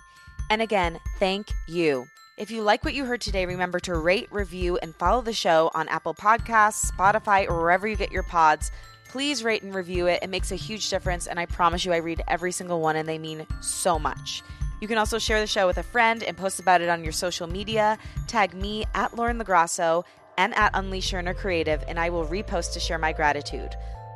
And 0.50 0.64
again, 0.64 1.00
thank 1.20 1.52
you. 1.68 2.08
If 2.40 2.50
you 2.50 2.64
like 2.64 2.84
what 2.84 2.96
you 2.96 3.06
heard 3.06 3.22
today, 3.22 3.46
remember 3.46 3.80
to 3.82 3.96
rate, 3.98 4.28
review, 4.32 4.80
and 4.82 4.96
follow 4.96 5.22
the 5.22 5.34
show 5.34 5.70
on 5.76 5.88
Apple 5.90 6.16
Podcasts, 6.16 6.92
Spotify, 6.92 7.48
or 7.48 7.62
wherever 7.62 7.88
you 7.88 7.96
get 7.96 8.12
your 8.12 8.24
pods. 8.24 8.72
Please 9.10 9.44
rate 9.44 9.62
and 9.62 9.76
review 9.76 10.08
it. 10.08 10.24
It 10.24 10.32
makes 10.32 10.52
a 10.52 10.56
huge 10.56 10.90
difference, 10.90 11.28
and 11.28 11.40
I 11.40 11.46
promise 11.46 11.86
you, 11.86 11.94
I 11.94 11.98
read 11.98 12.24
every 12.28 12.52
single 12.52 12.82
one, 12.82 12.96
and 12.96 13.08
they 13.08 13.20
mean 13.20 13.46
so 13.60 14.00
much. 14.00 14.42
You 14.82 14.88
can 14.88 14.98
also 14.98 15.20
share 15.20 15.40
the 15.40 15.48
show 15.48 15.68
with 15.68 15.78
a 15.78 15.84
friend 15.84 16.24
and 16.24 16.36
post 16.36 16.60
about 16.60 16.82
it 16.82 16.90
on 16.90 17.04
your 17.04 17.14
social 17.14 17.46
media. 17.46 18.00
Tag 18.28 18.56
me 18.56 18.84
at 18.96 19.16
Lauren 19.16 19.38
LoGrasso 19.38 20.04
and 20.38 20.56
at 20.56 20.72
Unleash 20.74 21.12
Your 21.12 21.34
Creative, 21.36 21.84
and 21.88 22.00
I 22.00 22.10
will 22.10 22.26
repost 22.26 22.74
to 22.74 22.80
share 22.80 22.98
my 22.98 23.14
gratitude. 23.14 23.76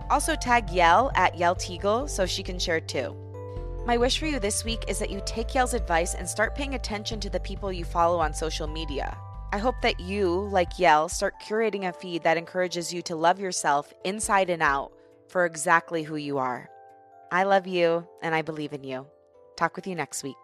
Also, 0.10 0.36
tag 0.36 0.68
Yael 0.68 1.12
at 1.16 1.36
Yael 1.36 1.56
Tygiel 1.56 2.10
so 2.10 2.26
she 2.26 2.42
can 2.42 2.58
share 2.58 2.80
too. 2.80 3.16
My 3.86 3.98
wish 3.98 4.18
for 4.18 4.26
you 4.26 4.40
this 4.40 4.66
week 4.66 4.84
is 4.88 4.98
that 4.98 5.12
you 5.12 5.22
take 5.28 5.50
Yael's 5.50 5.76
advice 5.76 6.16
and 6.16 6.28
start 6.28 6.56
paying 6.56 6.74
attention 6.74 7.20
to 7.20 7.30
the 7.30 7.40
people 7.42 7.72
you 7.72 7.86
follow 7.86 8.20
on 8.20 8.34
social 8.34 8.66
media. 8.66 9.16
I 9.54 9.60
hope 9.60 9.76
that 9.84 10.00
you, 10.00 10.50
like 10.52 10.78
Yael, 10.78 11.12
start 11.12 11.36
curating 11.40 11.88
a 11.88 11.94
feed 11.94 12.24
that 12.24 12.38
encourages 12.38 12.92
you 12.92 13.04
to 13.04 13.16
love 13.16 13.40
yourself 13.40 13.94
inside 14.04 14.50
and 14.50 14.64
out 14.64 14.92
for 15.28 15.46
exactly 15.46 16.02
who 16.02 16.16
you 16.16 16.40
are. 16.40 16.68
I 17.32 17.44
love 17.44 17.68
you 17.68 18.08
and 18.24 18.34
I 18.34 18.42
believe 18.42 18.74
in 18.74 18.84
you. 18.84 19.06
Talk 19.56 19.76
with 19.76 19.86
you 19.86 19.94
next 19.94 20.24
week. 20.24 20.36